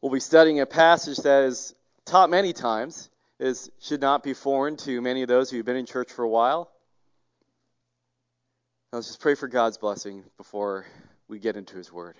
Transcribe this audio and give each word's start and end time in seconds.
We'll 0.00 0.12
be 0.12 0.20
studying 0.20 0.60
a 0.60 0.66
passage 0.66 1.16
that 1.18 1.44
is 1.44 1.74
taught 2.04 2.30
many 2.30 2.52
times, 2.52 3.10
is 3.40 3.68
should 3.80 4.00
not 4.00 4.22
be 4.22 4.32
foreign 4.32 4.76
to 4.78 5.00
many 5.00 5.22
of 5.22 5.28
those 5.28 5.50
who've 5.50 5.64
been 5.64 5.76
in 5.76 5.86
church 5.86 6.12
for 6.12 6.22
a 6.22 6.28
while. 6.28 6.70
Let's 8.92 9.08
just 9.08 9.20
pray 9.20 9.34
for 9.34 9.48
God's 9.48 9.76
blessing 9.76 10.22
before 10.36 10.86
we 11.26 11.40
get 11.40 11.56
into 11.56 11.76
His 11.76 11.92
Word. 11.92 12.14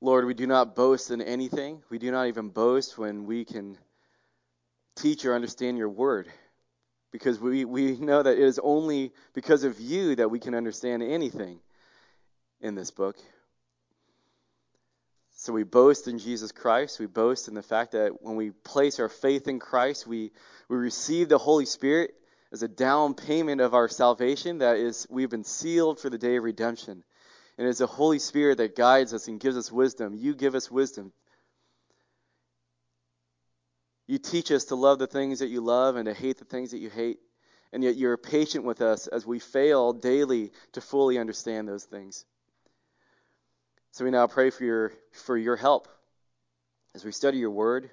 Lord, 0.00 0.24
we 0.24 0.34
do 0.34 0.46
not 0.46 0.76
boast 0.76 1.10
in 1.10 1.20
anything. 1.20 1.82
We 1.90 1.98
do 1.98 2.12
not 2.12 2.28
even 2.28 2.50
boast 2.50 2.96
when 2.96 3.26
we 3.26 3.44
can 3.44 3.78
teach 4.94 5.24
or 5.24 5.34
understand 5.34 5.78
your 5.78 5.88
Word. 5.88 6.28
Because 7.10 7.40
we, 7.40 7.64
we 7.64 7.96
know 7.98 8.22
that 8.22 8.34
it 8.34 8.42
is 8.42 8.60
only 8.62 9.12
because 9.34 9.64
of 9.64 9.80
you 9.80 10.14
that 10.16 10.30
we 10.30 10.38
can 10.38 10.54
understand 10.54 11.02
anything 11.02 11.58
in 12.60 12.76
this 12.76 12.92
book. 12.92 13.16
So 15.42 15.52
we 15.52 15.64
boast 15.64 16.06
in 16.06 16.20
Jesus 16.20 16.52
Christ. 16.52 17.00
We 17.00 17.06
boast 17.06 17.48
in 17.48 17.54
the 17.54 17.64
fact 17.64 17.92
that 17.92 18.22
when 18.22 18.36
we 18.36 18.50
place 18.50 19.00
our 19.00 19.08
faith 19.08 19.48
in 19.48 19.58
Christ, 19.58 20.06
we, 20.06 20.30
we 20.68 20.76
receive 20.76 21.28
the 21.28 21.36
Holy 21.36 21.66
Spirit 21.66 22.14
as 22.52 22.62
a 22.62 22.68
down 22.68 23.14
payment 23.14 23.60
of 23.60 23.74
our 23.74 23.88
salvation. 23.88 24.58
That 24.58 24.76
is, 24.76 25.04
we've 25.10 25.28
been 25.28 25.42
sealed 25.42 25.98
for 25.98 26.08
the 26.10 26.16
day 26.16 26.36
of 26.36 26.44
redemption. 26.44 27.02
And 27.58 27.66
it's 27.66 27.80
the 27.80 27.88
Holy 27.88 28.20
Spirit 28.20 28.58
that 28.58 28.76
guides 28.76 29.12
us 29.12 29.26
and 29.26 29.40
gives 29.40 29.56
us 29.56 29.72
wisdom. 29.72 30.14
You 30.14 30.36
give 30.36 30.54
us 30.54 30.70
wisdom. 30.70 31.12
You 34.06 34.18
teach 34.18 34.52
us 34.52 34.66
to 34.66 34.76
love 34.76 35.00
the 35.00 35.08
things 35.08 35.40
that 35.40 35.48
you 35.48 35.60
love 35.60 35.96
and 35.96 36.06
to 36.06 36.14
hate 36.14 36.38
the 36.38 36.44
things 36.44 36.70
that 36.70 36.78
you 36.78 36.88
hate. 36.88 37.18
And 37.72 37.82
yet 37.82 37.96
you're 37.96 38.16
patient 38.16 38.64
with 38.64 38.80
us 38.80 39.08
as 39.08 39.26
we 39.26 39.40
fail 39.40 39.92
daily 39.92 40.52
to 40.74 40.80
fully 40.80 41.18
understand 41.18 41.66
those 41.66 41.82
things. 41.82 42.26
So 43.94 44.06
we 44.06 44.10
now 44.10 44.26
pray 44.26 44.48
for 44.48 44.64
your 44.64 44.92
for 45.12 45.36
your 45.36 45.54
help 45.54 45.86
as 46.94 47.04
we 47.04 47.12
study 47.12 47.36
your 47.36 47.50
word. 47.50 47.90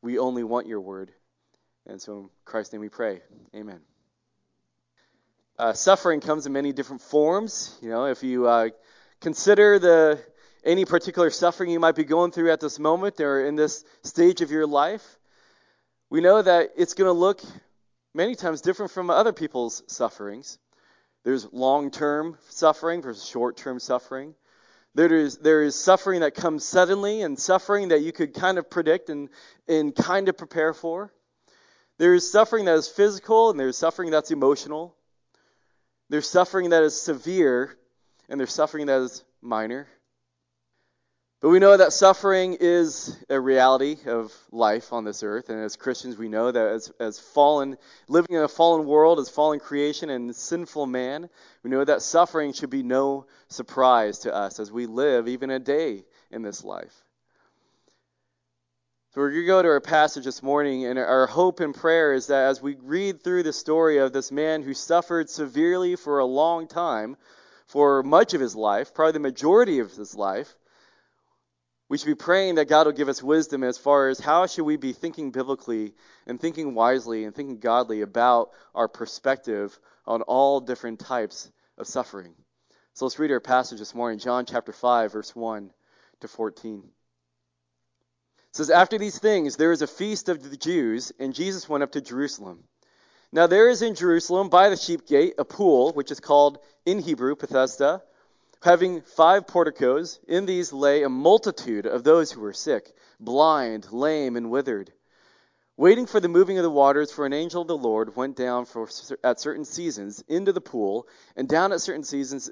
We 0.00 0.20
only 0.20 0.44
want 0.44 0.68
your 0.68 0.80
word, 0.80 1.10
and 1.86 2.00
so 2.00 2.18
in 2.18 2.28
Christ's 2.44 2.72
name 2.72 2.82
we 2.82 2.88
pray. 2.88 3.20
Amen. 3.52 3.80
Uh, 5.58 5.72
suffering 5.72 6.20
comes 6.20 6.46
in 6.46 6.52
many 6.52 6.72
different 6.72 7.02
forms. 7.02 7.76
You 7.82 7.90
know, 7.90 8.04
if 8.06 8.22
you 8.22 8.46
uh, 8.46 8.68
consider 9.20 9.80
the 9.80 10.20
any 10.62 10.84
particular 10.84 11.30
suffering 11.30 11.70
you 11.70 11.80
might 11.80 11.96
be 11.96 12.04
going 12.04 12.30
through 12.30 12.52
at 12.52 12.60
this 12.60 12.78
moment 12.78 13.20
or 13.20 13.44
in 13.44 13.56
this 13.56 13.84
stage 14.04 14.40
of 14.40 14.52
your 14.52 14.68
life, 14.68 15.18
we 16.10 16.20
know 16.20 16.40
that 16.40 16.74
it's 16.76 16.94
going 16.94 17.08
to 17.08 17.12
look 17.12 17.42
many 18.14 18.36
times 18.36 18.60
different 18.60 18.92
from 18.92 19.10
other 19.10 19.32
people's 19.32 19.82
sufferings. 19.88 20.60
There's 21.24 21.52
long-term 21.52 22.38
suffering 22.50 23.02
versus 23.02 23.28
short-term 23.28 23.80
suffering. 23.80 24.36
There 24.94 25.14
is, 25.14 25.38
there 25.38 25.62
is 25.62 25.74
suffering 25.74 26.20
that 26.20 26.34
comes 26.34 26.64
suddenly 26.64 27.22
and 27.22 27.38
suffering 27.38 27.88
that 27.88 28.02
you 28.02 28.12
could 28.12 28.34
kind 28.34 28.58
of 28.58 28.68
predict 28.68 29.08
and, 29.08 29.30
and 29.66 29.94
kind 29.94 30.28
of 30.28 30.36
prepare 30.36 30.74
for. 30.74 31.12
There 31.98 32.14
is 32.14 32.30
suffering 32.30 32.66
that 32.66 32.74
is 32.74 32.88
physical 32.88 33.50
and 33.50 33.58
there's 33.58 33.78
suffering 33.78 34.10
that's 34.10 34.30
emotional. 34.30 34.94
There's 36.10 36.28
suffering 36.28 36.70
that 36.70 36.82
is 36.82 37.00
severe 37.00 37.78
and 38.28 38.38
there's 38.38 38.52
suffering 38.52 38.86
that 38.86 39.00
is 39.00 39.24
minor. 39.40 39.88
But 41.42 41.48
we 41.48 41.58
know 41.58 41.76
that 41.76 41.92
suffering 41.92 42.58
is 42.60 43.18
a 43.28 43.40
reality 43.40 43.96
of 44.06 44.32
life 44.52 44.92
on 44.92 45.02
this 45.02 45.24
earth. 45.24 45.50
And 45.50 45.58
as 45.58 45.74
Christians, 45.74 46.16
we 46.16 46.28
know 46.28 46.52
that 46.52 46.68
as, 46.68 46.92
as 47.00 47.18
fallen, 47.18 47.78
living 48.06 48.36
in 48.36 48.44
a 48.44 48.48
fallen 48.48 48.86
world, 48.86 49.18
as 49.18 49.28
fallen 49.28 49.58
creation 49.58 50.08
and 50.08 50.36
sinful 50.36 50.86
man, 50.86 51.28
we 51.64 51.70
know 51.70 51.84
that 51.84 52.02
suffering 52.02 52.52
should 52.52 52.70
be 52.70 52.84
no 52.84 53.26
surprise 53.48 54.20
to 54.20 54.32
us 54.32 54.60
as 54.60 54.70
we 54.70 54.86
live 54.86 55.26
even 55.26 55.50
a 55.50 55.58
day 55.58 56.04
in 56.30 56.42
this 56.42 56.62
life. 56.62 56.94
So 59.10 59.20
we're 59.20 59.30
going 59.30 59.42
to 59.42 59.46
go 59.48 59.62
to 59.62 59.68
our 59.68 59.80
passage 59.80 60.24
this 60.24 60.44
morning, 60.44 60.86
and 60.86 60.96
our 60.96 61.26
hope 61.26 61.58
and 61.58 61.74
prayer 61.74 62.14
is 62.14 62.28
that 62.28 62.50
as 62.50 62.62
we 62.62 62.76
read 62.80 63.20
through 63.20 63.42
the 63.42 63.52
story 63.52 63.98
of 63.98 64.12
this 64.12 64.30
man 64.30 64.62
who 64.62 64.74
suffered 64.74 65.28
severely 65.28 65.96
for 65.96 66.20
a 66.20 66.24
long 66.24 66.68
time, 66.68 67.16
for 67.66 68.04
much 68.04 68.32
of 68.32 68.40
his 68.40 68.54
life, 68.54 68.94
probably 68.94 69.12
the 69.12 69.18
majority 69.18 69.80
of 69.80 69.90
his 69.90 70.14
life, 70.14 70.54
we 71.92 71.98
should 71.98 72.06
be 72.06 72.14
praying 72.14 72.54
that 72.54 72.70
God 72.70 72.86
will 72.86 72.94
give 72.94 73.10
us 73.10 73.22
wisdom 73.22 73.62
as 73.62 73.76
far 73.76 74.08
as 74.08 74.18
how 74.18 74.46
should 74.46 74.64
we 74.64 74.78
be 74.78 74.94
thinking 74.94 75.30
biblically 75.30 75.92
and 76.26 76.40
thinking 76.40 76.74
wisely 76.74 77.24
and 77.24 77.34
thinking 77.34 77.58
godly 77.58 78.00
about 78.00 78.48
our 78.74 78.88
perspective 78.88 79.78
on 80.06 80.22
all 80.22 80.60
different 80.60 81.00
types 81.00 81.52
of 81.76 81.86
suffering. 81.86 82.32
So 82.94 83.04
let's 83.04 83.18
read 83.18 83.30
our 83.30 83.40
passage 83.40 83.78
this 83.78 83.94
morning, 83.94 84.20
John 84.20 84.46
chapter 84.46 84.72
5, 84.72 85.12
verse 85.12 85.36
1 85.36 85.70
to 86.20 86.28
14. 86.28 86.82
It 86.82 88.56
says, 88.56 88.70
After 88.70 88.96
these 88.96 89.18
things, 89.18 89.56
there 89.56 89.72
is 89.72 89.82
a 89.82 89.86
feast 89.86 90.30
of 90.30 90.42
the 90.42 90.56
Jews, 90.56 91.12
and 91.18 91.34
Jesus 91.34 91.68
went 91.68 91.84
up 91.84 91.92
to 91.92 92.00
Jerusalem. 92.00 92.64
Now 93.32 93.46
there 93.46 93.68
is 93.68 93.82
in 93.82 93.96
Jerusalem 93.96 94.48
by 94.48 94.70
the 94.70 94.78
sheep 94.78 95.06
gate 95.06 95.34
a 95.36 95.44
pool, 95.44 95.92
which 95.92 96.10
is 96.10 96.20
called 96.20 96.56
in 96.86 97.00
Hebrew 97.00 97.36
Bethesda 97.36 98.00
having 98.62 99.02
five 99.02 99.46
porticos. 99.46 100.20
In 100.26 100.46
these 100.46 100.72
lay 100.72 101.02
a 101.02 101.08
multitude 101.08 101.86
of 101.86 102.04
those 102.04 102.32
who 102.32 102.40
were 102.40 102.52
sick, 102.52 102.94
blind, 103.18 103.92
lame, 103.92 104.36
and 104.36 104.50
withered. 104.50 104.92
Waiting 105.76 106.06
for 106.06 106.20
the 106.20 106.28
moving 106.28 106.58
of 106.58 106.62
the 106.62 106.70
waters, 106.70 107.10
for 107.10 107.26
an 107.26 107.32
angel 107.32 107.62
of 107.62 107.68
the 107.68 107.76
Lord 107.76 108.14
went 108.14 108.36
down 108.36 108.66
for, 108.66 108.88
at 109.24 109.40
certain 109.40 109.64
seasons 109.64 110.22
into 110.28 110.52
the 110.52 110.60
pool, 110.60 111.08
and 111.34 111.48
down 111.48 111.72
at 111.72 111.80
certain 111.80 112.04
seasons 112.04 112.50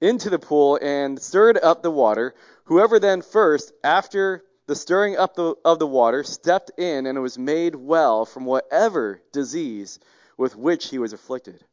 into 0.00 0.28
the 0.28 0.38
pool, 0.38 0.78
and 0.82 1.20
stirred 1.20 1.58
up 1.62 1.82
the 1.82 1.90
water. 1.90 2.34
Whoever 2.64 2.98
then 2.98 3.22
first, 3.22 3.72
after 3.82 4.42
the 4.66 4.74
stirring 4.74 5.16
up 5.16 5.36
the, 5.36 5.54
of 5.64 5.78
the 5.78 5.86
water, 5.86 6.22
stepped 6.24 6.72
in 6.76 7.06
and 7.06 7.22
was 7.22 7.38
made 7.38 7.74
well 7.76 8.26
from 8.26 8.44
whatever 8.44 9.22
disease 9.32 10.00
with 10.36 10.56
which 10.56 10.88
he 10.88 10.98
was 10.98 11.12
afflicted. 11.12 11.64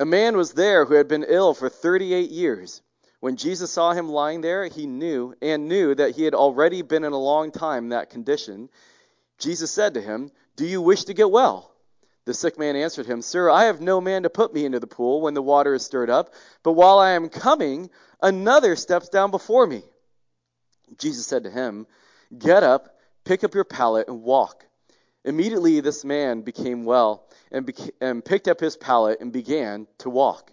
A 0.00 0.04
man 0.04 0.36
was 0.36 0.52
there 0.52 0.84
who 0.84 0.94
had 0.94 1.08
been 1.08 1.24
ill 1.26 1.54
for 1.54 1.68
38 1.68 2.30
years. 2.30 2.82
When 3.20 3.36
Jesus 3.36 3.70
saw 3.70 3.92
him 3.92 4.08
lying 4.08 4.40
there, 4.40 4.66
he 4.66 4.86
knew 4.86 5.34
and 5.40 5.68
knew 5.68 5.94
that 5.94 6.16
he 6.16 6.24
had 6.24 6.34
already 6.34 6.82
been 6.82 7.04
in 7.04 7.12
a 7.12 7.18
long 7.18 7.52
time 7.52 7.84
in 7.84 7.90
that 7.90 8.10
condition. 8.10 8.68
Jesus 9.38 9.70
said 9.70 9.94
to 9.94 10.00
him, 10.00 10.32
Do 10.56 10.66
you 10.66 10.82
wish 10.82 11.04
to 11.04 11.14
get 11.14 11.30
well? 11.30 11.72
The 12.24 12.34
sick 12.34 12.58
man 12.58 12.76
answered 12.76 13.06
him, 13.06 13.22
Sir, 13.22 13.50
I 13.50 13.64
have 13.64 13.80
no 13.80 14.00
man 14.00 14.24
to 14.24 14.30
put 14.30 14.54
me 14.54 14.64
into 14.64 14.80
the 14.80 14.86
pool 14.86 15.20
when 15.20 15.34
the 15.34 15.42
water 15.42 15.74
is 15.74 15.84
stirred 15.84 16.10
up, 16.10 16.34
but 16.62 16.72
while 16.72 16.98
I 16.98 17.10
am 17.10 17.28
coming, 17.28 17.90
another 18.20 18.76
steps 18.76 19.08
down 19.08 19.30
before 19.30 19.66
me. 19.66 19.82
Jesus 20.98 21.26
said 21.26 21.44
to 21.44 21.50
him, 21.50 21.86
Get 22.36 22.62
up, 22.62 22.96
pick 23.24 23.44
up 23.44 23.54
your 23.54 23.64
pallet, 23.64 24.08
and 24.08 24.22
walk. 24.22 24.64
Immediately 25.24 25.80
this 25.80 26.04
man 26.04 26.42
became 26.42 26.84
well 26.84 27.28
and, 27.52 27.66
beca- 27.66 27.90
and 28.00 28.24
picked 28.24 28.48
up 28.48 28.58
his 28.58 28.76
pallet 28.76 29.20
and 29.20 29.32
began 29.32 29.86
to 29.98 30.10
walk. 30.10 30.52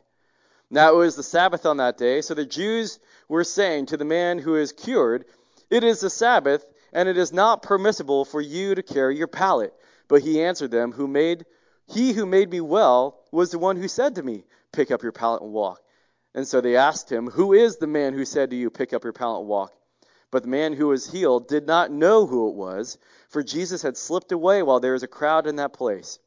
Now 0.69 0.93
it 0.93 0.97
was 0.97 1.15
the 1.15 1.23
Sabbath 1.23 1.65
on 1.65 1.77
that 1.77 1.97
day, 1.97 2.21
so 2.21 2.35
the 2.35 2.45
Jews 2.45 2.99
were 3.27 3.43
saying 3.43 3.87
to 3.87 3.97
the 3.97 4.05
man 4.05 4.37
who 4.37 4.55
is 4.55 4.71
cured, 4.71 5.25
It 5.71 5.83
is 5.83 6.01
the 6.01 6.09
Sabbath, 6.09 6.63
and 6.93 7.09
it 7.09 7.17
is 7.17 7.33
not 7.33 7.63
permissible 7.63 8.25
for 8.25 8.41
you 8.41 8.75
to 8.75 8.83
carry 8.83 9.17
your 9.17 9.27
pallet. 9.27 9.73
But 10.07 10.21
he 10.21 10.43
answered 10.43 10.71
them, 10.71 10.91
Who 10.91 11.07
made 11.07 11.45
he 11.87 12.13
who 12.13 12.27
made 12.27 12.51
me 12.51 12.61
well 12.61 13.19
was 13.31 13.49
the 13.49 13.57
one 13.57 13.75
who 13.77 13.87
said 13.87 14.15
to 14.15 14.23
me, 14.23 14.43
Pick 14.71 14.91
up 14.91 15.01
your 15.01 15.11
pallet 15.11 15.41
and 15.41 15.51
walk. 15.51 15.81
And 16.35 16.47
so 16.47 16.61
they 16.61 16.75
asked 16.75 17.11
him, 17.11 17.27
Who 17.27 17.53
is 17.53 17.77
the 17.77 17.87
man 17.87 18.13
who 18.13 18.25
said 18.25 18.51
to 18.51 18.55
you, 18.55 18.69
Pick 18.69 18.93
up 18.93 19.03
your 19.03 19.13
pallet 19.13 19.39
and 19.39 19.49
walk? 19.49 19.73
But 20.29 20.43
the 20.43 20.49
man 20.49 20.73
who 20.73 20.89
was 20.89 21.11
healed 21.11 21.47
did 21.47 21.65
not 21.65 21.91
know 21.91 22.27
who 22.27 22.49
it 22.49 22.55
was, 22.55 22.99
for 23.29 23.41
Jesus 23.41 23.81
had 23.81 23.97
slipped 23.97 24.31
away 24.31 24.61
while 24.61 24.79
there 24.79 24.93
was 24.93 25.01
a 25.01 25.07
crowd 25.07 25.47
in 25.47 25.55
that 25.55 25.73
place. 25.73 26.19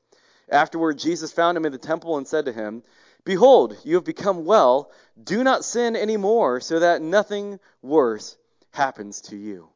Afterward, 0.52 0.98
Jesus 0.98 1.32
found 1.32 1.56
him 1.56 1.64
in 1.64 1.72
the 1.72 1.78
temple 1.78 2.18
and 2.18 2.28
said 2.28 2.44
to 2.44 2.52
him, 2.52 2.82
Behold, 3.24 3.76
you 3.84 3.94
have 3.94 4.04
become 4.04 4.44
well. 4.44 4.90
Do 5.22 5.42
not 5.42 5.64
sin 5.64 5.96
any 5.96 6.16
more, 6.16 6.60
so 6.60 6.80
that 6.80 7.00
nothing 7.00 7.58
worse 7.80 8.36
happens 8.72 9.22
to 9.22 9.36
you. 9.36 9.68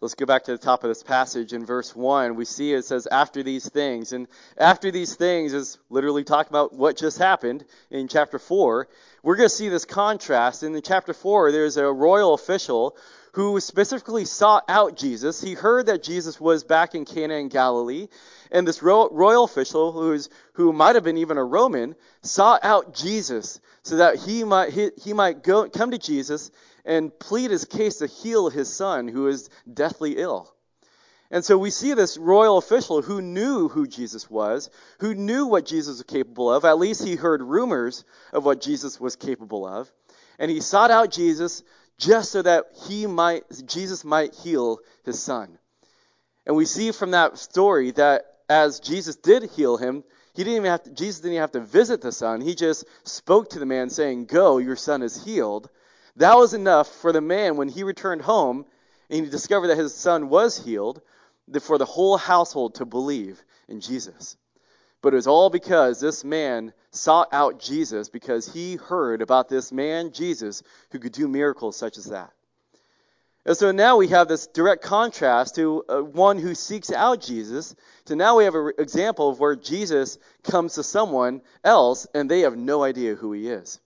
Let's 0.00 0.14
go 0.14 0.26
back 0.26 0.44
to 0.44 0.52
the 0.52 0.58
top 0.58 0.84
of 0.84 0.90
this 0.90 1.02
passage 1.02 1.52
in 1.52 1.66
verse 1.66 1.94
1. 1.94 2.36
We 2.36 2.44
see 2.44 2.72
it 2.72 2.84
says, 2.84 3.08
after 3.08 3.42
these 3.42 3.68
things. 3.68 4.12
And 4.12 4.28
after 4.56 4.92
these 4.92 5.16
things 5.16 5.52
is 5.52 5.76
literally 5.90 6.22
talking 6.22 6.50
about 6.52 6.72
what 6.72 6.96
just 6.96 7.18
happened 7.18 7.64
in 7.90 8.06
chapter 8.06 8.38
4. 8.38 8.88
We're 9.24 9.34
going 9.34 9.48
to 9.48 9.54
see 9.54 9.68
this 9.68 9.84
contrast. 9.84 10.62
In 10.62 10.80
chapter 10.82 11.12
4, 11.12 11.50
there's 11.50 11.78
a 11.78 11.92
royal 11.92 12.34
official 12.34 12.96
who 13.38 13.60
specifically 13.60 14.24
sought 14.24 14.64
out 14.68 14.96
Jesus. 14.96 15.40
He 15.40 15.54
heard 15.54 15.86
that 15.86 16.02
Jesus 16.02 16.40
was 16.40 16.64
back 16.64 16.96
in 16.96 17.04
Cana 17.04 17.34
in 17.34 17.46
Galilee, 17.46 18.08
and 18.50 18.66
this 18.66 18.82
royal 18.82 19.44
official, 19.44 19.92
who's, 19.92 20.28
who 20.54 20.72
might 20.72 20.96
have 20.96 21.04
been 21.04 21.18
even 21.18 21.38
a 21.38 21.44
Roman, 21.44 21.94
sought 22.20 22.64
out 22.64 22.96
Jesus 22.96 23.60
so 23.84 23.98
that 23.98 24.16
he 24.16 24.42
might, 24.42 24.70
he, 24.70 24.90
he 25.00 25.12
might 25.12 25.44
go, 25.44 25.68
come 25.68 25.92
to 25.92 25.98
Jesus 25.98 26.50
and 26.84 27.16
plead 27.16 27.52
his 27.52 27.64
case 27.64 27.98
to 27.98 28.08
heal 28.08 28.50
his 28.50 28.74
son 28.74 29.06
who 29.06 29.28
is 29.28 29.50
deathly 29.72 30.16
ill. 30.16 30.52
And 31.30 31.44
so 31.44 31.56
we 31.56 31.70
see 31.70 31.94
this 31.94 32.18
royal 32.18 32.58
official 32.58 33.02
who 33.02 33.22
knew 33.22 33.68
who 33.68 33.86
Jesus 33.86 34.28
was, 34.28 34.68
who 34.98 35.14
knew 35.14 35.46
what 35.46 35.64
Jesus 35.64 35.98
was 35.98 36.02
capable 36.02 36.52
of. 36.52 36.64
At 36.64 36.80
least 36.80 37.04
he 37.04 37.14
heard 37.14 37.40
rumors 37.42 38.04
of 38.32 38.44
what 38.44 38.60
Jesus 38.60 38.98
was 38.98 39.14
capable 39.14 39.64
of. 39.64 39.88
And 40.40 40.50
he 40.50 40.60
sought 40.60 40.90
out 40.90 41.12
Jesus 41.12 41.62
just 41.98 42.32
so 42.32 42.42
that 42.42 42.66
he 42.86 43.06
might, 43.06 43.44
Jesus 43.66 44.04
might 44.04 44.34
heal 44.34 44.78
his 45.04 45.20
son. 45.20 45.58
And 46.46 46.56
we 46.56 46.64
see 46.64 46.92
from 46.92 47.10
that 47.10 47.38
story 47.38 47.90
that 47.92 48.24
as 48.48 48.80
Jesus 48.80 49.16
did 49.16 49.44
heal 49.50 49.76
him, 49.76 50.04
he 50.34 50.44
didn't 50.44 50.56
even 50.56 50.70
have 50.70 50.82
to, 50.84 50.90
Jesus 50.90 51.20
didn't 51.20 51.32
even 51.32 51.40
have 51.42 51.52
to 51.52 51.60
visit 51.60 52.00
the 52.00 52.12
son. 52.12 52.40
He 52.40 52.54
just 52.54 52.84
spoke 53.02 53.50
to 53.50 53.58
the 53.58 53.66
man 53.66 53.90
saying, 53.90 54.26
Go, 54.26 54.58
your 54.58 54.76
son 54.76 55.02
is 55.02 55.22
healed. 55.22 55.68
That 56.16 56.36
was 56.36 56.54
enough 56.54 56.88
for 56.88 57.12
the 57.12 57.20
man 57.20 57.56
when 57.56 57.68
he 57.68 57.82
returned 57.82 58.22
home 58.22 58.64
and 59.10 59.24
he 59.24 59.30
discovered 59.30 59.68
that 59.68 59.78
his 59.78 59.94
son 59.94 60.28
was 60.28 60.56
healed 60.56 61.02
for 61.60 61.78
the 61.78 61.84
whole 61.84 62.16
household 62.16 62.76
to 62.76 62.84
believe 62.84 63.42
in 63.68 63.80
Jesus. 63.80 64.36
But 65.00 65.12
it 65.12 65.16
was 65.16 65.26
all 65.26 65.48
because 65.48 66.00
this 66.00 66.24
man 66.24 66.72
sought 66.90 67.28
out 67.32 67.60
Jesus 67.60 68.08
because 68.08 68.52
he 68.52 68.76
heard 68.76 69.22
about 69.22 69.48
this 69.48 69.70
man, 69.70 70.12
Jesus, 70.12 70.62
who 70.90 70.98
could 70.98 71.12
do 71.12 71.28
miracles 71.28 71.76
such 71.76 71.98
as 71.98 72.06
that. 72.06 72.32
And 73.46 73.56
so 73.56 73.70
now 73.70 73.96
we 73.96 74.08
have 74.08 74.28
this 74.28 74.46
direct 74.48 74.82
contrast 74.82 75.54
to 75.54 75.84
uh, 75.88 76.00
one 76.02 76.38
who 76.38 76.54
seeks 76.54 76.92
out 76.92 77.22
Jesus, 77.22 77.74
to 78.06 78.16
now 78.16 78.36
we 78.36 78.44
have 78.44 78.54
an 78.54 78.72
example 78.78 79.30
of 79.30 79.40
where 79.40 79.56
Jesus 79.56 80.18
comes 80.42 80.74
to 80.74 80.82
someone 80.82 81.40
else 81.64 82.06
and 82.12 82.28
they 82.28 82.40
have 82.40 82.56
no 82.56 82.82
idea 82.82 83.14
who 83.14 83.32
he 83.32 83.48
is. 83.48 83.80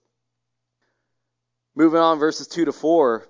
Moving 1.75 1.99
on, 1.99 2.19
verses 2.19 2.47
2 2.47 2.65
to 2.65 2.71
4 2.71 3.27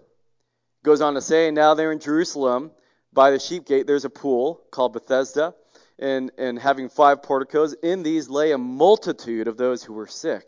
goes 0.84 1.02
on 1.02 1.14
to 1.14 1.22
say, 1.22 1.52
Now 1.52 1.74
they're 1.74 1.92
in 1.92 2.00
Jerusalem 2.00 2.72
by 3.12 3.30
the 3.32 3.40
sheep 3.40 3.66
gate, 3.66 3.86
there's 3.86 4.06
a 4.06 4.10
pool 4.10 4.62
called 4.72 4.94
Bethesda 4.94 5.54
and, 6.00 6.32
and 6.38 6.60
having 6.60 6.90
five 6.90 7.24
porticos. 7.24 7.74
In 7.74 8.04
these 8.04 8.30
lay 8.30 8.52
a 8.52 8.58
multitude 8.58 9.48
of 9.48 9.58
those 9.58 9.84
who 9.84 9.94
were 9.94 10.08
sick. 10.08 10.48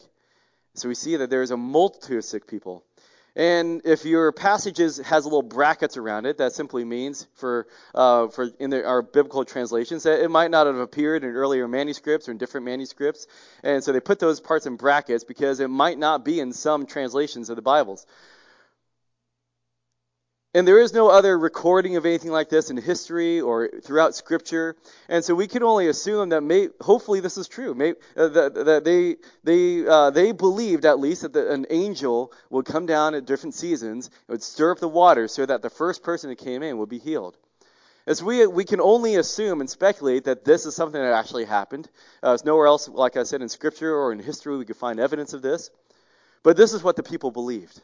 So 0.74 0.90
we 0.90 0.96
see 0.96 1.16
that 1.18 1.30
there's 1.30 1.52
a 1.52 1.58
multitude 1.58 2.18
of 2.18 2.26
sick 2.26 2.48
people. 2.48 2.84
And 3.38 3.82
if 3.84 4.06
your 4.06 4.32
passages 4.32 4.98
has 5.00 5.26
little 5.26 5.42
brackets 5.42 5.98
around 5.98 6.26
it, 6.26 6.38
that 6.38 6.54
simply 6.54 6.86
means 6.86 7.28
for 7.36 7.68
uh, 7.94 8.30
for 8.30 8.50
in 8.60 8.70
the, 8.70 8.86
our 8.86 9.02
biblical 9.02 9.44
translations 9.44 10.04
that 10.04 10.24
it 10.24 10.32
might 10.32 10.52
not 10.52 10.68
have 10.68 10.78
appeared 10.78 11.26
in 11.26 11.32
earlier 11.32 11.68
manuscripts 11.68 12.30
or 12.30 12.32
in 12.32 12.38
different 12.38 12.66
manuscripts, 12.66 13.28
and 13.62 13.84
so 13.84 13.92
they 13.92 14.00
put 14.00 14.20
those 14.20 14.40
parts 14.40 14.68
in 14.68 14.78
brackets 14.78 15.26
because 15.26 15.60
it 15.60 15.70
might 15.70 15.98
not 15.98 16.24
be 16.24 16.40
in 16.40 16.54
some 16.54 16.86
translations 16.86 17.50
of 17.50 17.58
the 17.58 17.62
Bibles. 17.62 18.06
And 20.56 20.66
there 20.66 20.80
is 20.80 20.94
no 20.94 21.10
other 21.10 21.38
recording 21.38 21.98
of 21.98 22.06
anything 22.06 22.32
like 22.32 22.48
this 22.48 22.70
in 22.70 22.78
history 22.78 23.42
or 23.42 23.70
throughout 23.84 24.16
Scripture. 24.16 24.78
And 25.10 25.22
so 25.22 25.36
we 25.36 25.48
can 25.48 25.64
only 25.64 25.90
assume 25.90 26.30
that 26.30 26.44
may, 26.44 26.70
hopefully 26.80 27.20
this 27.20 27.38
is 27.38 27.50
true. 27.50 27.74
May, 27.74 27.92
uh, 28.16 28.30
that, 28.30 28.54
that, 28.54 28.84
they, 28.86 29.18
they, 29.44 29.86
uh, 29.86 30.12
they 30.12 30.32
believed 30.32 30.86
at 30.86 30.98
least 30.98 31.24
that 31.24 31.34
the, 31.34 31.52
an 31.52 31.66
angel 31.70 32.32
would 32.50 32.66
come 32.66 32.86
down 32.86 33.16
at 33.16 33.26
different 33.26 33.54
seasons, 33.54 34.08
and 34.08 34.36
would 34.36 34.44
stir 34.44 34.72
up 34.72 34.80
the 34.80 34.88
water 34.88 35.28
so 35.28 35.46
that 35.46 35.62
the 35.62 35.70
first 35.70 36.04
person 36.04 36.30
that 36.30 36.38
came 36.38 36.64
in 36.64 36.78
would 36.78 36.88
be 36.88 37.00
healed. 37.00 37.36
As 38.08 38.24
we, 38.24 38.48
we 38.48 38.64
can 38.64 38.80
only 38.80 39.18
assume 39.18 39.60
and 39.60 39.70
speculate 39.70 40.24
that 40.24 40.46
this 40.46 40.66
is 40.66 40.74
something 40.74 41.02
that 41.02 41.12
actually 41.12 41.44
happened. 41.44 41.90
Uh, 42.24 42.30
there's 42.30 42.46
nowhere 42.46 42.68
else, 42.68 42.88
like 42.88 43.18
I 43.18 43.24
said, 43.24 43.42
in 43.42 43.50
Scripture 43.50 43.94
or 43.94 44.14
in 44.14 44.20
history 44.20 44.56
we 44.56 44.64
could 44.64 44.78
find 44.78 45.02
evidence 45.02 45.34
of 45.34 45.42
this. 45.42 45.70
But 46.44 46.56
this 46.56 46.72
is 46.72 46.82
what 46.82 46.96
the 46.96 47.04
people 47.04 47.32
believed. 47.32 47.82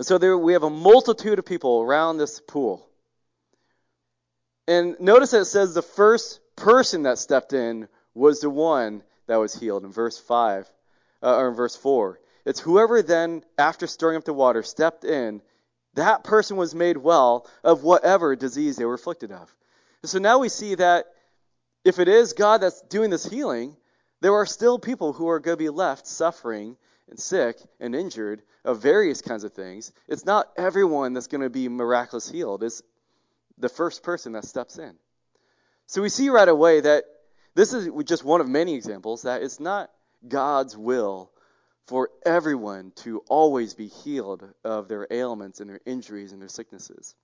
And 0.00 0.06
so 0.06 0.16
there 0.16 0.38
we 0.38 0.54
have 0.54 0.62
a 0.62 0.70
multitude 0.70 1.38
of 1.38 1.44
people 1.44 1.82
around 1.82 2.16
this 2.16 2.40
pool. 2.40 2.88
And 4.66 4.98
notice 4.98 5.32
that 5.32 5.42
it 5.42 5.44
says 5.44 5.74
the 5.74 5.82
first 5.82 6.40
person 6.56 7.02
that 7.02 7.18
stepped 7.18 7.52
in 7.52 7.86
was 8.14 8.40
the 8.40 8.48
one 8.48 9.02
that 9.26 9.36
was 9.36 9.54
healed 9.54 9.84
in 9.84 9.92
verse 9.92 10.18
5 10.18 10.70
uh, 11.22 11.36
or 11.36 11.50
in 11.50 11.54
verse 11.54 11.76
4. 11.76 12.18
It's 12.46 12.60
whoever 12.60 13.02
then 13.02 13.44
after 13.58 13.86
stirring 13.86 14.16
up 14.16 14.24
the 14.24 14.32
water 14.32 14.62
stepped 14.62 15.04
in, 15.04 15.42
that 15.92 16.24
person 16.24 16.56
was 16.56 16.74
made 16.74 16.96
well 16.96 17.46
of 17.62 17.82
whatever 17.82 18.34
disease 18.36 18.76
they 18.76 18.86
were 18.86 18.94
afflicted 18.94 19.32
of. 19.32 19.54
so 20.06 20.18
now 20.18 20.38
we 20.38 20.48
see 20.48 20.76
that 20.76 21.08
if 21.84 21.98
it 21.98 22.08
is 22.08 22.32
God 22.32 22.62
that's 22.62 22.80
doing 22.80 23.10
this 23.10 23.26
healing, 23.26 23.76
there 24.22 24.32
are 24.32 24.46
still 24.46 24.78
people 24.78 25.12
who 25.12 25.28
are 25.28 25.40
going 25.40 25.58
to 25.58 25.62
be 25.62 25.68
left 25.68 26.06
suffering 26.06 26.78
and 27.10 27.18
sick 27.18 27.58
and 27.80 27.94
injured 27.94 28.42
of 28.64 28.80
various 28.80 29.20
kinds 29.20 29.44
of 29.44 29.52
things. 29.52 29.92
It's 30.08 30.24
not 30.24 30.48
everyone 30.56 31.12
that's 31.12 31.26
going 31.26 31.42
to 31.42 31.50
be 31.50 31.68
miraculously 31.68 32.38
healed. 32.38 32.62
It's 32.62 32.82
the 33.58 33.68
first 33.68 34.02
person 34.02 34.32
that 34.32 34.44
steps 34.44 34.78
in. 34.78 34.94
So 35.86 36.02
we 36.02 36.08
see 36.08 36.30
right 36.30 36.48
away 36.48 36.80
that 36.80 37.04
this 37.54 37.72
is 37.72 37.88
just 38.04 38.24
one 38.24 38.40
of 38.40 38.48
many 38.48 38.74
examples 38.74 39.22
that 39.22 39.42
it's 39.42 39.60
not 39.60 39.90
God's 40.26 40.76
will 40.76 41.30
for 41.86 42.10
everyone 42.24 42.92
to 42.94 43.18
always 43.28 43.74
be 43.74 43.88
healed 43.88 44.48
of 44.62 44.86
their 44.86 45.08
ailments 45.10 45.60
and 45.60 45.68
their 45.68 45.80
injuries 45.84 46.32
and 46.32 46.40
their 46.40 46.48
sicknesses. 46.48 47.16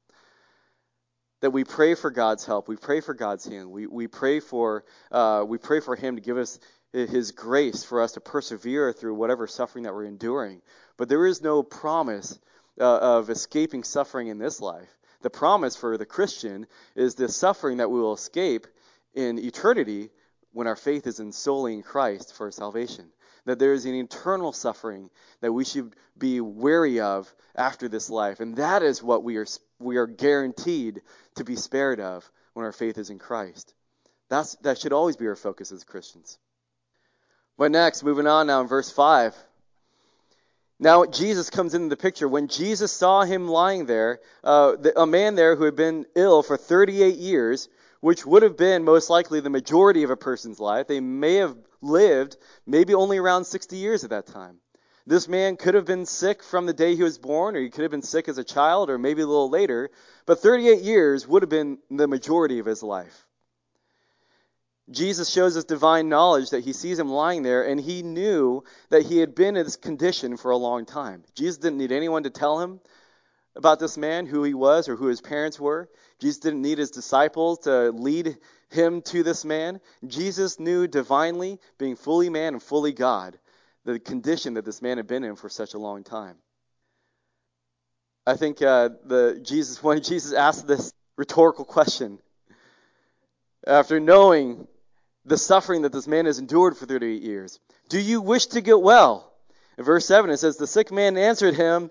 That 1.43 1.51
we 1.51 1.63
pray 1.63 1.95
for 1.95 2.11
God's 2.11 2.45
help, 2.45 2.67
we 2.67 2.77
pray 2.77 3.01
for 3.01 3.15
God's 3.15 3.45
healing, 3.45 3.71
we, 3.71 3.87
we 3.87 4.09
pray 4.09 4.41
for 4.41 4.85
uh, 5.13 5.45
we 5.47 5.59
pray 5.59 5.81
for 5.81 5.95
Him 5.95 6.17
to 6.17 6.23
give 6.23 6.39
us 6.39 6.59
his 6.93 7.33
grace 7.33 7.85
for 7.85 8.01
us 8.01 8.13
to 8.13 8.21
persevere 8.21 8.93
through 8.93 9.15
whatever 9.15 9.47
suffering 9.47 9.85
that 9.85 9.95
we're 9.95 10.05
enduring. 10.05 10.63
But 10.97 11.09
there 11.09 11.27
is 11.27 11.43
no 11.43 11.63
promise 11.63 12.39
uh, 12.81 12.99
of 12.99 13.31
escaping 13.31 13.85
suffering 13.85 14.29
in 14.29 14.39
this 14.39 14.61
life. 14.61 14.89
The 15.23 15.31
promise 15.31 15.77
for 15.77 15.99
the 15.99 16.07
Christian 16.07 16.67
is 16.95 17.15
the 17.15 17.29
suffering 17.29 17.79
that 17.79 17.91
we 17.91 18.01
will 18.01 18.15
escape 18.15 18.67
in 19.15 19.39
eternity 19.39 20.11
when 20.53 20.67
our 20.67 20.77
faith 20.77 21.07
is 21.07 21.21
in 21.21 21.33
solely 21.33 21.75
in 21.75 21.83
Christ 21.83 22.35
for 22.35 22.51
salvation. 22.51 23.11
That 23.45 23.59
there 23.59 23.73
is 23.73 23.85
an 23.85 23.95
eternal 23.95 24.53
suffering 24.53 25.11
that 25.41 25.53
we 25.53 25.65
should 25.65 25.95
be 26.19 26.41
wary 26.41 27.01
of 27.01 27.33
after 27.55 27.89
this 27.89 28.11
life. 28.11 28.41
And 28.41 28.57
that 28.57 28.83
is 28.83 29.03
what 29.03 29.23
we 29.23 29.37
are, 29.37 29.47
we 29.79 29.97
are 29.97 30.07
guaranteed 30.07 31.03
to 31.37 31.45
be 31.45 31.57
spared 31.57 32.01
of 32.01 32.31
when 32.55 32.65
our 32.65 32.73
faith 32.73 32.99
is 32.99 33.11
in 33.11 33.19
Christ. 33.19 33.75
That's, 34.29 34.57
that 34.57 34.79
should 34.79 34.93
always 34.93 35.17
be 35.17 35.29
our 35.29 35.37
focus 35.37 35.73
as 35.73 35.85
Christians. 35.85 36.39
But 37.59 37.73
next, 37.73 38.03
moving 38.03 38.27
on 38.27 38.47
now 38.47 38.61
in 38.61 38.67
verse 38.67 38.91
5. 38.91 39.35
Now 40.79 41.07
Jesus 41.07 41.49
comes 41.49 41.75
into 41.75 41.89
the 41.89 41.97
picture. 41.97 42.29
When 42.29 42.49
Jesus 42.49 42.93
saw 42.93 43.23
him 43.23 43.49
lying 43.49 43.87
there, 43.87 44.21
uh, 44.45 44.77
the, 44.77 45.01
a 45.01 45.07
man 45.07 45.35
there 45.35 45.57
who 45.57 45.65
had 45.65 45.77
been 45.77 46.05
ill 46.15 46.43
for 46.43 46.59
38 46.59 47.17
years, 47.17 47.69
which 48.01 48.27
would 48.27 48.43
have 48.43 48.59
been 48.59 48.85
most 48.85 49.09
likely 49.09 49.41
the 49.41 49.49
majority 49.49 50.03
of 50.03 50.11
a 50.11 50.17
person's 50.17 50.61
life, 50.61 50.87
they 50.87 51.01
may 51.01 51.37
have 51.37 51.57
lived 51.81 52.37
maybe 52.67 52.95
only 52.95 53.17
around 53.17 53.45
60 53.45 53.77
years 53.77 54.05
at 54.05 54.11
that 54.11 54.27
time. 54.27 54.59
This 55.07 55.29
man 55.29 55.57
could 55.57 55.75
have 55.75 55.85
been 55.85 56.05
sick 56.05 56.43
from 56.43 56.67
the 56.67 56.75
day 56.75 56.97
he 56.97 57.03
was 57.03 57.17
born, 57.17 57.57
or 57.57 57.61
he 57.61 57.71
could 57.71 57.83
have 57.83 57.91
been 57.93 58.03
sick 58.03 58.29
as 58.29 58.39
a 58.39 58.45
child, 58.45 58.91
or 58.91 58.99
maybe 58.99 59.23
a 59.23 59.27
little 59.27 59.49
later, 59.49 59.91
but 60.27 60.41
38 60.41 60.83
years 60.83 61.27
would 61.27 61.43
have 61.43 61.49
been 61.49 61.79
the 61.91 62.09
majority 62.09 62.59
of 62.59 62.67
his 62.67 62.83
life. 62.83 63.26
Jesus 64.91 65.29
shows 65.29 65.55
his 65.55 65.65
divine 65.65 66.09
knowledge 66.09 66.51
that 66.51 66.65
he 66.65 66.73
sees 66.73 66.99
him 66.99 67.11
lying 67.11 67.43
there, 67.43 67.67
and 67.67 67.81
he 67.81 68.03
knew 68.03 68.63
that 68.91 69.03
he 69.03 69.19
had 69.19 69.35
been 69.35 69.57
in 69.57 69.65
this 69.65 69.77
condition 69.77 70.37
for 70.37 70.53
a 70.53 70.57
long 70.57 70.85
time. 70.85 71.25
Jesus 71.35 71.59
didn't 71.59 71.79
need 71.79 71.91
anyone 71.91 72.23
to 72.23 72.31
tell 72.31 72.61
him 72.61 72.81
about 73.57 73.81
this 73.81 73.97
man, 73.97 74.27
who 74.27 74.45
he 74.45 74.55
was, 74.55 74.89
or 74.89 74.95
who 74.95 75.07
his 75.07 75.21
parents 75.21 75.59
were. 75.59 75.89
Jesus 76.21 76.39
didn't 76.39 76.63
need 76.63 76.79
his 76.79 76.91
disciples 76.91 77.61
to 77.61 77.91
lead 77.91 78.37
him 78.71 79.03
to 79.03 79.23
this 79.23 79.45
man. 79.45 79.81
Jesus 80.07 80.61
knew 80.61 80.87
divinely, 80.87 81.59
being 81.79 81.97
fully 81.97 82.29
man 82.29 82.55
and 82.55 82.63
fully 82.63 82.93
God, 82.93 83.39
the 83.85 83.99
condition 83.99 84.55
that 84.55 84.65
this 84.65 84.83
man 84.83 84.99
had 84.99 85.07
been 85.07 85.25
in 85.25 85.35
for 85.35 85.49
such 85.49 85.75
a 85.75 85.79
long 85.79 86.05
time. 86.05 86.37
I 88.25 88.37
think 88.37 88.63
uh, 88.63 88.91
the 89.05 89.41
Jesus 89.43 89.83
when 89.83 90.01
Jesus 90.01 90.33
asked 90.33 90.67
this 90.67 90.93
rhetorical 91.17 91.65
question, 91.65 92.19
after 93.67 93.99
knowing 93.99 94.69
the 95.27 95.37
suffering 95.37 95.83
that 95.83 95.93
this 95.93 96.07
man 96.07 96.27
has 96.27 96.39
endured 96.39 96.77
for 96.77 96.87
38 96.87 97.21
years. 97.21 97.59
Do 97.89 98.01
you 98.01 98.21
wish 98.21 98.47
to 98.47 98.61
get 98.61 98.81
well? 98.81 99.33
In 99.77 99.85
verse 99.85 100.07
7, 100.07 100.31
it 100.31 100.39
says, 100.39 100.57
The 100.57 100.67
sick 100.67 100.91
man 100.91 101.19
answered 101.19 101.55
him, 101.55 101.91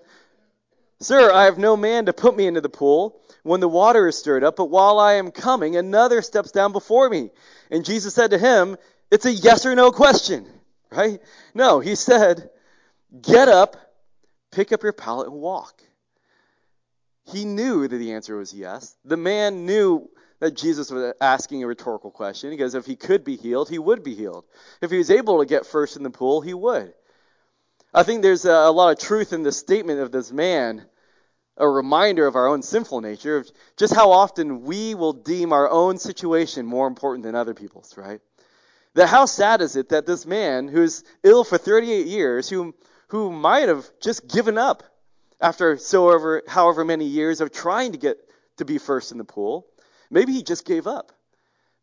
Sir, 1.00 1.30
I 1.30 1.44
have 1.44 1.58
no 1.58 1.76
man 1.76 2.06
to 2.06 2.14
put 2.14 2.34
me 2.34 2.46
into 2.46 2.62
the 2.62 2.70
pool 2.70 3.20
when 3.42 3.60
the 3.60 3.68
water 3.68 4.08
is 4.08 4.18
stirred 4.18 4.42
up, 4.42 4.56
but 4.56 4.70
while 4.70 4.98
I 4.98 5.14
am 5.14 5.30
coming, 5.30 5.76
another 5.76 6.22
steps 6.22 6.50
down 6.50 6.72
before 6.72 7.08
me. 7.08 7.30
And 7.70 7.84
Jesus 7.84 8.14
said 8.14 8.30
to 8.30 8.38
him, 8.38 8.76
It's 9.10 9.26
a 9.26 9.32
yes 9.32 9.66
or 9.66 9.74
no 9.74 9.92
question, 9.92 10.46
right? 10.90 11.20
No, 11.54 11.80
he 11.80 11.94
said, 11.94 12.48
Get 13.20 13.48
up, 13.48 13.76
pick 14.50 14.72
up 14.72 14.82
your 14.82 14.94
pallet, 14.94 15.28
and 15.28 15.36
walk. 15.36 15.82
He 17.26 17.44
knew 17.44 17.86
that 17.86 17.96
the 17.96 18.12
answer 18.12 18.36
was 18.36 18.54
yes. 18.54 18.96
The 19.04 19.16
man 19.16 19.66
knew 19.66 20.08
that 20.40 20.56
Jesus 20.56 20.90
was 20.90 21.14
asking 21.20 21.62
a 21.62 21.66
rhetorical 21.66 22.10
question 22.10 22.50
because 22.50 22.74
if 22.74 22.86
he 22.86 22.96
could 22.96 23.24
be 23.24 23.36
healed, 23.36 23.68
he 23.68 23.78
would 23.78 24.02
be 24.02 24.14
healed. 24.14 24.44
If 24.80 24.90
he 24.90 24.98
was 24.98 25.10
able 25.10 25.38
to 25.38 25.46
get 25.46 25.66
first 25.66 25.96
in 25.96 26.02
the 26.02 26.10
pool, 26.10 26.40
he 26.40 26.54
would. 26.54 26.92
I 27.94 28.02
think 28.02 28.22
there's 28.22 28.44
a, 28.44 28.50
a 28.50 28.70
lot 28.70 28.92
of 28.92 28.98
truth 28.98 29.32
in 29.32 29.42
the 29.42 29.52
statement 29.52 30.00
of 30.00 30.12
this 30.12 30.30
man, 30.30 30.84
a 31.56 31.66
reminder 31.66 32.26
of 32.26 32.36
our 32.36 32.46
own 32.46 32.62
sinful 32.62 33.00
nature, 33.00 33.38
of 33.38 33.50
just 33.76 33.94
how 33.94 34.10
often 34.10 34.62
we 34.62 34.94
will 34.94 35.14
deem 35.14 35.52
our 35.52 35.70
own 35.70 35.98
situation 35.98 36.66
more 36.66 36.86
important 36.86 37.24
than 37.24 37.34
other 37.34 37.54
people's, 37.54 37.96
right? 37.96 38.20
That 38.94 39.08
how 39.08 39.24
sad 39.26 39.62
is 39.62 39.76
it 39.76 39.90
that 39.90 40.06
this 40.06 40.26
man 40.26 40.68
who's 40.68 41.04
ill 41.22 41.44
for 41.44 41.56
38 41.56 42.06
years, 42.06 42.48
who, 42.48 42.74
who 43.08 43.32
might 43.32 43.68
have 43.68 43.86
just 44.00 44.28
given 44.28 44.58
up, 44.58 44.82
after 45.40 45.76
so 45.76 46.10
over 46.10 46.42
however 46.46 46.84
many 46.84 47.04
years 47.04 47.40
of 47.40 47.52
trying 47.52 47.92
to 47.92 47.98
get 47.98 48.18
to 48.56 48.64
be 48.64 48.78
first 48.78 49.12
in 49.12 49.18
the 49.18 49.24
pool. 49.24 49.66
Maybe 50.10 50.32
he 50.32 50.42
just 50.42 50.64
gave 50.64 50.86
up. 50.86 51.12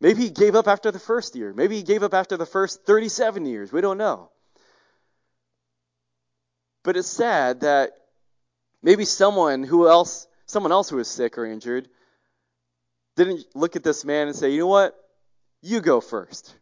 Maybe 0.00 0.22
he 0.22 0.30
gave 0.30 0.54
up 0.54 0.68
after 0.68 0.90
the 0.90 0.98
first 0.98 1.36
year. 1.36 1.52
Maybe 1.52 1.76
he 1.76 1.82
gave 1.82 2.02
up 2.02 2.14
after 2.14 2.36
the 2.36 2.46
first 2.46 2.84
37 2.84 3.46
years. 3.46 3.72
We 3.72 3.80
don't 3.80 3.98
know. 3.98 4.30
But 6.82 6.96
it's 6.96 7.08
sad 7.08 7.60
that 7.60 7.92
maybe 8.82 9.04
someone 9.04 9.62
who 9.62 9.88
else, 9.88 10.26
someone 10.46 10.72
else 10.72 10.90
who 10.90 10.96
was 10.96 11.08
sick 11.08 11.38
or 11.38 11.46
injured, 11.46 11.88
didn't 13.16 13.46
look 13.54 13.76
at 13.76 13.82
this 13.82 14.04
man 14.04 14.26
and 14.26 14.36
say, 14.36 14.50
"You 14.50 14.60
know 14.60 14.66
what? 14.66 14.94
You 15.62 15.80
go 15.80 16.00
first." 16.00 16.54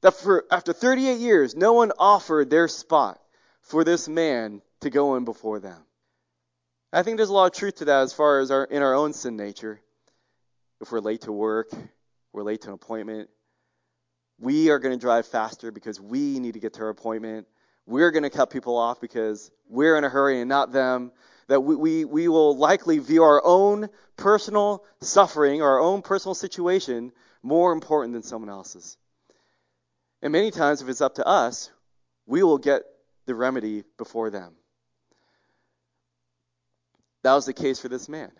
That 0.00 0.14
for 0.14 0.46
after 0.50 0.72
38 0.72 1.18
years, 1.18 1.54
no 1.54 1.74
one 1.74 1.92
offered 1.98 2.48
their 2.48 2.68
spot 2.68 3.20
for 3.60 3.84
this 3.84 4.08
man 4.08 4.62
to 4.80 4.90
go 4.90 5.16
in 5.16 5.24
before 5.24 5.60
them. 5.60 5.84
I 6.92 7.02
think 7.02 7.16
there's 7.16 7.28
a 7.28 7.34
lot 7.34 7.46
of 7.46 7.52
truth 7.52 7.76
to 7.76 7.84
that 7.86 8.02
as 8.02 8.12
far 8.12 8.40
as 8.40 8.50
our 8.50 8.64
in 8.64 8.82
our 8.82 8.94
own 8.94 9.12
sin 9.12 9.36
nature. 9.36 9.80
If 10.82 10.90
we're 10.90 11.00
late 11.00 11.22
to 11.22 11.32
work, 11.32 11.70
we're 12.32 12.42
late 12.42 12.62
to 12.62 12.68
an 12.68 12.74
appointment, 12.74 13.30
we 14.40 14.70
are 14.70 14.80
going 14.80 14.92
to 14.92 15.00
drive 15.00 15.26
faster 15.28 15.70
because 15.70 16.00
we 16.00 16.40
need 16.40 16.54
to 16.54 16.60
get 16.60 16.74
to 16.74 16.82
our 16.82 16.88
appointment. 16.88 17.46
We're 17.86 18.10
going 18.10 18.24
to 18.24 18.30
cut 18.30 18.50
people 18.50 18.76
off 18.76 19.00
because 19.00 19.52
we're 19.68 19.96
in 19.96 20.02
a 20.02 20.08
hurry 20.08 20.40
and 20.40 20.48
not 20.48 20.72
them. 20.72 21.12
That 21.46 21.60
we, 21.60 21.76
we, 21.76 22.04
we 22.04 22.26
will 22.26 22.56
likely 22.56 22.98
view 22.98 23.22
our 23.22 23.40
own 23.44 23.90
personal 24.16 24.84
suffering, 25.00 25.62
our 25.62 25.78
own 25.78 26.02
personal 26.02 26.34
situation, 26.34 27.12
more 27.44 27.72
important 27.72 28.14
than 28.14 28.24
someone 28.24 28.50
else's. 28.50 28.96
And 30.20 30.32
many 30.32 30.50
times, 30.50 30.82
if 30.82 30.88
it's 30.88 31.00
up 31.00 31.14
to 31.16 31.26
us, 31.26 31.70
we 32.26 32.42
will 32.42 32.58
get 32.58 32.82
the 33.26 33.36
remedy 33.36 33.84
before 33.98 34.30
them. 34.30 34.54
That 37.22 37.34
was 37.34 37.46
the 37.46 37.52
case 37.52 37.78
for 37.78 37.88
this 37.88 38.08
man. 38.08 38.32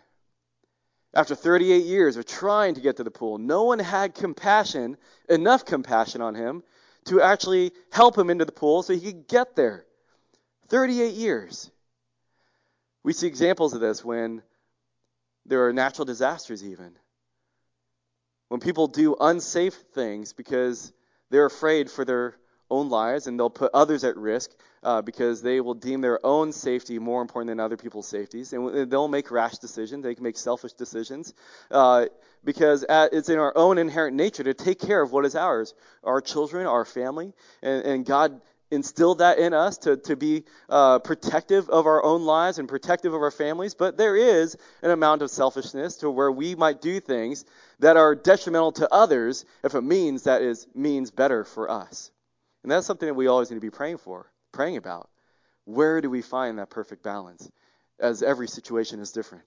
After 1.13 1.35
38 1.35 1.85
years 1.85 2.17
of 2.17 2.25
trying 2.25 2.73
to 2.75 2.81
get 2.81 2.97
to 2.97 3.03
the 3.03 3.11
pool, 3.11 3.37
no 3.37 3.63
one 3.63 3.79
had 3.79 4.15
compassion, 4.15 4.97
enough 5.29 5.63
compassion 5.63 6.21
on 6.21 6.33
him 6.33 6.63
to 7.05 7.21
actually 7.21 7.71
help 7.91 8.17
him 8.17 8.29
into 8.29 8.45
the 8.45 8.51
pool 8.51 8.81
so 8.81 8.93
he 8.93 9.13
could 9.13 9.27
get 9.27 9.55
there. 9.55 9.85
38 10.69 11.13
years. 11.13 11.69
We 13.03 13.13
see 13.13 13.27
examples 13.27 13.73
of 13.73 13.81
this 13.81 14.03
when 14.03 14.41
there 15.45 15.67
are 15.67 15.73
natural 15.73 16.05
disasters, 16.05 16.63
even. 16.63 16.97
When 18.47 18.59
people 18.59 18.87
do 18.87 19.15
unsafe 19.19 19.75
things 19.93 20.33
because 20.33 20.93
they're 21.29 21.45
afraid 21.45 21.91
for 21.91 22.05
their 22.05 22.37
own 22.71 22.89
lives 22.89 23.27
and 23.27 23.39
they'll 23.39 23.49
put 23.49 23.71
others 23.73 24.03
at 24.03 24.17
risk 24.17 24.51
uh, 24.83 25.01
because 25.01 25.41
they 25.41 25.61
will 25.61 25.73
deem 25.73 26.01
their 26.01 26.23
own 26.25 26.51
safety 26.51 26.99
more 26.99 27.21
important 27.21 27.49
than 27.49 27.59
other 27.59 27.77
people's 27.77 28.07
safeties. 28.07 28.53
And 28.53 28.89
they'll 28.89 29.07
make 29.07 29.31
rash 29.31 29.57
decisions. 29.57 30.03
They 30.03 30.15
can 30.15 30.23
make 30.23 30.37
selfish 30.37 30.73
decisions 30.73 31.33
uh, 31.71 32.05
because 32.43 32.85
it's 32.89 33.29
in 33.29 33.39
our 33.39 33.55
own 33.55 33.77
inherent 33.77 34.15
nature 34.15 34.43
to 34.43 34.53
take 34.53 34.79
care 34.79 35.01
of 35.01 35.11
what 35.11 35.25
is 35.25 35.35
ours 35.35 35.73
our 36.03 36.21
children, 36.21 36.67
our 36.67 36.85
family. 36.85 37.33
And, 37.61 37.85
and 37.85 38.05
God 38.05 38.41
instilled 38.73 39.19
that 39.19 39.37
in 39.37 39.53
us 39.53 39.77
to, 39.79 39.97
to 39.97 40.15
be 40.15 40.43
uh, 40.69 40.99
protective 40.99 41.69
of 41.69 41.85
our 41.85 42.03
own 42.03 42.23
lives 42.25 42.59
and 42.59 42.67
protective 42.67 43.13
of 43.13 43.21
our 43.21 43.31
families. 43.31 43.75
But 43.75 43.97
there 43.97 44.15
is 44.15 44.57
an 44.81 44.91
amount 44.91 45.21
of 45.21 45.29
selfishness 45.29 45.97
to 45.97 46.09
where 46.09 46.31
we 46.31 46.55
might 46.55 46.81
do 46.81 46.99
things 46.99 47.45
that 47.79 47.97
are 47.97 48.15
detrimental 48.15 48.71
to 48.73 48.91
others 48.91 49.45
if 49.63 49.75
it 49.75 49.81
means 49.81 50.23
that 50.23 50.41
is 50.41 50.67
means 50.73 51.11
better 51.11 51.43
for 51.43 51.69
us. 51.69 52.11
And 52.63 52.71
that's 52.71 52.87
something 52.87 53.07
that 53.07 53.13
we 53.13 53.27
always 53.27 53.49
need 53.51 53.57
to 53.57 53.61
be 53.61 53.69
praying 53.69 53.97
for, 53.97 54.25
praying 54.53 54.77
about. 54.77 55.09
Where 55.65 55.99
do 56.01 56.09
we 56.09 56.21
find 56.21 56.59
that 56.59 56.69
perfect 56.69 57.03
balance? 57.03 57.49
As 57.99 58.23
every 58.23 58.47
situation 58.47 58.99
is 58.99 59.11
different. 59.11 59.45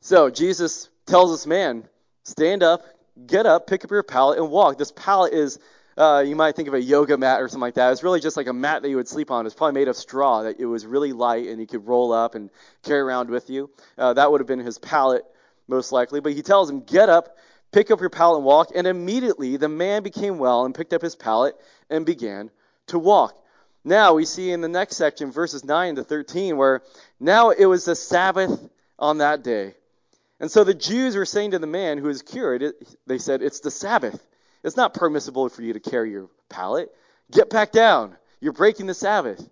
So 0.00 0.30
Jesus 0.30 0.88
tells 1.06 1.30
this 1.32 1.46
man, 1.46 1.88
stand 2.24 2.62
up, 2.62 2.84
get 3.26 3.46
up, 3.46 3.66
pick 3.66 3.84
up 3.84 3.90
your 3.90 4.02
pallet, 4.02 4.38
and 4.38 4.50
walk. 4.50 4.78
This 4.78 4.92
pallet 4.92 5.32
is, 5.32 5.58
uh, 5.96 6.24
you 6.26 6.34
might 6.34 6.56
think 6.56 6.68
of 6.68 6.74
a 6.74 6.80
yoga 6.80 7.16
mat 7.16 7.40
or 7.40 7.48
something 7.48 7.60
like 7.60 7.74
that. 7.74 7.92
It's 7.92 8.02
really 8.02 8.20
just 8.20 8.36
like 8.36 8.48
a 8.48 8.52
mat 8.52 8.82
that 8.82 8.88
you 8.88 8.96
would 8.96 9.08
sleep 9.08 9.30
on. 9.30 9.46
It's 9.46 9.54
probably 9.54 9.80
made 9.80 9.88
of 9.88 9.96
straw 9.96 10.42
that 10.42 10.58
it 10.58 10.66
was 10.66 10.86
really 10.86 11.12
light 11.12 11.46
and 11.48 11.60
you 11.60 11.66
could 11.66 11.86
roll 11.86 12.12
up 12.12 12.34
and 12.34 12.50
carry 12.82 13.00
around 13.00 13.30
with 13.30 13.50
you. 13.50 13.70
Uh, 13.96 14.12
that 14.14 14.30
would 14.30 14.40
have 14.40 14.48
been 14.48 14.58
his 14.58 14.78
pallet, 14.78 15.24
most 15.68 15.92
likely. 15.92 16.20
But 16.20 16.32
he 16.32 16.42
tells 16.42 16.68
him, 16.68 16.80
get 16.80 17.08
up, 17.08 17.36
Pick 17.72 17.90
up 17.90 18.00
your 18.00 18.10
pallet 18.10 18.36
and 18.36 18.44
walk. 18.44 18.68
And 18.74 18.86
immediately 18.86 19.56
the 19.56 19.68
man 19.68 20.02
became 20.02 20.38
well 20.38 20.64
and 20.64 20.74
picked 20.74 20.92
up 20.92 21.02
his 21.02 21.16
pallet 21.16 21.56
and 21.88 22.04
began 22.04 22.50
to 22.92 22.98
walk. 22.98 23.36
Now 23.84 24.14
we 24.14 24.24
see 24.24 24.52
in 24.52 24.60
the 24.60 24.68
next 24.68 24.96
section, 24.96 25.32
verses 25.32 25.64
9 25.64 25.96
to 25.96 26.04
13, 26.04 26.56
where 26.56 26.82
now 27.18 27.50
it 27.50 27.66
was 27.66 27.84
the 27.84 27.96
Sabbath 27.96 28.70
on 28.98 29.18
that 29.18 29.42
day. 29.42 29.74
And 30.38 30.50
so 30.50 30.64
the 30.64 30.74
Jews 30.74 31.16
were 31.16 31.26
saying 31.26 31.52
to 31.52 31.58
the 31.58 31.66
man 31.66 31.98
who 31.98 32.06
was 32.06 32.22
cured, 32.22 32.74
they 33.06 33.18
said, 33.18 33.42
It's 33.42 33.60
the 33.60 33.70
Sabbath. 33.70 34.24
It's 34.64 34.76
not 34.76 34.94
permissible 34.94 35.48
for 35.48 35.62
you 35.62 35.72
to 35.72 35.80
carry 35.80 36.10
your 36.10 36.28
pallet. 36.48 36.90
Get 37.30 37.50
back 37.50 37.72
down. 37.72 38.16
You're 38.40 38.52
breaking 38.52 38.86
the 38.86 38.94
Sabbath. 38.94 39.48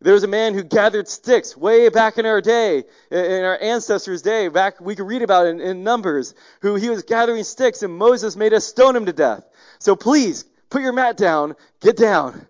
There 0.00 0.14
was 0.14 0.24
a 0.24 0.28
man 0.28 0.54
who 0.54 0.62
gathered 0.62 1.08
sticks 1.08 1.56
way 1.56 1.88
back 1.88 2.18
in 2.18 2.26
our 2.26 2.40
day, 2.40 2.84
in 3.10 3.44
our 3.44 3.58
ancestors' 3.60 4.20
day. 4.20 4.48
Back 4.48 4.80
we 4.80 4.94
could 4.94 5.06
read 5.06 5.22
about 5.22 5.46
it 5.46 5.50
in, 5.50 5.60
in 5.60 5.84
Numbers, 5.84 6.34
who 6.60 6.74
he 6.74 6.90
was 6.90 7.02
gathering 7.02 7.42
sticks, 7.44 7.82
and 7.82 7.94
Moses 7.94 8.36
made 8.36 8.52
us 8.52 8.66
stone 8.66 8.94
him 8.94 9.06
to 9.06 9.12
death. 9.12 9.44
So 9.78 9.96
please 9.96 10.44
put 10.70 10.82
your 10.82 10.92
mat 10.92 11.16
down, 11.16 11.56
get 11.80 11.96
down, 11.96 12.46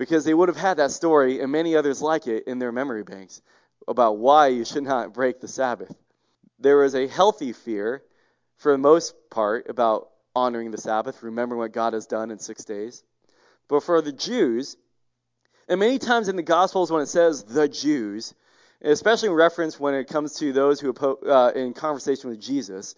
because 0.00 0.24
they 0.24 0.32
would 0.32 0.48
have 0.48 0.56
had 0.56 0.78
that 0.78 0.90
story 0.90 1.40
and 1.40 1.52
many 1.52 1.76
others 1.76 2.00
like 2.00 2.26
it 2.26 2.44
in 2.46 2.58
their 2.58 2.72
memory 2.72 3.02
banks 3.02 3.42
about 3.86 4.16
why 4.16 4.46
you 4.46 4.64
should 4.64 4.82
not 4.82 5.12
break 5.12 5.42
the 5.42 5.46
Sabbath. 5.46 5.94
There 6.58 6.78
was 6.78 6.94
a 6.94 7.06
healthy 7.06 7.52
fear, 7.52 8.02
for 8.56 8.72
the 8.72 8.78
most 8.78 9.14
part, 9.28 9.68
about 9.68 10.08
honoring 10.34 10.70
the 10.70 10.78
Sabbath, 10.78 11.22
remembering 11.22 11.58
what 11.58 11.72
God 11.72 11.92
has 11.92 12.06
done 12.06 12.30
in 12.30 12.38
six 12.38 12.64
days. 12.64 13.02
But 13.68 13.82
for 13.82 14.00
the 14.00 14.10
Jews, 14.10 14.74
and 15.68 15.78
many 15.78 15.98
times 15.98 16.30
in 16.30 16.36
the 16.36 16.42
Gospels, 16.42 16.90
when 16.90 17.02
it 17.02 17.08
says 17.08 17.42
the 17.42 17.68
Jews, 17.68 18.32
especially 18.80 19.28
in 19.28 19.34
reference 19.34 19.78
when 19.78 19.92
it 19.92 20.08
comes 20.08 20.32
to 20.36 20.54
those 20.54 20.80
who 20.80 20.94
uh, 21.28 21.52
in 21.54 21.74
conversation 21.74 22.30
with 22.30 22.40
Jesus, 22.40 22.94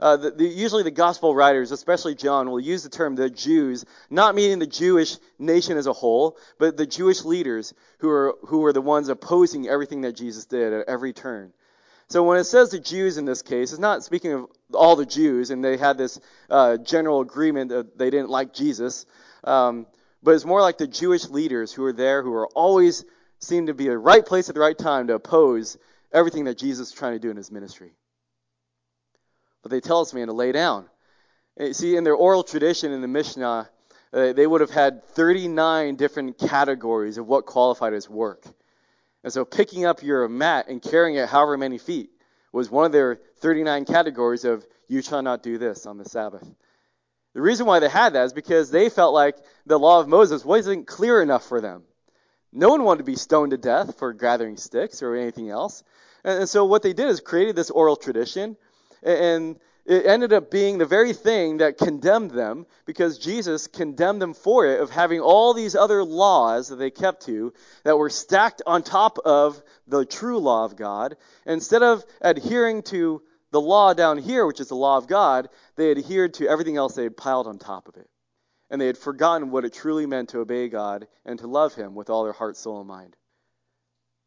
uh, 0.00 0.16
the, 0.16 0.30
the, 0.32 0.44
usually 0.44 0.82
the 0.82 0.90
gospel 0.90 1.34
writers, 1.34 1.70
especially 1.70 2.14
John, 2.14 2.50
will 2.50 2.60
use 2.60 2.82
the 2.82 2.88
term 2.88 3.14
the 3.14 3.30
Jews, 3.30 3.84
not 4.10 4.34
meaning 4.34 4.58
the 4.58 4.66
Jewish 4.66 5.16
nation 5.38 5.76
as 5.76 5.86
a 5.86 5.92
whole, 5.92 6.36
but 6.58 6.76
the 6.76 6.86
Jewish 6.86 7.24
leaders 7.24 7.74
who 7.98 8.10
are 8.10 8.34
who 8.46 8.64
are 8.64 8.72
the 8.72 8.80
ones 8.80 9.08
opposing 9.08 9.68
everything 9.68 10.02
that 10.02 10.12
Jesus 10.12 10.46
did 10.46 10.72
at 10.72 10.88
every 10.88 11.12
turn. 11.12 11.52
So 12.08 12.22
when 12.22 12.38
it 12.38 12.44
says 12.44 12.70
the 12.70 12.80
Jews 12.80 13.16
in 13.16 13.24
this 13.24 13.42
case, 13.42 13.72
it's 13.72 13.80
not 13.80 14.04
speaking 14.04 14.32
of 14.32 14.46
all 14.74 14.96
the 14.96 15.06
Jews, 15.06 15.50
and 15.50 15.64
they 15.64 15.76
had 15.76 15.96
this 15.96 16.20
uh, 16.50 16.76
general 16.76 17.20
agreement 17.20 17.70
that 17.70 17.96
they 17.96 18.10
didn't 18.10 18.30
like 18.30 18.52
Jesus. 18.52 19.06
Um, 19.42 19.86
but 20.22 20.34
it's 20.34 20.44
more 20.44 20.60
like 20.60 20.78
the 20.78 20.86
Jewish 20.86 21.28
leaders 21.28 21.72
who 21.72 21.84
are 21.84 21.92
there, 21.92 22.22
who 22.22 22.32
are 22.34 22.48
always 22.48 23.04
seem 23.40 23.66
to 23.66 23.74
be 23.74 23.88
the 23.88 23.98
right 23.98 24.24
place 24.24 24.48
at 24.48 24.54
the 24.54 24.60
right 24.60 24.76
time 24.76 25.06
to 25.06 25.14
oppose 25.14 25.76
everything 26.12 26.44
that 26.44 26.58
Jesus 26.58 26.88
is 26.88 26.94
trying 26.94 27.12
to 27.12 27.18
do 27.18 27.30
in 27.30 27.36
his 27.36 27.50
ministry. 27.50 27.92
But 29.64 29.70
they 29.70 29.80
tell 29.80 30.02
us, 30.02 30.12
man, 30.12 30.26
to 30.26 30.34
lay 30.34 30.52
down. 30.52 30.90
See, 31.72 31.96
in 31.96 32.04
their 32.04 32.14
oral 32.14 32.44
tradition 32.44 32.92
in 32.92 33.00
the 33.00 33.08
Mishnah, 33.08 33.70
uh, 34.12 34.32
they 34.34 34.46
would 34.46 34.60
have 34.60 34.70
had 34.70 35.02
39 35.08 35.96
different 35.96 36.38
categories 36.38 37.16
of 37.16 37.26
what 37.26 37.46
qualified 37.46 37.94
as 37.94 38.08
work. 38.08 38.44
And 39.22 39.32
so 39.32 39.46
picking 39.46 39.86
up 39.86 40.02
your 40.02 40.28
mat 40.28 40.66
and 40.68 40.82
carrying 40.82 41.16
it 41.16 41.30
however 41.30 41.56
many 41.56 41.78
feet 41.78 42.10
was 42.52 42.70
one 42.70 42.84
of 42.84 42.92
their 42.92 43.18
39 43.38 43.86
categories 43.86 44.44
of 44.44 44.66
you 44.86 45.00
shall 45.00 45.22
not 45.22 45.42
do 45.42 45.56
this 45.56 45.86
on 45.86 45.96
the 45.96 46.04
Sabbath. 46.04 46.46
The 47.32 47.40
reason 47.40 47.64
why 47.64 47.78
they 47.78 47.88
had 47.88 48.12
that 48.12 48.26
is 48.26 48.32
because 48.34 48.70
they 48.70 48.90
felt 48.90 49.14
like 49.14 49.38
the 49.64 49.78
law 49.78 49.98
of 49.98 50.08
Moses 50.08 50.44
wasn't 50.44 50.86
clear 50.86 51.22
enough 51.22 51.48
for 51.48 51.62
them. 51.62 51.84
No 52.52 52.68
one 52.68 52.84
wanted 52.84 52.98
to 52.98 53.04
be 53.04 53.16
stoned 53.16 53.52
to 53.52 53.56
death 53.56 53.98
for 53.98 54.12
gathering 54.12 54.58
sticks 54.58 55.02
or 55.02 55.16
anything 55.16 55.48
else. 55.48 55.82
And, 56.22 56.46
so 56.46 56.66
what 56.66 56.82
they 56.82 56.92
did 56.92 57.08
is 57.08 57.20
created 57.20 57.56
this 57.56 57.70
oral 57.70 57.96
tradition, 57.96 58.58
and 59.04 59.60
it 59.86 60.06
ended 60.06 60.32
up 60.32 60.50
being 60.50 60.78
the 60.78 60.86
very 60.86 61.12
thing 61.12 61.58
that 61.58 61.76
condemned 61.76 62.30
them 62.30 62.66
because 62.86 63.18
Jesus 63.18 63.66
condemned 63.66 64.22
them 64.22 64.32
for 64.32 64.66
it 64.66 64.80
of 64.80 64.90
having 64.90 65.20
all 65.20 65.52
these 65.52 65.76
other 65.76 66.02
laws 66.02 66.68
that 66.68 66.76
they 66.76 66.90
kept 66.90 67.26
to 67.26 67.52
that 67.84 67.98
were 67.98 68.08
stacked 68.08 68.62
on 68.66 68.82
top 68.82 69.18
of 69.24 69.62
the 69.86 70.06
true 70.06 70.38
law 70.38 70.64
of 70.64 70.76
God. 70.76 71.16
Instead 71.44 71.82
of 71.82 72.02
adhering 72.22 72.82
to 72.84 73.22
the 73.50 73.60
law 73.60 73.92
down 73.92 74.16
here, 74.16 74.46
which 74.46 74.60
is 74.60 74.68
the 74.68 74.74
law 74.74 74.96
of 74.96 75.06
God, 75.06 75.50
they 75.76 75.90
adhered 75.90 76.34
to 76.34 76.48
everything 76.48 76.76
else 76.78 76.94
they 76.94 77.04
had 77.04 77.16
piled 77.16 77.46
on 77.46 77.58
top 77.58 77.86
of 77.86 77.96
it. 77.96 78.08
And 78.70 78.80
they 78.80 78.86
had 78.86 78.98
forgotten 78.98 79.50
what 79.50 79.66
it 79.66 79.74
truly 79.74 80.06
meant 80.06 80.30
to 80.30 80.40
obey 80.40 80.70
God 80.70 81.06
and 81.26 81.38
to 81.40 81.46
love 81.46 81.74
Him 81.74 81.94
with 81.94 82.08
all 82.08 82.24
their 82.24 82.32
heart, 82.32 82.56
soul, 82.56 82.80
and 82.80 82.88
mind. 82.88 83.16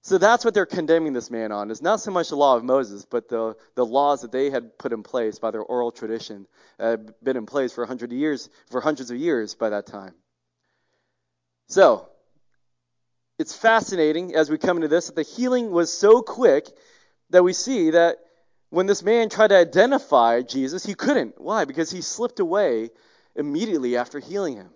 So 0.08 0.18
that's 0.18 0.46
what 0.46 0.54
they're 0.54 0.66
condemning 0.66 1.12
this 1.12 1.30
man 1.30 1.52
on, 1.52 1.70
is 1.70 1.82
not 1.82 2.00
so 2.00 2.12
much 2.12 2.30
the 2.30 2.38
law 2.38 2.56
of 2.56 2.64
Moses, 2.64 3.04
but 3.04 3.28
the, 3.28 3.58
the 3.76 3.86
laws 3.86 4.22
that 4.22 4.32
they 4.32 4.50
had 4.50 4.78
put 4.78 4.94
in 4.94 5.04
place 5.04 5.38
by 5.38 5.52
their 5.52 5.62
oral 5.62 5.92
tradition, 5.92 6.48
uh, 6.80 6.92
had 6.92 7.14
been 7.22 7.36
in 7.36 7.46
place 7.46 7.74
for 7.74 7.86
hundred 7.86 8.14
years, 8.14 8.50
for 8.72 8.80
hundreds 8.80 9.12
of 9.12 9.18
years 9.18 9.54
by 9.56 9.68
that 9.68 9.86
time. 9.86 10.14
So, 11.68 12.08
it's 13.38 13.54
fascinating 13.54 14.34
as 14.34 14.50
we 14.50 14.58
come 14.58 14.78
into 14.78 14.88
this 14.88 15.08
that 15.08 15.18
the 15.18 15.24
healing 15.24 15.72
was 15.72 15.92
so 15.92 16.22
quick 16.22 16.70
that 17.32 17.44
we 17.44 17.52
see 17.52 17.90
that 17.90 18.20
when 18.70 18.86
this 18.86 19.04
man 19.04 19.28
tried 19.28 19.50
to 19.50 19.58
identify 19.58 20.42
Jesus, 20.42 20.86
he 20.86 20.94
couldn't. 20.94 21.34
Why? 21.42 21.66
Because 21.66 21.92
he 21.92 22.00
slipped 22.00 22.40
away 22.40 22.92
immediately 23.36 23.98
after 23.98 24.20
healing 24.20 24.56
him. 24.56 24.70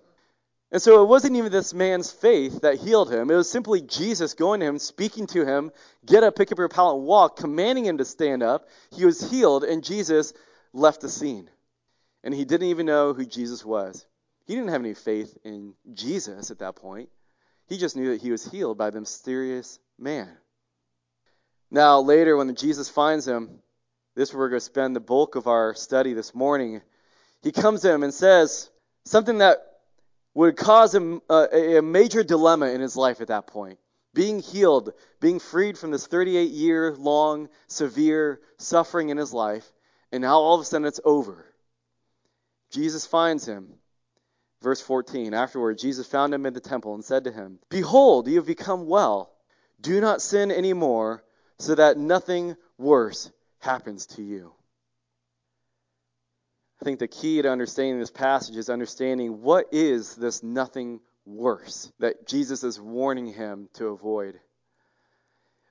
And 0.72 0.82
so 0.82 1.04
it 1.04 1.08
wasn't 1.08 1.36
even 1.36 1.52
this 1.52 1.74
man's 1.74 2.12
faith 2.12 2.62
that 2.62 2.80
healed 2.80 3.12
him. 3.12 3.30
It 3.30 3.36
was 3.36 3.50
simply 3.50 3.82
Jesus 3.82 4.34
going 4.34 4.62
to 4.62 4.66
him, 4.66 4.80
speaking 4.80 5.28
to 5.28 5.46
him, 5.46 5.72
get 6.06 6.24
up, 6.24 6.38
pick 6.38 6.52
up 6.52 6.58
your 6.58 6.70
pallet, 6.70 6.98
and 6.98 7.06
walk, 7.06 7.36
commanding 7.36 7.86
him 7.86 7.98
to 7.98 8.06
stand 8.06 8.42
up. 8.42 8.70
He 8.96 9.06
was 9.06 9.30
healed, 9.30 9.66
and 9.66 9.84
Jesus 9.84 10.34
left 10.72 11.02
the 11.02 11.10
scene. 11.10 11.50
And 12.24 12.34
he 12.34 12.46
didn't 12.46 12.68
even 12.68 12.86
know 12.86 13.14
who 13.14 13.26
Jesus 13.26 13.66
was. 13.66 14.06
He 14.46 14.56
didn't 14.56 14.70
have 14.70 14.82
any 14.82 14.94
faith 14.94 15.38
in 15.44 15.74
Jesus 15.94 16.52
at 16.52 16.60
that 16.60 16.76
point. 16.76 17.10
He 17.68 17.78
just 17.78 17.98
knew 17.98 18.12
that 18.12 18.22
he 18.22 18.32
was 18.32 18.50
healed 18.50 18.78
by 18.78 18.92
the 18.92 19.00
mysterious 19.00 19.80
man. 20.00 20.30
Now, 21.70 22.00
later, 22.00 22.38
when 22.38 22.56
Jesus 22.56 22.90
finds 22.90 23.28
him, 23.28 23.60
this 24.16 24.30
is 24.30 24.36
where 24.36 24.44
we're 24.44 24.50
going 24.50 24.60
to 24.60 24.66
spend 24.66 24.96
the 24.96 25.02
bulk 25.02 25.36
of 25.36 25.48
our 25.48 25.74
study 25.74 26.14
this 26.14 26.36
morning. 26.36 26.82
He 27.44 27.52
comes 27.52 27.82
to 27.82 27.92
him 27.92 28.04
and 28.04 28.14
says 28.14 28.70
something 29.06 29.40
that 29.40 29.71
would 30.34 30.56
cause 30.56 30.94
him 30.94 31.22
uh, 31.30 31.48
a, 31.52 31.78
a 31.78 31.82
major 31.82 32.24
dilemma 32.24 32.68
in 32.68 32.82
his 32.82 32.96
life 32.96 33.22
at 33.22 33.28
that 33.28 33.48
point. 33.48 33.80
Being 34.14 34.40
healed, 34.40 34.94
being 35.20 35.40
freed 35.40 35.78
from 35.78 35.92
this 35.92 36.08
38 36.08 36.52
year 36.52 36.96
long, 36.96 37.50
severe 37.68 38.42
suffering 38.58 39.10
in 39.10 39.18
his 39.18 39.34
life, 39.34 39.70
and 40.12 40.22
now 40.22 40.38
all 40.38 40.56
of 40.56 40.62
a 40.62 40.66
sudden 40.66 40.88
it's 40.88 41.00
over. 41.06 41.46
Jesus 42.72 43.06
finds 43.06 43.46
him. 43.46 43.74
Verse 44.62 44.82
14 44.82 45.34
Afterward, 45.34 45.78
Jesus 45.78 46.08
found 46.08 46.34
him 46.34 46.46
in 46.46 46.54
the 46.54 46.60
temple 46.60 46.94
and 46.94 47.04
said 47.04 47.24
to 47.24 47.32
him, 47.32 47.60
Behold, 47.70 48.28
you 48.28 48.36
have 48.36 48.46
become 48.46 48.88
well. 48.88 49.32
Do 49.80 50.00
not 50.00 50.22
sin 50.22 50.52
any 50.52 50.74
more, 50.74 51.24
so 51.58 51.76
that 51.76 51.98
nothing 51.98 52.56
worse 52.78 53.32
happens 53.60 54.06
to 54.08 54.22
you. 54.22 54.54
I 56.82 56.86
think 56.86 56.98
the 56.98 57.08
key 57.08 57.40
to 57.42 57.52
understanding 57.52 58.00
this 58.00 58.10
passage 58.10 58.58
is 58.58 58.70
understanding 58.70 59.44
what 59.44 59.68
is 59.72 60.16
this 60.16 60.42
nothing 60.42 61.00
worse 61.26 61.92
that 62.00 62.26
Jesus 62.26 62.64
is 62.64 62.80
warning 62.80 63.28
him 63.28 63.70
to 63.74 63.88
avoid. 63.88 64.40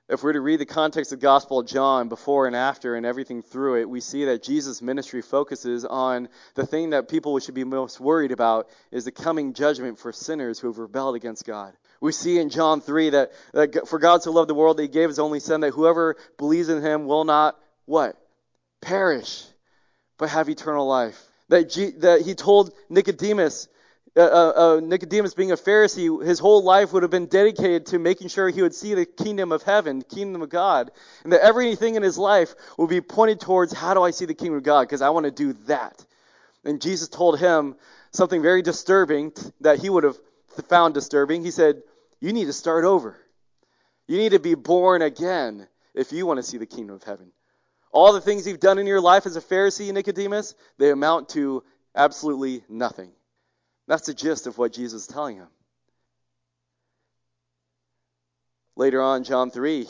If 0.07 0.23
we're 0.23 0.33
to 0.33 0.41
read 0.41 0.61
the 0.61 0.65
context 0.65 1.11
of 1.11 1.19
the 1.19 1.25
Gospel 1.25 1.59
of 1.59 1.67
John 1.67 2.07
before 2.07 2.47
and 2.47 2.55
after 2.55 2.95
and 2.95 3.05
everything 3.05 3.41
through 3.41 3.81
it, 3.81 3.89
we 3.89 3.99
see 3.99 4.25
that 4.25 4.43
Jesus' 4.43 4.81
ministry 4.81 5.21
focuses 5.21 5.83
on 5.83 6.29
the 6.55 6.65
thing 6.65 6.91
that 6.91 7.09
people 7.09 7.37
should 7.39 7.55
be 7.55 7.65
most 7.65 7.99
worried 7.99 8.31
about 8.31 8.69
is 8.89 9.03
the 9.03 9.11
coming 9.11 9.53
judgment 9.53 9.99
for 9.99 10.13
sinners 10.13 10.59
who 10.59 10.67
have 10.67 10.77
rebelled 10.77 11.15
against 11.15 11.45
God. 11.45 11.73
We 11.99 12.13
see 12.13 12.39
in 12.39 12.49
John 12.49 12.79
3 12.79 13.11
that, 13.11 13.31
that 13.53 13.87
for 13.87 13.99
God 13.99 14.23
so 14.23 14.31
loved 14.31 14.49
the 14.49 14.55
world 14.55 14.77
that 14.77 14.83
he 14.83 14.87
gave 14.87 15.09
his 15.09 15.19
only 15.19 15.41
son 15.41 15.61
that 15.61 15.73
whoever 15.73 16.15
believes 16.37 16.69
in 16.69 16.81
him 16.81 17.05
will 17.05 17.25
not 17.25 17.57
what? 17.85 18.15
Perish, 18.81 19.45
but 20.21 20.29
have 20.29 20.49
eternal 20.49 20.87
life. 20.87 21.19
That, 21.49 21.67
G, 21.67 21.89
that 21.97 22.21
he 22.21 22.35
told 22.35 22.73
Nicodemus, 22.89 23.67
uh, 24.15 24.19
uh, 24.21 24.53
uh, 24.55 24.79
Nicodemus 24.79 25.33
being 25.33 25.51
a 25.51 25.57
Pharisee, 25.57 26.23
his 26.23 26.37
whole 26.37 26.63
life 26.63 26.93
would 26.93 27.01
have 27.01 27.09
been 27.09 27.25
dedicated 27.25 27.87
to 27.87 27.97
making 27.97 28.27
sure 28.27 28.47
he 28.47 28.61
would 28.61 28.75
see 28.75 28.93
the 28.93 29.07
kingdom 29.07 29.51
of 29.51 29.63
heaven, 29.63 29.97
the 29.97 30.05
kingdom 30.05 30.43
of 30.43 30.49
God, 30.49 30.91
and 31.23 31.33
that 31.33 31.41
everything 31.41 31.95
in 31.95 32.03
his 32.03 32.19
life 32.19 32.53
would 32.77 32.91
be 32.91 33.01
pointed 33.01 33.39
towards 33.39 33.73
how 33.73 33.95
do 33.95 34.03
I 34.03 34.11
see 34.11 34.25
the 34.25 34.35
kingdom 34.35 34.57
of 34.57 34.63
God? 34.63 34.81
Because 34.83 35.01
I 35.01 35.09
want 35.09 35.23
to 35.23 35.31
do 35.31 35.53
that. 35.65 36.05
And 36.63 36.79
Jesus 36.79 37.09
told 37.09 37.39
him 37.39 37.75
something 38.11 38.43
very 38.43 38.61
disturbing 38.61 39.33
that 39.61 39.79
he 39.79 39.89
would 39.89 40.03
have 40.03 40.17
found 40.69 40.93
disturbing. 40.93 41.43
He 41.43 41.49
said, 41.49 41.81
You 42.19 42.31
need 42.31 42.45
to 42.45 42.53
start 42.53 42.85
over. 42.85 43.17
You 44.07 44.17
need 44.17 44.33
to 44.33 44.39
be 44.39 44.53
born 44.53 45.01
again 45.01 45.67
if 45.95 46.11
you 46.13 46.27
want 46.27 46.37
to 46.37 46.43
see 46.43 46.59
the 46.59 46.67
kingdom 46.67 46.95
of 46.95 47.01
heaven. 47.01 47.31
All 47.91 48.13
the 48.13 48.21
things 48.21 48.47
you've 48.47 48.59
done 48.59 48.79
in 48.79 48.87
your 48.87 49.01
life 49.01 49.25
as 49.25 49.35
a 49.35 49.41
Pharisee, 49.41 49.91
Nicodemus, 49.91 50.55
they 50.77 50.91
amount 50.91 51.29
to 51.29 51.63
absolutely 51.95 52.63
nothing. 52.69 53.11
That's 53.87 54.05
the 54.05 54.13
gist 54.13 54.47
of 54.47 54.57
what 54.57 54.73
Jesus 54.73 55.01
is 55.01 55.07
telling 55.07 55.37
him. 55.37 55.47
Later 58.77 59.01
on, 59.01 59.23
John 59.23 59.51
3, 59.51 59.87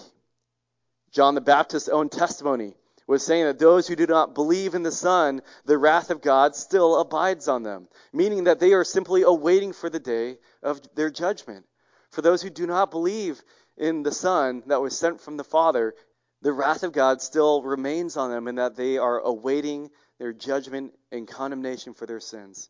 John 1.11 1.35
the 1.35 1.41
Baptist's 1.41 1.89
own 1.89 2.09
testimony 2.09 2.73
was 3.05 3.25
saying 3.25 3.45
that 3.45 3.59
those 3.59 3.87
who 3.87 3.95
do 3.95 4.07
not 4.07 4.33
believe 4.33 4.73
in 4.73 4.83
the 4.83 4.91
Son, 4.91 5.41
the 5.65 5.77
wrath 5.77 6.09
of 6.09 6.21
God 6.21 6.55
still 6.55 6.99
abides 6.99 7.47
on 7.47 7.61
them, 7.61 7.87
meaning 8.13 8.45
that 8.45 8.59
they 8.59 8.73
are 8.73 8.83
simply 8.83 9.23
awaiting 9.23 9.73
for 9.73 9.89
the 9.89 9.99
day 9.99 10.37
of 10.63 10.81
their 10.95 11.09
judgment. 11.09 11.65
For 12.09 12.21
those 12.21 12.41
who 12.41 12.49
do 12.49 12.65
not 12.65 12.89
believe 12.89 13.43
in 13.77 14.03
the 14.03 14.11
Son 14.11 14.63
that 14.67 14.81
was 14.81 14.97
sent 14.97 15.21
from 15.21 15.37
the 15.37 15.43
Father, 15.43 15.93
the 16.41 16.54
wrath 16.54 16.84
of 16.84 16.91
God 16.91 17.21
still 17.21 17.62
remains 17.62 18.17
on 18.17 18.32
them 18.32 18.47
in 18.47 18.56
that 18.56 18.75
they 18.75 18.97
are 18.97 19.19
awaiting 19.19 19.89
their 20.17 20.34
judgment 20.34 20.93
and 21.12 21.27
condemnation 21.27 21.93
for 21.93 22.06
their 22.06 22.19
sins. 22.19 22.69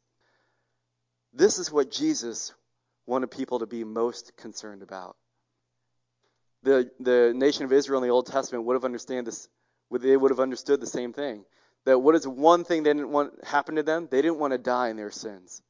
This 1.33 1.59
is 1.59 1.71
what 1.71 1.91
Jesus 1.91 2.53
wanted 3.05 3.31
people 3.31 3.59
to 3.59 3.65
be 3.65 3.83
most 3.83 4.35
concerned 4.37 4.81
about. 4.83 5.15
The, 6.63 6.91
the 6.99 7.33
nation 7.35 7.65
of 7.65 7.73
Israel 7.73 8.01
in 8.01 8.07
the 8.07 8.13
Old 8.13 8.27
Testament 8.27 8.65
would 8.65 8.73
have 8.73 8.85
understand 8.85 9.25
this, 9.25 9.47
they 9.89 10.15
would 10.15 10.31
have 10.31 10.39
understood 10.39 10.79
the 10.79 10.87
same 10.87 11.13
thing. 11.13 11.43
That 11.85 11.99
what 11.99 12.15
is 12.15 12.27
one 12.27 12.63
thing 12.63 12.83
they 12.83 12.93
didn't 12.93 13.09
want 13.09 13.43
happen 13.43 13.75
to 13.75 13.83
them? 13.83 14.07
They 14.11 14.21
didn't 14.21 14.37
want 14.37 14.51
to 14.51 14.59
die 14.59 14.89
in 14.89 14.97
their 14.97 15.11
sins. 15.11 15.61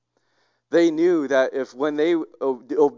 They 0.69 0.91
knew 0.91 1.27
that 1.27 1.53
if 1.53 1.73
when 1.73 1.95
they 1.95 2.15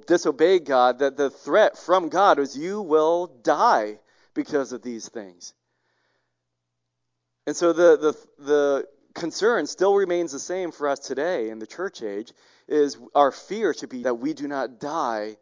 disobeyed 0.07 0.65
God, 0.65 0.99
that 0.99 1.17
the 1.17 1.29
threat 1.29 1.77
from 1.77 2.09
God 2.09 2.39
was 2.39 2.57
you 2.57 2.81
will 2.81 3.27
die 3.27 3.99
because 4.33 4.71
of 4.71 4.81
these 4.81 5.09
things. 5.09 5.53
And 7.45 7.55
so 7.55 7.73
the, 7.73 7.97
the, 7.97 8.43
the 8.43 8.87
concern 9.13 9.67
still 9.67 9.95
remains 9.95 10.31
the 10.31 10.39
same 10.39 10.71
for 10.71 10.87
us 10.87 10.99
today 10.99 11.49
in 11.49 11.59
the 11.59 11.67
church 11.67 12.01
age 12.01 12.31
is 12.67 12.97
our 13.13 13.31
fear 13.31 13.73
should 13.73 13.89
be 13.89 14.03
that 14.03 14.15
we 14.15 14.33
do 14.33 14.47
not 14.47 14.79
die 14.79 15.37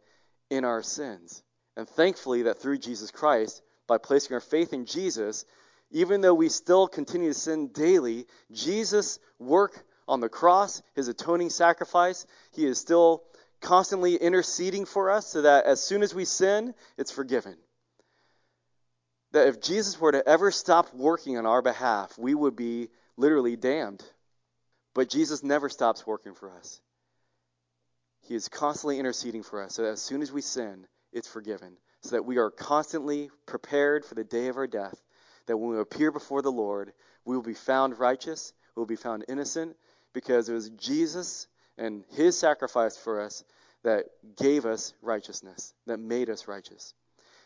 in 0.50 0.64
our 0.64 0.82
sins. 0.82 1.42
And 1.76 1.88
thankfully 1.88 2.42
that 2.42 2.58
through 2.58 2.78
Jesus 2.78 3.10
Christ, 3.10 3.62
by 3.86 3.98
placing 3.98 4.34
our 4.34 4.40
faith 4.40 4.72
in 4.72 4.84
Jesus, 4.84 5.44
even 5.90 6.20
though 6.20 6.34
we 6.34 6.48
still 6.48 6.88
continue 6.88 7.32
to 7.32 7.38
sin 7.38 7.68
daily, 7.68 8.26
Jesus' 8.50 9.18
work 9.38 9.84
on 10.08 10.20
the 10.20 10.28
cross, 10.28 10.82
his 10.94 11.08
atoning 11.08 11.50
sacrifice, 11.50 12.26
he 12.50 12.66
is 12.66 12.78
still 12.78 13.22
constantly 13.60 14.16
interceding 14.16 14.84
for 14.84 15.10
us 15.10 15.28
so 15.28 15.42
that 15.42 15.64
as 15.64 15.82
soon 15.82 16.02
as 16.02 16.14
we 16.14 16.24
sin, 16.24 16.74
it's 16.98 17.12
forgiven 17.12 17.56
that 19.32 19.48
if 19.48 19.60
Jesus 19.60 20.00
were 20.00 20.12
to 20.12 20.26
ever 20.26 20.50
stop 20.50 20.94
working 20.94 21.36
on 21.38 21.46
our 21.46 21.62
behalf, 21.62 22.16
we 22.18 22.34
would 22.34 22.56
be 22.56 22.88
literally 23.16 23.56
damned. 23.56 24.02
But 24.94 25.08
Jesus 25.08 25.42
never 25.42 25.68
stops 25.68 26.06
working 26.06 26.34
for 26.34 26.50
us. 26.54 26.80
He 28.28 28.34
is 28.34 28.48
constantly 28.48 28.98
interceding 28.98 29.42
for 29.42 29.62
us 29.62 29.74
so 29.74 29.82
that 29.82 29.92
as 29.92 30.02
soon 30.02 30.22
as 30.22 30.30
we 30.30 30.42
sin, 30.42 30.86
it's 31.12 31.28
forgiven. 31.28 31.76
So 32.02 32.16
that 32.16 32.24
we 32.24 32.38
are 32.38 32.50
constantly 32.50 33.30
prepared 33.46 34.04
for 34.04 34.14
the 34.14 34.24
day 34.24 34.48
of 34.48 34.56
our 34.56 34.66
death. 34.66 35.00
That 35.46 35.56
when 35.56 35.70
we 35.70 35.80
appear 35.80 36.12
before 36.12 36.42
the 36.42 36.52
Lord, 36.52 36.92
we 37.24 37.34
will 37.34 37.42
be 37.42 37.54
found 37.54 37.98
righteous, 37.98 38.52
we 38.76 38.80
will 38.80 38.86
be 38.86 38.96
found 38.96 39.24
innocent, 39.28 39.76
because 40.12 40.48
it 40.48 40.54
was 40.54 40.68
Jesus 40.70 41.46
and 41.78 42.04
his 42.10 42.38
sacrifice 42.38 42.96
for 42.96 43.20
us 43.20 43.44
that 43.82 44.06
gave 44.36 44.66
us 44.66 44.94
righteousness, 45.00 45.74
that 45.86 45.98
made 45.98 46.28
us 46.28 46.46
righteous. 46.46 46.94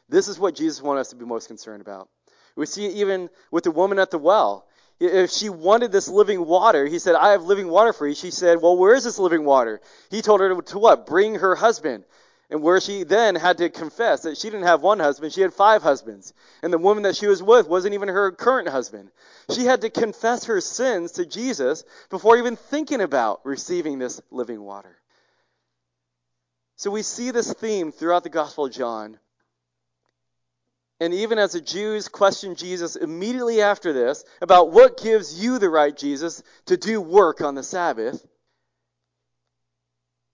This 0.09 0.29
is 0.29 0.39
what 0.39 0.55
Jesus 0.55 0.83
wanted 0.83 1.01
us 1.01 1.11
to 1.11 1.17
be 1.17 1.25
most 1.25 1.49
concerned 1.49 1.81
about. 1.81 2.09
We 2.55 2.67
see 2.67 2.87
it 2.87 2.97
even 2.97 3.29
with 3.51 3.65
the 3.65 3.71
woman 3.71 3.99
at 3.99 4.11
the 4.11 4.19
well. 4.19 4.67
If 4.99 5.31
she 5.31 5.51
wanted 5.51 5.93
this 5.93 6.09
living 6.09 6.47
water, 6.47 6.87
he 6.87 6.99
said, 6.99 7.15
I 7.15 7.33
have 7.33 7.45
living 7.45 7.69
water 7.69 7.93
for 7.93 8.07
you. 8.07 8.15
She 8.15 8.31
said, 8.31 8.63
Well, 8.63 8.79
where 8.79 8.95
is 8.95 9.05
this 9.05 9.19
living 9.19 9.45
water? 9.45 9.81
He 10.11 10.23
told 10.23 10.41
her 10.41 10.61
to 10.61 10.79
what? 10.79 11.07
Bring 11.07 11.35
her 11.35 11.55
husband. 11.55 12.05
And 12.49 12.63
where 12.63 12.81
she 12.81 13.03
then 13.03 13.35
had 13.35 13.59
to 13.59 13.69
confess 13.69 14.23
that 14.23 14.39
she 14.39 14.49
didn't 14.49 14.67
have 14.67 14.81
one 14.81 15.01
husband, 15.01 15.33
she 15.33 15.41
had 15.41 15.53
five 15.53 15.83
husbands. 15.83 16.33
And 16.63 16.73
the 16.73 16.79
woman 16.79 17.03
that 17.03 17.17
she 17.17 17.27
was 17.27 17.43
with 17.43 17.69
wasn't 17.69 17.95
even 17.95 18.09
her 18.09 18.31
current 18.31 18.69
husband. 18.69 19.11
She 19.53 19.65
had 19.65 19.81
to 19.81 19.91
confess 19.91 20.45
her 20.45 20.61
sins 20.61 21.13
to 21.13 21.27
Jesus 21.27 21.85
before 22.09 22.37
even 22.37 22.55
thinking 22.55 23.01
about 23.01 23.45
receiving 23.45 23.99
this 23.99 24.21
living 24.31 24.63
water. 24.63 24.97
So 26.77 26.91
we 26.91 27.03
see 27.03 27.33
this 27.33 27.53
theme 27.53 27.91
throughout 27.91 28.23
the 28.23 28.29
Gospel 28.29 28.67
of 28.67 28.73
John 28.73 29.19
and 30.99 31.13
even 31.13 31.39
as 31.39 31.53
the 31.53 31.61
Jews 31.61 32.09
questioned 32.09 32.57
Jesus 32.57 32.97
immediately 32.97 33.61
after 33.61 33.93
this 33.93 34.25
about 34.41 34.73
what 34.73 35.03
gives 35.03 35.43
you 35.43 35.59
the 35.59 35.69
right, 35.69 35.95
Jesus, 35.95 36.43
to 36.67 36.77
do 36.77 37.01
work 37.01 37.43
on 37.43 37.55
the 37.55 37.63
Sabbath, 37.63 38.27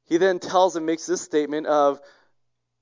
he 0.04 0.18
then 0.18 0.38
tells 0.38 0.76
and 0.76 0.86
makes 0.86 1.06
this 1.06 1.20
statement 1.20 1.66
of 1.66 2.00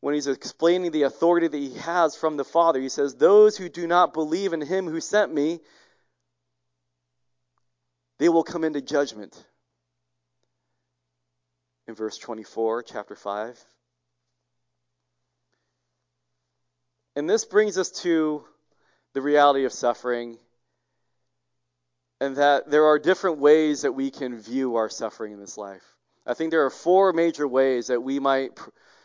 when 0.00 0.14
he's 0.14 0.26
explaining 0.26 0.90
the 0.90 1.02
authority 1.02 1.48
that 1.48 1.56
he 1.56 1.74
has 1.74 2.16
from 2.16 2.36
the 2.36 2.44
Father, 2.44 2.80
he 2.80 2.88
says, 2.88 3.14
Those 3.14 3.56
who 3.56 3.68
do 3.68 3.86
not 3.86 4.12
believe 4.12 4.52
in 4.52 4.60
him 4.60 4.86
who 4.86 5.00
sent 5.00 5.32
me, 5.32 5.60
they 8.18 8.28
will 8.28 8.44
come 8.44 8.64
into 8.64 8.80
judgment. 8.80 9.42
In 11.86 11.94
verse 11.94 12.18
24, 12.18 12.82
chapter 12.82 13.14
5. 13.14 13.58
And 17.16 17.28
this 17.28 17.44
brings 17.44 17.76
us 17.76 17.90
to 18.02 18.44
the 19.14 19.20
reality 19.20 19.64
of 19.64 19.72
suffering 19.72 20.38
and 22.20 22.36
that 22.36 22.70
there 22.70 22.84
are 22.86 22.98
different 22.98 23.38
ways 23.38 23.82
that 23.82 23.92
we 23.92 24.10
can 24.10 24.38
view 24.38 24.76
our 24.76 24.88
suffering 24.88 25.32
in 25.32 25.40
this 25.40 25.56
life. 25.56 25.82
I 26.26 26.34
think 26.34 26.50
there 26.50 26.66
are 26.66 26.70
four 26.70 27.12
major 27.12 27.48
ways 27.48 27.86
that 27.86 28.02
we 28.02 28.20
might 28.20 28.58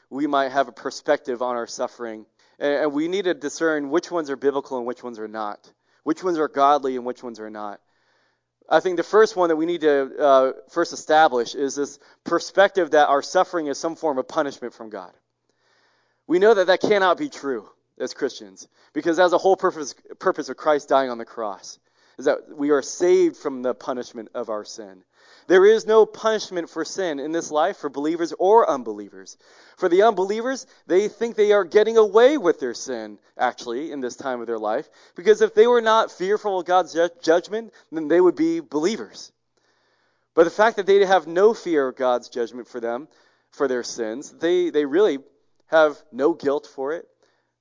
we 0.09 0.27
might 0.27 0.51
have 0.51 0.67
a 0.67 0.71
perspective 0.71 1.41
on 1.41 1.55
our 1.55 1.65
suffering, 1.65 2.27
and 2.59 2.93
we 2.93 3.07
need 3.07 3.25
to 3.25 3.33
discern 3.33 3.89
which 3.89 4.11
ones 4.11 4.29
are 4.29 4.35
biblical 4.35 4.77
and 4.77 4.85
which 4.85 5.03
ones 5.03 5.17
are 5.17 5.27
not, 5.27 5.71
which 6.03 6.23
ones 6.23 6.37
are 6.37 6.47
godly 6.47 6.95
and 6.95 7.05
which 7.05 7.23
ones 7.23 7.39
are 7.39 7.49
not. 7.49 7.79
I 8.69 8.81
think 8.81 8.97
the 8.97 9.03
first 9.03 9.35
one 9.35 9.49
that 9.49 9.55
we 9.55 9.65
need 9.65 9.81
to 9.81 10.17
uh, 10.19 10.51
first 10.69 10.93
establish 10.93 11.55
is 11.55 11.75
this 11.75 11.99
perspective 12.23 12.91
that 12.91 13.07
our 13.07 13.21
suffering 13.21 13.67
is 13.67 13.79
some 13.79 13.95
form 13.95 14.17
of 14.17 14.27
punishment 14.27 14.73
from 14.73 14.89
God. 14.89 15.11
We 16.27 16.39
know 16.39 16.53
that 16.53 16.67
that 16.67 16.81
cannot 16.81 17.17
be 17.17 17.29
true 17.29 17.67
as 17.99 18.13
Christians 18.13 18.67
because 18.93 19.17
that's 19.17 19.31
the 19.31 19.37
whole 19.37 19.55
purpose 19.55 19.95
purpose 20.19 20.49
of 20.49 20.57
Christ 20.57 20.89
dying 20.89 21.09
on 21.09 21.17
the 21.17 21.25
cross 21.25 21.79
is 22.17 22.25
that 22.25 22.55
we 22.55 22.71
are 22.71 22.81
saved 22.81 23.37
from 23.37 23.61
the 23.61 23.73
punishment 23.73 24.29
of 24.33 24.49
our 24.49 24.63
sin. 24.63 25.03
There 25.47 25.65
is 25.65 25.85
no 25.85 26.05
punishment 26.05 26.69
for 26.69 26.85
sin 26.85 27.19
in 27.19 27.31
this 27.31 27.51
life 27.51 27.77
for 27.77 27.89
believers 27.89 28.33
or 28.39 28.69
unbelievers. 28.69 29.37
For 29.77 29.89
the 29.89 30.03
unbelievers, 30.03 30.65
they 30.87 31.07
think 31.07 31.35
they 31.35 31.51
are 31.51 31.63
getting 31.63 31.97
away 31.97 32.37
with 32.37 32.59
their 32.59 32.73
sin, 32.73 33.19
actually, 33.37 33.91
in 33.91 33.99
this 33.99 34.15
time 34.15 34.41
of 34.41 34.47
their 34.47 34.57
life, 34.57 34.89
because 35.15 35.41
if 35.41 35.53
they 35.53 35.67
were 35.67 35.81
not 35.81 36.11
fearful 36.11 36.59
of 36.59 36.65
God's 36.65 36.97
judgment, 37.21 37.73
then 37.91 38.07
they 38.07 38.21
would 38.21 38.35
be 38.35 38.59
believers. 38.59 39.31
But 40.33 40.45
the 40.45 40.49
fact 40.49 40.77
that 40.77 40.85
they 40.85 41.05
have 41.05 41.27
no 41.27 41.53
fear 41.53 41.87
of 41.87 41.95
God's 41.95 42.29
judgment 42.29 42.67
for 42.67 42.79
them, 42.79 43.07
for 43.51 43.67
their 43.67 43.83
sins, 43.83 44.31
they, 44.31 44.69
they 44.69 44.85
really 44.85 45.19
have 45.67 45.97
no 46.11 46.33
guilt 46.33 46.67
for 46.73 46.93
it. 46.93 47.07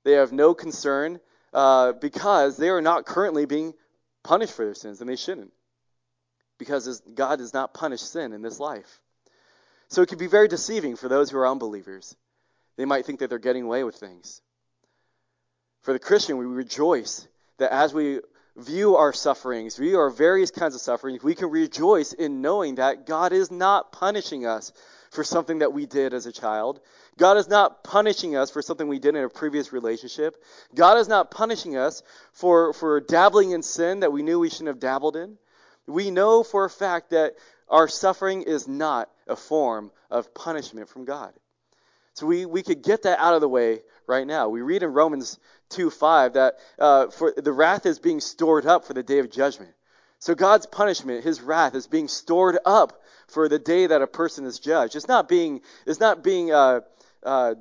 They 0.05 0.13
have 0.13 0.31
no 0.31 0.53
concern 0.53 1.19
uh, 1.51 1.93
because 1.93 2.55
they 2.55 2.69
are 2.69 2.81
not 2.81 3.05
currently 3.05 3.45
being 3.45 3.73
punished 4.23 4.53
for 4.53 4.63
their 4.63 4.75
sins, 4.75 5.01
and 5.01 5.09
they 5.09 5.15
shouldn't. 5.17 5.51
Because 6.57 7.01
God 7.13 7.39
does 7.39 7.53
not 7.53 7.73
punish 7.73 8.01
sin 8.01 8.31
in 8.31 8.41
this 8.41 8.59
life. 8.59 9.01
So 9.89 10.03
it 10.03 10.09
can 10.09 10.19
be 10.19 10.27
very 10.27 10.47
deceiving 10.47 10.95
for 10.95 11.09
those 11.09 11.29
who 11.29 11.37
are 11.39 11.47
unbelievers. 11.47 12.15
They 12.77 12.85
might 12.85 13.05
think 13.05 13.19
that 13.19 13.29
they're 13.29 13.39
getting 13.39 13.63
away 13.63 13.83
with 13.83 13.95
things. 13.95 14.41
For 15.81 15.91
the 15.91 15.99
Christian, 15.99 16.37
we 16.37 16.45
rejoice 16.45 17.27
that 17.57 17.71
as 17.71 17.93
we 17.93 18.21
view 18.55 18.95
our 18.95 19.11
sufferings, 19.11 19.75
view 19.75 19.97
our 19.97 20.09
various 20.09 20.51
kinds 20.51 20.75
of 20.75 20.81
sufferings, 20.81 21.23
we 21.23 21.35
can 21.35 21.49
rejoice 21.49 22.13
in 22.13 22.41
knowing 22.41 22.75
that 22.75 23.05
God 23.05 23.33
is 23.33 23.51
not 23.51 23.91
punishing 23.91 24.45
us 24.45 24.71
for 25.15 25.23
something 25.23 25.59
that 25.59 25.73
we 25.73 25.85
did 25.85 26.13
as 26.13 26.25
a 26.25 26.31
child. 26.31 26.79
God 27.17 27.37
is 27.37 27.47
not 27.47 27.83
punishing 27.83 28.35
us 28.35 28.51
for 28.51 28.61
something 28.61 28.87
we 28.87 28.99
did 28.99 29.15
in 29.15 29.23
a 29.23 29.29
previous 29.29 29.73
relationship. 29.73 30.35
God 30.73 30.97
is 30.97 31.07
not 31.07 31.31
punishing 31.31 31.77
us 31.77 32.03
for, 32.33 32.73
for 32.73 32.99
dabbling 33.01 33.51
in 33.51 33.63
sin 33.63 34.01
that 34.01 34.11
we 34.11 34.21
knew 34.21 34.39
we 34.39 34.49
shouldn't 34.49 34.67
have 34.67 34.79
dabbled 34.79 35.15
in. 35.15 35.37
We 35.87 36.11
know 36.11 36.43
for 36.43 36.65
a 36.65 36.69
fact 36.69 37.11
that 37.11 37.35
our 37.69 37.87
suffering 37.87 38.43
is 38.43 38.67
not 38.67 39.09
a 39.27 39.35
form 39.35 39.91
of 40.11 40.33
punishment 40.33 40.89
from 40.89 41.05
God. 41.05 41.33
So 42.13 42.25
we, 42.25 42.45
we 42.45 42.63
could 42.63 42.81
get 42.81 43.03
that 43.03 43.19
out 43.19 43.33
of 43.33 43.41
the 43.41 43.49
way 43.49 43.81
right 44.07 44.25
now. 44.25 44.49
We 44.49 44.61
read 44.61 44.83
in 44.83 44.93
Romans 44.93 45.39
2 45.69 45.89
5 45.89 46.33
that 46.33 46.55
uh, 46.79 47.07
for 47.07 47.33
the 47.35 47.51
wrath 47.51 47.85
is 47.85 47.99
being 47.99 48.21
stored 48.21 48.65
up 48.65 48.85
for 48.85 48.93
the 48.93 49.03
day 49.03 49.19
of 49.19 49.29
judgment. 49.29 49.71
So 50.19 50.35
God's 50.35 50.65
punishment, 50.65 51.23
his 51.23 51.41
wrath, 51.41 51.75
is 51.75 51.87
being 51.87 52.07
stored 52.07 52.57
up 52.65 53.01
for 53.27 53.49
the 53.49 53.59
day 53.59 53.87
that 53.87 54.01
a 54.01 54.07
person 54.07 54.45
is 54.45 54.59
judged. 54.59 54.95
It's 54.95 55.07
not 55.07 55.27
being, 55.27 55.61
it's 55.85 55.99
not 55.99 56.23
being 56.23 56.51
uh, 56.51 56.81
uh, 57.23 57.55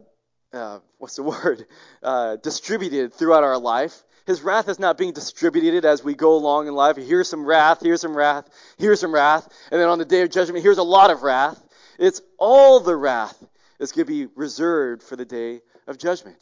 uh, 0.53 0.79
what's 0.99 1.17
the 1.17 1.23
word, 1.35 1.67
uh, 2.03 2.37
distributed 2.37 3.13
throughout 3.13 3.45
our 3.45 3.59
life. 3.59 4.03
His 4.27 4.41
wrath 4.41 4.69
is 4.69 4.79
not 4.79 4.97
being 4.97 5.13
distributed 5.13 5.85
as 5.85 6.03
we 6.03 6.15
go 6.15 6.35
along 6.35 6.67
in 6.67 6.75
life. 6.75 6.97
Here's 6.97 7.29
some 7.29 7.45
wrath, 7.45 7.83
here's 7.83 8.01
some 8.01 8.17
wrath, 8.17 8.49
here's 8.79 9.01
some 9.01 9.13
wrath, 9.13 9.47
and 9.71 9.81
then 9.81 9.89
on 9.89 9.99
the 9.99 10.07
day 10.07 10.23
of 10.23 10.31
judgment, 10.31 10.63
here's 10.63 10.79
a 10.79 10.83
lot 10.83 11.11
of 11.11 11.23
wrath. 11.23 11.63
It's 11.99 12.23
all 12.39 12.81
the 12.81 12.97
wrath 12.97 13.37
that's 13.79 13.93
going 13.93 14.07
to 14.07 14.13
be 14.13 14.33
reserved 14.35 15.03
for 15.03 15.17
the 15.17 15.27
day 15.27 15.61
of 15.87 15.99
judgment. 15.99 16.39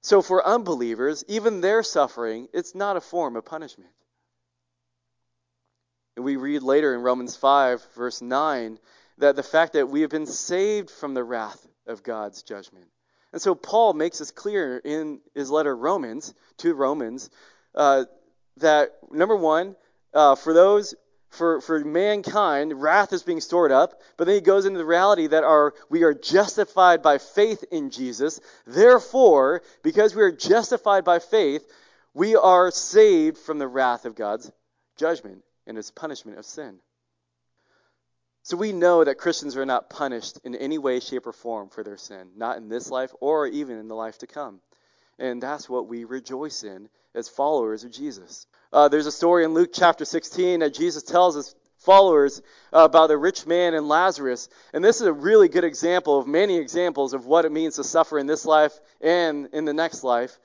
So 0.00 0.22
for 0.22 0.44
unbelievers, 0.44 1.24
even 1.28 1.60
their 1.60 1.82
suffering, 1.82 2.48
it's 2.52 2.74
not 2.74 2.96
a 2.96 3.00
form 3.00 3.36
of 3.36 3.44
punishment. 3.44 3.90
And 6.18 6.24
we 6.24 6.34
read 6.34 6.64
later 6.64 6.96
in 6.96 7.02
Romans 7.02 7.36
5, 7.36 7.80
verse 7.94 8.20
9, 8.20 8.80
that 9.18 9.36
the 9.36 9.42
fact 9.44 9.74
that 9.74 9.88
we 9.88 10.00
have 10.00 10.10
been 10.10 10.26
saved 10.26 10.90
from 10.90 11.14
the 11.14 11.22
wrath 11.22 11.64
of 11.86 12.02
God's 12.02 12.42
judgment. 12.42 12.86
And 13.32 13.40
so 13.40 13.54
Paul 13.54 13.92
makes 13.92 14.18
this 14.18 14.32
clear 14.32 14.78
in 14.78 15.20
his 15.36 15.48
letter 15.48 15.76
Romans 15.76 16.34
to 16.56 16.74
Romans 16.74 17.30
uh, 17.72 18.06
that 18.56 18.96
number 19.12 19.36
one, 19.36 19.76
uh, 20.12 20.34
for 20.34 20.52
those 20.52 20.96
for, 21.28 21.60
for 21.60 21.84
mankind, 21.84 22.82
wrath 22.82 23.12
is 23.12 23.22
being 23.22 23.40
stored 23.40 23.70
up, 23.70 24.02
but 24.16 24.24
then 24.24 24.34
he 24.34 24.40
goes 24.40 24.66
into 24.66 24.78
the 24.78 24.84
reality 24.84 25.28
that 25.28 25.44
our, 25.44 25.72
we 25.88 26.02
are 26.02 26.14
justified 26.14 27.00
by 27.00 27.18
faith 27.18 27.62
in 27.70 27.90
Jesus. 27.90 28.40
Therefore, 28.66 29.62
because 29.84 30.16
we 30.16 30.22
are 30.22 30.32
justified 30.32 31.04
by 31.04 31.20
faith, 31.20 31.64
we 32.12 32.34
are 32.34 32.72
saved 32.72 33.38
from 33.38 33.60
the 33.60 33.68
wrath 33.68 34.04
of 34.04 34.16
God's 34.16 34.50
judgment 34.96 35.44
and 35.68 35.76
his 35.76 35.92
punishment 35.92 36.38
of 36.38 36.46
sin. 36.46 36.80
So 38.42 38.56
we 38.56 38.72
know 38.72 39.04
that 39.04 39.18
Christians 39.18 39.56
are 39.56 39.66
not 39.66 39.90
punished 39.90 40.38
in 40.42 40.54
any 40.54 40.78
way, 40.78 41.00
shape, 41.00 41.26
or 41.26 41.32
form 41.32 41.68
for 41.68 41.84
their 41.84 41.98
sin, 41.98 42.30
not 42.34 42.56
in 42.56 42.68
this 42.68 42.90
life 42.90 43.12
or 43.20 43.46
even 43.46 43.78
in 43.78 43.88
the 43.88 43.94
life 43.94 44.18
to 44.18 44.26
come. 44.26 44.60
And 45.18 45.42
that's 45.42 45.68
what 45.68 45.86
we 45.86 46.04
rejoice 46.04 46.64
in 46.64 46.88
as 47.14 47.28
followers 47.28 47.84
of 47.84 47.90
Jesus. 47.90 48.46
Uh, 48.72 48.88
there's 48.88 49.06
a 49.06 49.12
story 49.12 49.44
in 49.44 49.52
Luke 49.52 49.70
chapter 49.72 50.04
16 50.04 50.60
that 50.60 50.72
Jesus 50.74 51.02
tells 51.02 51.34
his 51.34 51.54
followers 51.78 52.40
uh, 52.72 52.80
about 52.80 53.08
the 53.08 53.16
rich 53.18 53.46
man 53.46 53.74
and 53.74 53.88
Lazarus. 53.88 54.48
And 54.72 54.84
this 54.84 55.00
is 55.00 55.06
a 55.06 55.12
really 55.12 55.48
good 55.48 55.64
example 55.64 56.18
of 56.18 56.26
many 56.26 56.56
examples 56.56 57.12
of 57.12 57.26
what 57.26 57.44
it 57.44 57.52
means 57.52 57.76
to 57.76 57.84
suffer 57.84 58.18
in 58.18 58.26
this 58.26 58.46
life 58.46 58.78
and 59.00 59.48
in 59.52 59.64
the 59.64 59.74
next 59.74 60.04
life. 60.04 60.38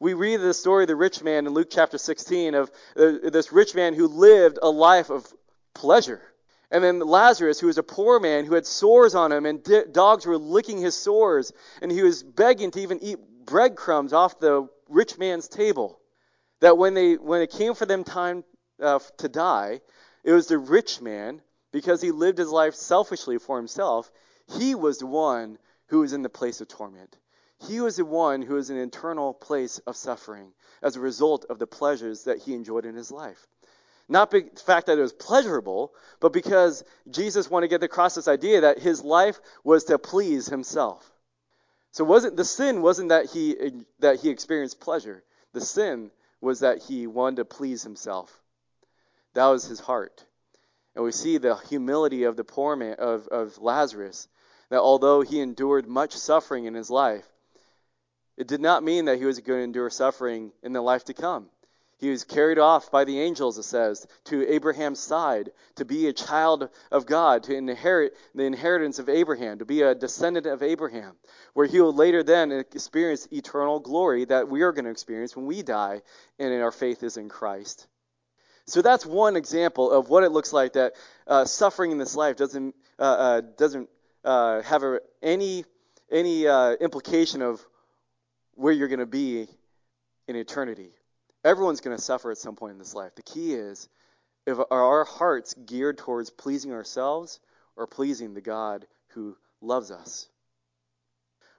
We 0.00 0.14
read 0.14 0.36
the 0.36 0.54
story 0.54 0.84
of 0.84 0.88
the 0.88 0.96
rich 0.96 1.24
man 1.24 1.46
in 1.46 1.52
Luke 1.52 1.68
chapter 1.70 1.98
16 1.98 2.54
of 2.54 2.70
uh, 2.96 3.30
this 3.32 3.52
rich 3.52 3.74
man 3.74 3.94
who 3.94 4.06
lived 4.06 4.58
a 4.62 4.70
life 4.70 5.10
of 5.10 5.26
pleasure. 5.74 6.22
And 6.70 6.84
then 6.84 7.00
Lazarus, 7.00 7.58
who 7.58 7.66
was 7.66 7.78
a 7.78 7.82
poor 7.82 8.20
man 8.20 8.44
who 8.44 8.54
had 8.54 8.66
sores 8.66 9.16
on 9.16 9.32
him, 9.32 9.44
and 9.44 9.66
dogs 9.92 10.24
were 10.24 10.38
licking 10.38 10.78
his 10.78 10.94
sores, 10.94 11.52
and 11.82 11.90
he 11.90 12.02
was 12.02 12.22
begging 12.22 12.70
to 12.72 12.80
even 12.80 13.02
eat 13.02 13.18
breadcrumbs 13.44 14.12
off 14.12 14.38
the 14.38 14.68
rich 14.88 15.18
man's 15.18 15.48
table. 15.48 15.98
That 16.60 16.78
when 16.78 16.94
they 16.94 17.14
when 17.14 17.42
it 17.42 17.50
came 17.50 17.74
for 17.74 17.86
them 17.86 18.04
time 18.04 18.44
uh, 18.80 19.00
to 19.16 19.28
die, 19.28 19.80
it 20.22 20.32
was 20.32 20.46
the 20.46 20.58
rich 20.58 21.00
man 21.00 21.40
because 21.72 22.00
he 22.02 22.12
lived 22.12 22.38
his 22.38 22.50
life 22.50 22.74
selfishly 22.74 23.38
for 23.38 23.56
himself. 23.56 24.12
He 24.46 24.74
was 24.74 24.98
the 24.98 25.06
one 25.06 25.58
who 25.86 26.00
was 26.00 26.12
in 26.12 26.22
the 26.22 26.28
place 26.28 26.60
of 26.60 26.68
torment. 26.68 27.16
He 27.66 27.80
was 27.80 27.96
the 27.96 28.04
one 28.04 28.42
who 28.42 28.54
was 28.54 28.70
in 28.70 28.76
an 28.76 28.88
eternal 28.88 29.34
place 29.34 29.78
of 29.80 29.96
suffering 29.96 30.52
as 30.82 30.96
a 30.96 31.00
result 31.00 31.44
of 31.50 31.58
the 31.58 31.66
pleasures 31.66 32.24
that 32.24 32.38
he 32.38 32.54
enjoyed 32.54 32.84
in 32.84 32.94
his 32.94 33.10
life. 33.10 33.46
Not 34.08 34.30
the 34.30 34.48
fact 34.64 34.86
that 34.86 34.98
it 34.98 35.02
was 35.02 35.12
pleasurable, 35.12 35.92
but 36.20 36.32
because 36.32 36.82
Jesus 37.10 37.50
wanted 37.50 37.66
to 37.66 37.78
get 37.78 37.82
across 37.82 38.14
this 38.14 38.28
idea 38.28 38.62
that 38.62 38.78
his 38.78 39.04
life 39.04 39.40
was 39.64 39.84
to 39.84 39.98
please 39.98 40.46
himself. 40.46 41.12
So 41.90 42.04
wasn't 42.04 42.36
the 42.36 42.44
sin 42.44 42.80
wasn't 42.80 43.10
that 43.10 43.26
he 43.26 43.84
that 43.98 44.20
he 44.20 44.30
experienced 44.30 44.80
pleasure. 44.80 45.24
The 45.52 45.60
sin 45.60 46.10
was 46.40 46.60
that 46.60 46.82
he 46.82 47.06
wanted 47.06 47.36
to 47.36 47.44
please 47.44 47.82
himself. 47.82 48.40
That 49.34 49.46
was 49.46 49.64
his 49.64 49.80
heart. 49.80 50.24
And 50.94 51.04
we 51.04 51.12
see 51.12 51.38
the 51.38 51.56
humility 51.56 52.24
of 52.24 52.36
the 52.36 52.44
poor 52.44 52.76
man 52.76 52.96
of, 52.98 53.28
of 53.28 53.58
Lazarus, 53.58 54.28
that 54.70 54.80
although 54.80 55.20
he 55.20 55.40
endured 55.40 55.86
much 55.86 56.16
suffering 56.16 56.64
in 56.64 56.74
his 56.74 56.90
life, 56.90 57.26
it 58.38 58.46
did 58.46 58.60
not 58.60 58.84
mean 58.84 59.06
that 59.06 59.18
he 59.18 59.24
was 59.24 59.40
going 59.40 59.58
to 59.58 59.64
endure 59.64 59.90
suffering 59.90 60.52
in 60.62 60.72
the 60.72 60.80
life 60.80 61.04
to 61.06 61.14
come. 61.14 61.48
He 61.98 62.10
was 62.10 62.22
carried 62.22 62.60
off 62.60 62.92
by 62.92 63.02
the 63.02 63.20
angels, 63.20 63.58
it 63.58 63.64
says, 63.64 64.06
to 64.26 64.48
Abraham's 64.48 65.00
side 65.00 65.50
to 65.74 65.84
be 65.84 66.06
a 66.06 66.12
child 66.12 66.68
of 66.92 67.06
God, 67.06 67.42
to 67.44 67.56
inherit 67.56 68.16
the 68.36 68.44
inheritance 68.44 69.00
of 69.00 69.08
Abraham, 69.08 69.58
to 69.58 69.64
be 69.64 69.82
a 69.82 69.96
descendant 69.96 70.46
of 70.46 70.62
Abraham, 70.62 71.16
where 71.54 71.66
he 71.66 71.80
will 71.80 71.92
later 71.92 72.22
then 72.22 72.52
experience 72.52 73.26
eternal 73.32 73.80
glory 73.80 74.24
that 74.26 74.48
we 74.48 74.62
are 74.62 74.70
going 74.70 74.84
to 74.84 74.92
experience 74.92 75.34
when 75.34 75.46
we 75.46 75.62
die 75.62 76.02
and 76.38 76.62
our 76.62 76.70
faith 76.70 77.02
is 77.02 77.16
in 77.16 77.28
Christ. 77.28 77.88
So 78.66 78.80
that's 78.80 79.04
one 79.04 79.34
example 79.34 79.90
of 79.90 80.08
what 80.08 80.22
it 80.22 80.30
looks 80.30 80.52
like 80.52 80.74
that 80.74 80.92
uh, 81.26 81.44
suffering 81.44 81.90
in 81.90 81.98
this 81.98 82.14
life 82.14 82.36
doesn't 82.36 82.76
uh, 83.00 83.02
uh, 83.02 83.40
doesn't 83.56 83.88
uh, 84.24 84.62
have 84.62 84.84
a, 84.84 85.00
any 85.20 85.64
any 86.12 86.46
uh, 86.46 86.74
implication 86.74 87.42
of 87.42 87.66
where 88.58 88.72
you're 88.72 88.88
going 88.88 88.98
to 88.98 89.06
be 89.06 89.46
in 90.26 90.34
eternity. 90.34 90.90
Everyone's 91.44 91.80
going 91.80 91.96
to 91.96 92.02
suffer 92.02 92.32
at 92.32 92.38
some 92.38 92.56
point 92.56 92.72
in 92.72 92.78
this 92.78 92.94
life. 92.94 93.14
The 93.14 93.22
key 93.22 93.54
is 93.54 93.88
if 94.46 94.58
are 94.58 94.66
our 94.70 95.04
hearts 95.04 95.54
geared 95.54 95.98
towards 95.98 96.30
pleasing 96.30 96.72
ourselves 96.72 97.38
or 97.76 97.86
pleasing 97.86 98.34
the 98.34 98.40
God 98.40 98.86
who 99.10 99.36
loves 99.60 99.92
us? 99.92 100.28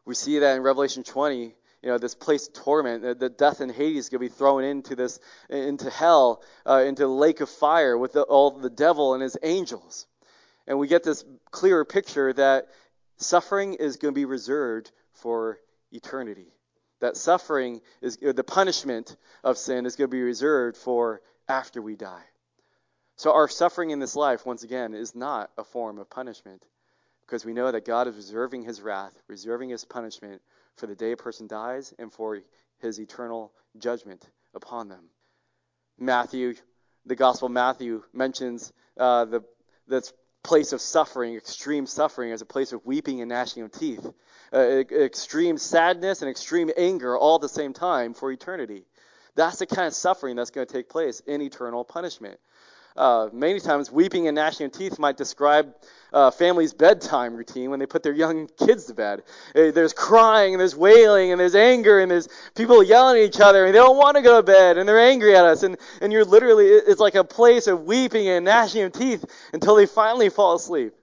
We 0.05 0.13
see 0.13 0.39
that 0.39 0.57
in 0.57 0.61
Revelation 0.61 1.03
20 1.03 1.55
you 1.81 1.87
know, 1.87 1.97
this 1.97 2.15
place 2.15 2.49
of 2.49 2.53
torment, 2.55 3.19
the, 3.19 3.29
death 3.29 3.61
in 3.61 3.69
Hades 3.69 4.05
is 4.05 4.09
going 4.09 4.21
to 4.21 4.29
be 4.29 4.35
thrown 4.35 4.65
into 4.65 4.97
this, 4.97 5.17
into 5.49 5.89
hell, 5.89 6.43
uh, 6.67 6.83
into 6.85 7.03
the 7.03 7.07
lake 7.07 7.39
of 7.39 7.49
fire 7.49 7.97
with 7.97 8.11
the, 8.11 8.23
all 8.23 8.51
the 8.51 8.69
devil 8.69 9.13
and 9.13 9.23
his 9.23 9.37
angels. 9.43 10.05
And 10.67 10.77
we 10.77 10.89
get 10.89 11.03
this 11.03 11.23
clearer 11.51 11.85
picture 11.85 12.33
that 12.33 12.67
suffering 13.15 13.75
is 13.75 13.95
going 13.95 14.13
to 14.13 14.19
be 14.19 14.25
reserved 14.25 14.91
for 15.13 15.57
eternity. 15.93 16.51
That 16.99 17.17
suffering 17.17 17.81
is, 18.01 18.17
the 18.17 18.43
punishment 18.43 19.15
of 19.43 19.57
sin 19.57 19.85
is 19.85 19.95
going 19.95 20.09
to 20.09 20.15
be 20.15 20.21
reserved 20.21 20.77
for 20.77 21.21
after 21.47 21.81
we 21.81 21.95
die. 21.95 22.23
So 23.15 23.33
our 23.33 23.47
suffering 23.47 23.89
in 23.89 23.99
this 23.99 24.15
life, 24.15 24.45
once 24.45 24.63
again, 24.63 24.93
is 24.93 25.15
not 25.15 25.51
a 25.57 25.63
form 25.63 25.97
of 25.97 26.09
punishment 26.09 26.63
because 27.21 27.45
we 27.45 27.53
know 27.53 27.71
that 27.71 27.85
God 27.85 28.07
is 28.07 28.15
reserving 28.15 28.63
his 28.63 28.81
wrath, 28.81 29.13
reserving 29.27 29.69
his 29.69 29.85
punishment 29.85 30.41
for 30.77 30.87
the 30.87 30.95
day 30.95 31.11
a 31.11 31.17
person 31.17 31.47
dies 31.47 31.93
and 31.99 32.11
for 32.11 32.39
his 32.79 32.99
eternal 32.99 33.51
judgment 33.77 34.25
upon 34.53 34.87
them. 34.87 35.03
Matthew, 35.97 36.55
the 37.05 37.15
Gospel 37.15 37.47
of 37.47 37.51
Matthew 37.51 38.03
mentions 38.13 38.71
uh, 38.97 39.25
the 39.25 39.43
this 39.87 40.13
place 40.43 40.73
of 40.73 40.81
suffering, 40.81 41.35
extreme 41.35 41.85
suffering, 41.85 42.31
as 42.31 42.41
a 42.41 42.45
place 42.45 42.71
of 42.73 42.85
weeping 42.85 43.21
and 43.21 43.29
gnashing 43.29 43.63
of 43.63 43.71
teeth, 43.71 44.05
uh, 44.53 44.59
extreme 44.59 45.57
sadness 45.57 46.21
and 46.21 46.29
extreme 46.29 46.69
anger 46.77 47.17
all 47.17 47.35
at 47.35 47.41
the 47.41 47.49
same 47.49 47.73
time 47.73 48.13
for 48.13 48.31
eternity. 48.31 48.85
That's 49.35 49.59
the 49.59 49.67
kind 49.67 49.87
of 49.87 49.93
suffering 49.93 50.35
that's 50.35 50.49
going 50.49 50.67
to 50.67 50.73
take 50.73 50.89
place 50.89 51.19
in 51.21 51.41
eternal 51.41 51.83
punishment. 51.83 52.39
Uh, 52.99 53.29
many 53.31 53.61
times, 53.61 53.89
weeping 53.89 54.27
and 54.27 54.35
gnashing 54.35 54.65
of 54.65 54.73
teeth 54.73 54.99
might 54.99 55.15
describe 55.15 55.73
uh, 56.11 56.29
family's 56.31 56.73
bedtime 56.73 57.33
routine 57.33 57.69
when 57.69 57.79
they 57.79 57.85
put 57.85 58.03
their 58.03 58.11
young 58.11 58.49
kids 58.65 58.87
to 58.87 58.93
bed. 58.93 59.23
Uh, 59.55 59.71
there's 59.71 59.93
crying, 59.93 60.53
and 60.53 60.59
there's 60.59 60.75
wailing, 60.75 61.31
and 61.31 61.39
there's 61.39 61.55
anger, 61.55 62.01
and 62.01 62.11
there's 62.11 62.27
people 62.55 62.83
yelling 62.83 63.21
at 63.21 63.25
each 63.25 63.39
other, 63.39 63.65
and 63.65 63.73
they 63.73 63.79
don't 63.79 63.95
want 63.95 64.17
to 64.17 64.21
go 64.21 64.35
to 64.35 64.43
bed, 64.43 64.77
and 64.77 64.87
they're 64.87 64.99
angry 64.99 65.33
at 65.33 65.45
us, 65.45 65.63
and, 65.63 65.77
and 66.01 66.11
you're 66.11 66.25
literally, 66.25 66.65
it's 66.65 66.99
like 66.99 67.15
a 67.15 67.23
place 67.23 67.67
of 67.67 67.85
weeping 67.85 68.27
and 68.27 68.43
gnashing 68.43 68.83
of 68.83 68.91
teeth 68.91 69.23
until 69.53 69.75
they 69.75 69.85
finally 69.85 70.27
fall 70.27 70.55
asleep. 70.55 70.93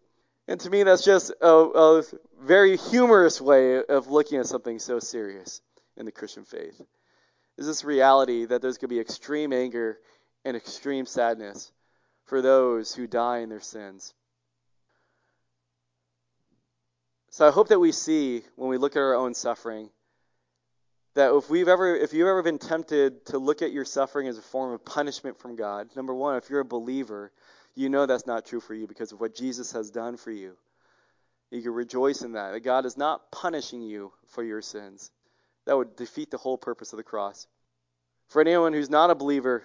And 0.48 0.60
to 0.60 0.68
me, 0.68 0.82
that's 0.82 1.02
just 1.02 1.32
a, 1.40 1.48
a 1.48 2.02
very 2.42 2.76
humorous 2.76 3.40
way 3.40 3.82
of 3.82 4.08
looking 4.08 4.38
at 4.38 4.46
something 4.46 4.78
so 4.80 4.98
serious 4.98 5.62
in 5.96 6.04
the 6.04 6.12
Christian 6.12 6.44
faith. 6.44 6.78
Is 7.56 7.66
this 7.66 7.84
reality 7.84 8.44
that 8.44 8.60
there's 8.60 8.76
going 8.76 8.90
to 8.90 8.94
be 8.94 9.00
extreme 9.00 9.54
anger 9.54 9.98
and 10.44 10.54
extreme 10.58 11.06
sadness 11.06 11.72
for 12.26 12.42
those 12.42 12.94
who 12.94 13.06
die 13.06 13.38
in 13.38 13.48
their 13.48 13.60
sins. 13.60 14.14
So 17.30 17.46
I 17.46 17.50
hope 17.50 17.68
that 17.68 17.78
we 17.78 17.92
see 17.92 18.42
when 18.56 18.68
we 18.68 18.78
look 18.78 18.96
at 18.96 19.00
our 19.00 19.14
own 19.14 19.34
suffering 19.34 19.90
that 21.16 21.34
if 21.34 21.48
we've 21.48 21.68
ever 21.68 21.96
if 21.96 22.12
you've 22.12 22.28
ever 22.28 22.42
been 22.42 22.58
tempted 22.58 23.24
to 23.26 23.38
look 23.38 23.62
at 23.62 23.72
your 23.72 23.86
suffering 23.86 24.28
as 24.28 24.38
a 24.38 24.42
form 24.42 24.72
of 24.72 24.84
punishment 24.84 25.38
from 25.38 25.56
God, 25.56 25.88
number 25.96 26.14
one, 26.14 26.36
if 26.36 26.50
you're 26.50 26.60
a 26.60 26.64
believer, 26.64 27.32
you 27.74 27.88
know 27.88 28.06
that's 28.06 28.26
not 28.26 28.44
true 28.44 28.60
for 28.60 28.74
you 28.74 28.86
because 28.86 29.12
of 29.12 29.20
what 29.20 29.34
Jesus 29.34 29.72
has 29.72 29.90
done 29.90 30.18
for 30.18 30.30
you. 30.30 30.56
You 31.50 31.62
can 31.62 31.72
rejoice 31.72 32.22
in 32.22 32.32
that. 32.32 32.52
That 32.52 32.60
God 32.60 32.84
is 32.84 32.98
not 32.98 33.30
punishing 33.32 33.80
you 33.80 34.12
for 34.28 34.44
your 34.44 34.60
sins. 34.60 35.10
That 35.64 35.76
would 35.76 35.96
defeat 35.96 36.30
the 36.30 36.38
whole 36.38 36.58
purpose 36.58 36.92
of 36.92 36.98
the 36.98 37.02
cross. 37.02 37.46
For 38.28 38.40
anyone 38.42 38.72
who's 38.72 38.90
not 38.90 39.10
a 39.10 39.14
believer, 39.14 39.64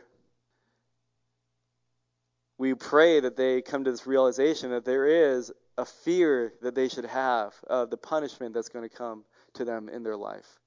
we 2.62 2.76
pray 2.76 3.20
that 3.20 3.36
they 3.36 3.60
come 3.64 3.84
to 3.84 3.90
this 3.90 4.06
realization 4.06 4.70
that 4.70 4.86
there 4.86 5.08
is 5.08 5.52
a 5.80 5.86
fear 5.86 6.54
that 6.62 6.76
they 6.76 6.88
should 6.88 7.06
have 7.06 7.56
of 7.66 7.90
the 7.90 7.98
punishment 7.98 8.54
that's 8.54 8.70
going 8.70 8.88
to 8.88 8.96
come 8.96 9.24
to 9.56 9.66
them 9.66 9.90
in 9.90 10.04
their 10.04 10.16
life. 10.16 10.60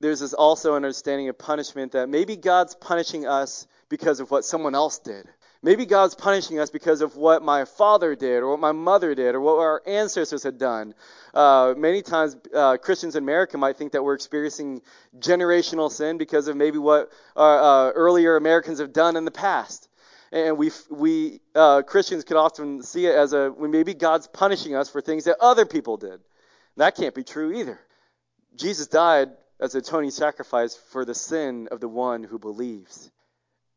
There's 0.00 0.20
this 0.20 0.32
also 0.32 0.74
understanding 0.74 1.28
of 1.28 1.36
punishment 1.36 1.92
that 1.92 2.08
maybe 2.08 2.34
God's 2.34 2.74
punishing 2.76 3.26
us 3.26 3.66
because 3.90 4.20
of 4.20 4.30
what 4.30 4.46
someone 4.46 4.74
else 4.74 4.98
did. 4.98 5.28
Maybe 5.64 5.86
God's 5.86 6.14
punishing 6.14 6.58
us 6.58 6.68
because 6.68 7.00
of 7.00 7.16
what 7.16 7.42
my 7.42 7.64
father 7.64 8.14
did, 8.14 8.42
or 8.42 8.50
what 8.50 8.60
my 8.60 8.72
mother 8.72 9.14
did, 9.14 9.34
or 9.34 9.40
what 9.40 9.58
our 9.60 9.80
ancestors 9.86 10.42
had 10.42 10.58
done. 10.58 10.92
Uh, 11.32 11.72
many 11.74 12.02
times, 12.02 12.36
uh, 12.54 12.76
Christians 12.76 13.16
in 13.16 13.22
America 13.22 13.56
might 13.56 13.78
think 13.78 13.92
that 13.92 14.04
we're 14.04 14.12
experiencing 14.12 14.82
generational 15.18 15.90
sin 15.90 16.18
because 16.18 16.48
of 16.48 16.56
maybe 16.58 16.76
what 16.76 17.10
uh, 17.34 17.90
earlier 17.94 18.36
Americans 18.36 18.78
have 18.78 18.92
done 18.92 19.16
in 19.16 19.24
the 19.24 19.30
past. 19.30 19.88
And 20.32 20.58
we, 20.58 20.70
we 20.90 21.40
uh, 21.54 21.80
Christians 21.80 22.24
could 22.24 22.36
often 22.36 22.82
see 22.82 23.06
it 23.06 23.14
as 23.14 23.32
a 23.32 23.50
maybe 23.58 23.94
God's 23.94 24.26
punishing 24.26 24.74
us 24.74 24.90
for 24.90 25.00
things 25.00 25.24
that 25.24 25.38
other 25.40 25.64
people 25.64 25.96
did. 25.96 26.20
That 26.76 26.94
can't 26.94 27.14
be 27.14 27.24
true 27.24 27.54
either. 27.54 27.80
Jesus 28.54 28.86
died 28.86 29.30
as 29.58 29.74
a 29.74 29.78
atoning 29.78 30.10
sacrifice 30.10 30.76
for 30.90 31.06
the 31.06 31.14
sin 31.14 31.68
of 31.70 31.80
the 31.80 31.88
one 31.88 32.22
who 32.22 32.38
believes 32.38 33.10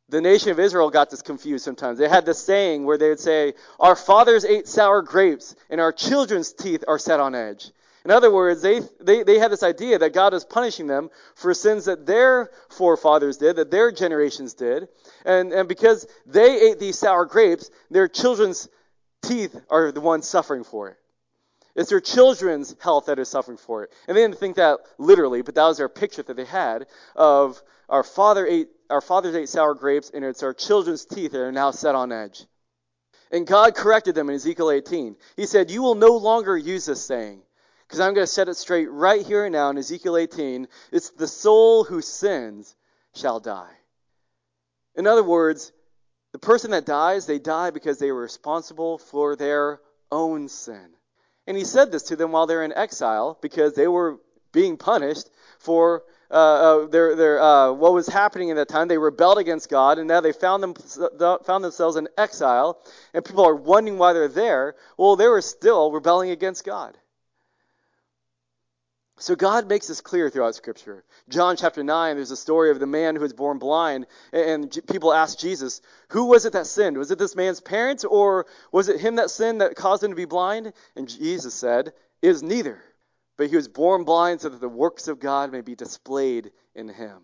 the 0.10 0.22
nation 0.22 0.52
of 0.52 0.60
Israel 0.60 0.90
got 0.90 1.10
this 1.10 1.22
confused 1.22 1.66
sometimes. 1.66 2.00
They 2.00 2.08
had 2.08 2.26
this 2.26 2.44
saying 2.44 2.86
where 2.86 2.98
they 2.98 3.10
would 3.10 3.20
say, 3.20 3.54
Our 3.80 3.96
fathers 3.96 4.46
ate 4.46 4.68
sour 4.68 5.02
grapes, 5.02 5.56
and 5.70 5.82
our 5.82 5.92
children's 5.92 6.54
teeth 6.54 6.84
are 6.88 7.00
set 7.00 7.20
on 7.20 7.36
edge. 7.36 7.72
In 8.06 8.12
other 8.12 8.32
words, 8.32 8.62
they, 8.62 8.80
they, 9.02 9.24
they 9.24 9.38
had 9.38 9.52
this 9.52 9.64
idea 9.64 10.00
that 10.00 10.14
God 10.14 10.32
was 10.32 10.46
punishing 10.46 10.88
them 10.88 11.10
for 11.36 11.54
sins 11.54 11.86
that 11.86 12.06
their 12.06 12.50
forefathers 12.70 13.36
did, 13.36 13.58
that 13.58 13.70
their 13.70 13.92
generations 13.92 14.54
did. 14.54 14.88
And, 15.26 15.52
and 15.52 15.68
because 15.68 16.08
they 16.26 16.70
ate 16.70 16.80
these 16.80 16.98
sour 16.98 17.26
grapes, 17.26 17.70
their 17.92 18.08
children's 18.08 18.70
teeth 19.24 19.60
are 19.70 19.92
the 19.92 20.00
ones 20.00 20.26
suffering 20.26 20.64
for 20.64 20.88
it. 20.88 20.98
It's 21.76 21.90
their 21.90 22.00
children's 22.00 22.78
health 22.80 23.08
that 23.08 23.20
is 23.20 23.28
suffering 23.28 23.58
for 23.58 23.84
it. 23.84 23.92
And 24.08 24.16
they 24.16 24.22
didn't 24.22 24.40
think 24.40 24.56
that 24.56 24.80
literally, 24.98 25.42
but 25.42 25.56
that 25.56 25.66
was 25.66 25.78
their 25.78 25.90
picture 25.90 26.24
that 26.24 26.38
they 26.38 26.46
had 26.46 26.88
of 27.14 27.62
our 27.90 28.04
father 28.04 28.48
ate 28.48 28.70
our 28.90 29.02
fathers 29.02 29.36
ate 29.36 29.50
sour 29.50 29.74
grapes, 29.74 30.12
and 30.14 30.24
it's 30.24 30.44
our 30.44 30.54
children's 30.54 31.06
teeth 31.06 31.32
that 31.32 31.42
are 31.42 31.52
now 31.52 31.72
set 31.72 31.96
on 31.96 32.12
edge. 32.12 32.46
And 33.32 33.46
God 33.46 33.76
corrected 33.76 34.16
them 34.16 34.30
in 34.30 34.36
Ezekiel 34.36 34.72
18. 34.72 35.16
He 35.36 35.46
said, 35.46 35.70
You 35.70 35.82
will 35.82 35.96
no 35.96 36.16
longer 36.16 36.58
use 36.58 36.86
this 36.86 37.04
saying, 37.04 37.42
because 37.86 38.00
I'm 38.00 38.14
going 38.14 38.26
to 38.26 38.32
set 38.32 38.48
it 38.48 38.56
straight 38.56 38.90
right 38.90 39.26
here 39.26 39.46
and 39.46 39.54
now 39.54 39.70
in 39.70 39.78
Ezekiel 39.78 40.18
18. 40.18 40.68
It's 40.92 41.10
the 41.12 41.28
soul 41.28 41.84
who 41.84 42.02
sins 42.02 42.76
shall 43.14 43.40
die. 43.40 43.74
In 44.96 45.08
other 45.08 45.24
words, 45.24 45.74
the 46.32 46.40
person 46.40 46.72
that 46.72 46.86
dies, 46.86 47.26
they 47.26 47.40
die 47.40 47.72
because 47.72 48.00
they 48.00 48.12
were 48.12 48.22
responsible 48.22 48.98
for 48.98 49.36
their 49.36 49.82
own 50.12 50.48
sin. 50.48 50.90
And 51.46 51.56
he 51.58 51.64
said 51.64 51.92
this 51.92 52.04
to 52.04 52.16
them 52.16 52.32
while 52.32 52.48
they're 52.48 52.64
in 52.64 52.74
exile 52.74 53.38
because 53.42 53.74
they 53.74 53.88
were 53.88 54.20
being 54.52 54.78
punished 54.78 55.30
for 55.60 56.04
uh, 56.30 56.34
uh, 56.34 56.88
their, 56.88 57.16
their, 57.16 57.42
uh, 57.42 57.72
what 57.72 57.94
was 57.94 58.08
happening 58.08 58.50
in 58.50 58.58
that 58.58 58.68
time. 58.68 58.88
They 58.88 58.98
rebelled 58.98 59.38
against 59.38 59.70
God, 59.70 59.98
and 59.98 60.08
now 60.08 60.20
they 60.20 60.34
found, 60.34 60.62
them, 60.62 60.74
found 61.44 61.64
themselves 61.64 61.96
in 61.96 62.08
exile, 62.18 62.82
and 63.14 63.24
people 63.24 63.46
are 63.46 63.56
wondering 63.56 63.98
why 63.98 64.14
they're 64.14 64.28
there. 64.28 64.76
Well, 64.98 65.16
they 65.16 65.28
were 65.28 65.42
still 65.42 65.92
rebelling 65.92 66.32
against 66.32 66.66
God. 66.66 66.98
So 69.20 69.36
God 69.36 69.68
makes 69.68 69.88
this 69.88 70.02
clear 70.02 70.30
throughout 70.30 70.54
Scripture. 70.54 71.04
John 71.28 71.58
chapter 71.58 71.84
9, 71.84 72.16
there's 72.18 72.30
a 72.30 72.38
story 72.38 72.70
of 72.70 72.80
the 72.80 72.86
man 72.86 73.16
who 73.16 73.22
was 73.22 73.34
born 73.34 73.58
blind, 73.58 74.06
and 74.32 74.78
people 74.88 75.12
ask 75.12 75.40
Jesus, 75.40 75.82
who 76.10 76.26
was 76.26 76.46
it 76.46 76.54
that 76.54 76.68
sinned? 76.68 76.98
Was 76.98 77.10
it 77.10 77.18
this 77.18 77.36
man's 77.36 77.60
parents, 77.60 78.04
or 78.04 78.46
was 78.72 78.90
it 78.90 79.00
him 79.00 79.16
that 79.16 79.32
sinned 79.32 79.62
that 79.62 79.76
caused 79.76 80.04
him 80.04 80.12
to 80.12 80.16
be 80.16 80.26
blind? 80.26 80.72
And 80.96 81.10
Jesus 81.10 81.56
said, 81.56 81.94
Is 82.22 82.44
neither 82.44 82.80
but 83.38 83.50
he 83.50 83.56
was 83.56 83.68
born 83.68 84.04
blind 84.04 84.42
so 84.42 84.50
that 84.50 84.60
the 84.60 84.68
works 84.68 85.08
of 85.08 85.20
God 85.20 85.52
may 85.52 85.62
be 85.62 85.76
displayed 85.76 86.52
in 86.76 86.90
him. 86.90 87.22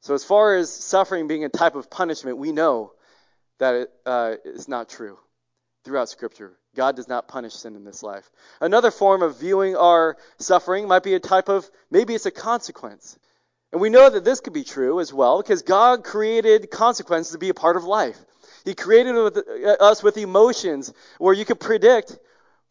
So, 0.00 0.14
as 0.14 0.24
far 0.24 0.56
as 0.56 0.70
suffering 0.70 1.28
being 1.28 1.44
a 1.44 1.48
type 1.48 1.76
of 1.76 1.90
punishment, 1.90 2.38
we 2.38 2.52
know 2.52 2.92
that 3.58 3.74
it 3.74 3.90
uh, 4.04 4.34
is 4.44 4.68
not 4.68 4.88
true 4.88 5.18
throughout 5.84 6.08
Scripture. 6.08 6.52
God 6.74 6.96
does 6.96 7.08
not 7.08 7.28
punish 7.28 7.54
sin 7.54 7.76
in 7.76 7.84
this 7.84 8.02
life. 8.02 8.30
Another 8.60 8.90
form 8.90 9.22
of 9.22 9.38
viewing 9.38 9.76
our 9.76 10.16
suffering 10.38 10.88
might 10.88 11.04
be 11.04 11.14
a 11.14 11.20
type 11.20 11.48
of 11.48 11.68
maybe 11.90 12.14
it's 12.14 12.26
a 12.26 12.30
consequence. 12.30 13.18
And 13.72 13.80
we 13.80 13.90
know 13.90 14.08
that 14.08 14.24
this 14.24 14.40
could 14.40 14.52
be 14.52 14.64
true 14.64 15.00
as 15.00 15.12
well 15.12 15.40
because 15.40 15.62
God 15.62 16.04
created 16.04 16.70
consequences 16.70 17.32
to 17.32 17.38
be 17.38 17.48
a 17.48 17.54
part 17.54 17.76
of 17.76 17.84
life. 17.84 18.18
He 18.64 18.74
created 18.74 19.16
us 19.80 20.02
with 20.02 20.16
emotions 20.16 20.92
where 21.18 21.34
you 21.34 21.44
could 21.44 21.60
predict 21.60 22.18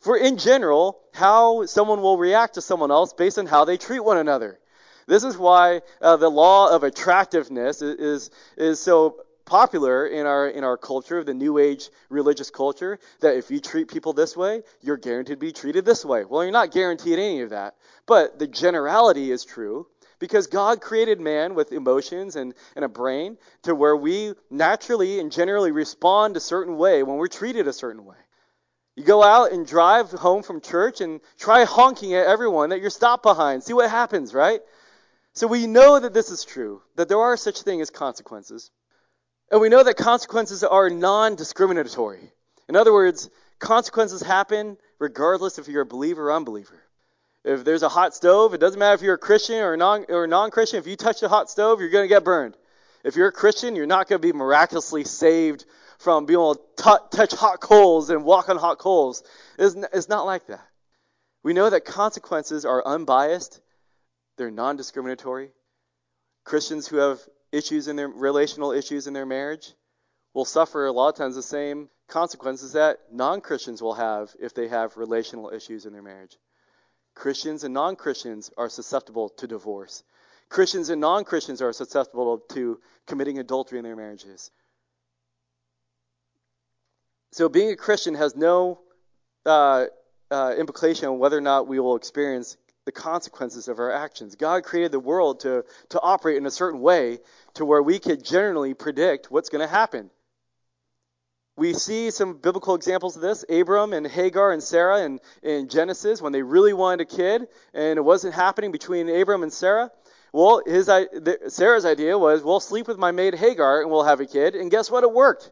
for 0.03 0.17
in 0.17 0.37
general, 0.37 0.99
how 1.13 1.65
someone 1.65 2.01
will 2.01 2.17
react 2.17 2.55
to 2.55 2.61
someone 2.61 2.91
else 2.91 3.13
based 3.13 3.39
on 3.39 3.45
how 3.45 3.63
they 3.63 3.77
treat 3.77 4.01
one 4.01 4.17
another. 4.17 4.59
This 5.07 5.23
is 5.23 5.37
why 5.37 5.81
uh, 6.01 6.17
the 6.17 6.29
law 6.29 6.75
of 6.75 6.83
attractiveness 6.83 7.81
is, 7.81 7.99
is, 7.99 8.31
is 8.57 8.79
so 8.81 9.23
popular 9.45 10.07
in 10.07 10.25
our 10.25 10.47
in 10.49 10.63
our 10.63 10.77
culture, 10.77 11.23
the 11.23 11.33
new 11.33 11.57
age 11.57 11.89
religious 12.09 12.49
culture, 12.49 12.99
that 13.21 13.37
if 13.37 13.49
you 13.49 13.59
treat 13.59 13.87
people 13.87 14.13
this 14.13 14.35
way, 14.35 14.61
you're 14.81 14.97
guaranteed 14.97 15.39
to 15.39 15.39
be 15.39 15.51
treated 15.51 15.85
this 15.85 16.03
way. 16.03 16.25
Well, 16.25 16.43
you're 16.43 16.51
not 16.51 16.71
guaranteed 16.71 17.19
any 17.19 17.41
of 17.41 17.51
that. 17.51 17.75
But 18.05 18.39
the 18.39 18.47
generality 18.47 19.31
is 19.31 19.45
true 19.45 19.87
because 20.19 20.47
God 20.47 20.81
created 20.81 21.19
man 21.19 21.55
with 21.55 21.71
emotions 21.71 22.35
and, 22.35 22.53
and 22.75 22.83
a 22.83 22.89
brain 22.89 23.37
to 23.63 23.73
where 23.73 23.95
we 23.95 24.33
naturally 24.49 25.19
and 25.19 25.31
generally 25.31 25.71
respond 25.71 26.35
a 26.35 26.41
certain 26.41 26.77
way 26.77 27.03
when 27.03 27.17
we're 27.17 27.27
treated 27.27 27.67
a 27.67 27.73
certain 27.73 28.05
way. 28.05 28.22
You 28.95 29.03
go 29.03 29.23
out 29.23 29.51
and 29.51 29.65
drive 29.65 30.11
home 30.11 30.43
from 30.43 30.61
church 30.61 31.01
and 31.01 31.19
try 31.39 31.63
honking 31.63 32.13
at 32.13 32.27
everyone 32.27 32.69
that 32.69 32.79
you're 32.79 32.91
stopped 32.91 33.23
behind. 33.23 33.63
See 33.63 33.73
what 33.73 33.89
happens, 33.89 34.33
right? 34.33 34.61
So 35.33 35.47
we 35.47 35.65
know 35.65 35.99
that 35.99 36.13
this 36.13 36.29
is 36.29 36.45
true, 36.45 36.81
that 36.95 37.09
there 37.09 37.19
are 37.19 37.35
such 37.35 37.63
things 37.63 37.81
as 37.81 37.89
consequences. 37.89 38.69
And 39.51 39.61
we 39.61 39.69
know 39.69 39.83
that 39.83 39.97
consequences 39.97 40.63
are 40.63 40.89
non 40.89 41.35
discriminatory. 41.35 42.31
In 42.69 42.75
other 42.75 42.93
words, 42.93 43.29
consequences 43.59 44.21
happen 44.21 44.77
regardless 44.99 45.57
if 45.57 45.67
you're 45.67 45.81
a 45.81 45.85
believer 45.85 46.29
or 46.29 46.33
unbeliever. 46.33 46.79
If 47.43 47.65
there's 47.65 47.83
a 47.83 47.89
hot 47.89 48.15
stove, 48.15 48.53
it 48.53 48.59
doesn't 48.59 48.79
matter 48.79 48.93
if 48.93 49.01
you're 49.01 49.15
a 49.15 49.17
Christian 49.17 49.57
or 49.57 49.75
non 49.75 50.05
or 50.07 50.27
non-Christian. 50.27 50.79
If 50.79 50.87
you 50.87 50.95
touch 50.95 51.19
the 51.19 51.29
hot 51.29 51.49
stove, 51.49 51.81
you're 51.81 51.89
going 51.89 52.05
to 52.05 52.13
get 52.13 52.23
burned. 52.23 52.55
If 53.03 53.15
you're 53.15 53.27
a 53.27 53.33
Christian, 53.33 53.75
you're 53.75 53.85
not 53.85 54.07
going 54.07 54.21
to 54.21 54.25
be 54.25 54.31
miraculously 54.31 55.03
saved 55.03 55.65
from 56.03 56.25
being 56.25 56.37
able 56.37 56.55
to 56.55 56.61
t- 56.77 57.17
touch 57.17 57.33
hot 57.33 57.61
coals 57.61 58.09
and 58.09 58.25
walk 58.25 58.49
on 58.49 58.57
hot 58.57 58.77
coals. 58.77 59.23
It's, 59.57 59.75
n- 59.75 59.87
it's 59.93 60.09
not 60.09 60.25
like 60.25 60.47
that. 60.47 60.67
We 61.43 61.53
know 61.53 61.69
that 61.69 61.85
consequences 61.85 62.65
are 62.65 62.85
unbiased. 62.85 63.61
They're 64.37 64.51
non-discriminatory. 64.51 65.51
Christians 66.43 66.87
who 66.87 66.97
have 66.97 67.19
issues 67.51 67.87
in 67.87 67.95
their 67.95 68.09
relational 68.09 68.73
issues 68.73 69.07
in 69.07 69.13
their 69.13 69.25
marriage 69.25 69.73
will 70.33 70.45
suffer 70.45 70.85
a 70.85 70.91
lot 70.91 71.09
of 71.09 71.15
times 71.15 71.35
the 71.35 71.41
same 71.43 71.89
consequences 72.07 72.73
that 72.73 72.99
non-Christians 73.11 73.81
will 73.81 73.93
have 73.93 74.31
if 74.41 74.53
they 74.53 74.67
have 74.67 74.97
relational 74.97 75.51
issues 75.51 75.85
in 75.85 75.93
their 75.93 76.01
marriage. 76.01 76.35
Christians 77.15 77.63
and 77.63 77.73
non 77.73 77.95
Christians 77.95 78.51
are 78.57 78.69
susceptible 78.69 79.29
to 79.29 79.47
divorce. 79.47 80.03
Christians 80.49 80.89
and 80.89 80.99
non 80.99 81.23
Christians 81.23 81.61
are 81.61 81.71
susceptible 81.71 82.39
to 82.49 82.79
committing 83.07 83.39
adultery 83.39 83.77
in 83.77 83.85
their 83.85 83.95
marriages. 83.95 84.51
So, 87.33 87.49
being 87.49 87.71
a 87.71 87.75
Christian 87.75 88.13
has 88.13 88.35
no 88.35 88.81
uh, 89.43 89.85
uh, 90.29 90.53
implication 90.55 91.07
on 91.07 91.17
whether 91.17 91.35
or 91.35 91.41
not 91.41 91.67
we 91.67 91.79
will 91.79 91.95
experience 91.95 92.57
the 92.85 92.91
consequences 92.91 93.67
of 93.67 93.79
our 93.79 93.91
actions. 93.91 94.35
God 94.35 94.63
created 94.63 94.91
the 94.91 94.99
world 94.99 95.39
to, 95.39 95.65
to 95.89 95.99
operate 95.99 96.37
in 96.37 96.45
a 96.45 96.51
certain 96.51 96.79
way 96.79 97.17
to 97.55 97.65
where 97.65 97.81
we 97.81 97.97
could 97.97 98.23
generally 98.23 98.75
predict 98.75 99.31
what's 99.31 99.49
going 99.49 99.67
to 99.67 99.67
happen. 99.67 100.11
We 101.57 101.73
see 101.73 102.11
some 102.11 102.37
biblical 102.37 102.75
examples 102.75 103.15
of 103.15 103.23
this. 103.23 103.43
Abram 103.49 103.93
and 103.93 104.05
Hagar 104.05 104.51
and 104.51 104.61
Sarah 104.61 105.03
in, 105.03 105.19
in 105.41 105.69
Genesis 105.69 106.21
when 106.21 106.33
they 106.33 106.43
really 106.43 106.73
wanted 106.73 107.01
a 107.01 107.05
kid 107.05 107.47
and 107.73 107.97
it 107.97 108.05
wasn't 108.05 108.35
happening 108.35 108.71
between 108.71 109.09
Abram 109.09 109.41
and 109.41 109.51
Sarah. 109.51 109.89
Well, 110.33 110.61
his, 110.67 110.87
Sarah's 111.47 111.85
idea 111.85 112.15
was, 112.15 112.43
we'll 112.43 112.59
sleep 112.59 112.87
with 112.87 112.99
my 112.99 113.09
maid 113.09 113.33
Hagar 113.33 113.81
and 113.81 113.89
we'll 113.89 114.03
have 114.03 114.19
a 114.19 114.27
kid. 114.27 114.53
And 114.53 114.69
guess 114.69 114.91
what? 114.91 115.03
It 115.03 115.11
worked. 115.11 115.49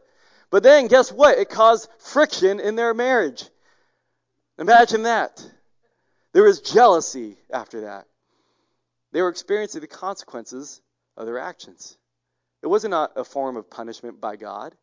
But 0.52 0.62
then 0.62 0.86
guess 0.86 1.10
what? 1.10 1.38
It 1.38 1.48
caused 1.48 1.88
friction 1.98 2.60
in 2.60 2.76
their 2.76 2.92
marriage. 2.92 3.42
Imagine 4.58 5.04
that. 5.04 5.42
There 6.34 6.42
was 6.42 6.60
jealousy 6.60 7.38
after 7.50 7.80
that. 7.80 8.06
They 9.12 9.22
were 9.22 9.30
experiencing 9.30 9.80
the 9.80 9.86
consequences 9.86 10.82
of 11.16 11.24
their 11.24 11.38
actions. 11.38 11.96
It 12.62 12.66
was 12.66 12.84
not 12.84 13.12
a 13.16 13.24
form 13.24 13.56
of 13.56 13.70
punishment 13.70 14.20
by 14.20 14.36
God. 14.36 14.74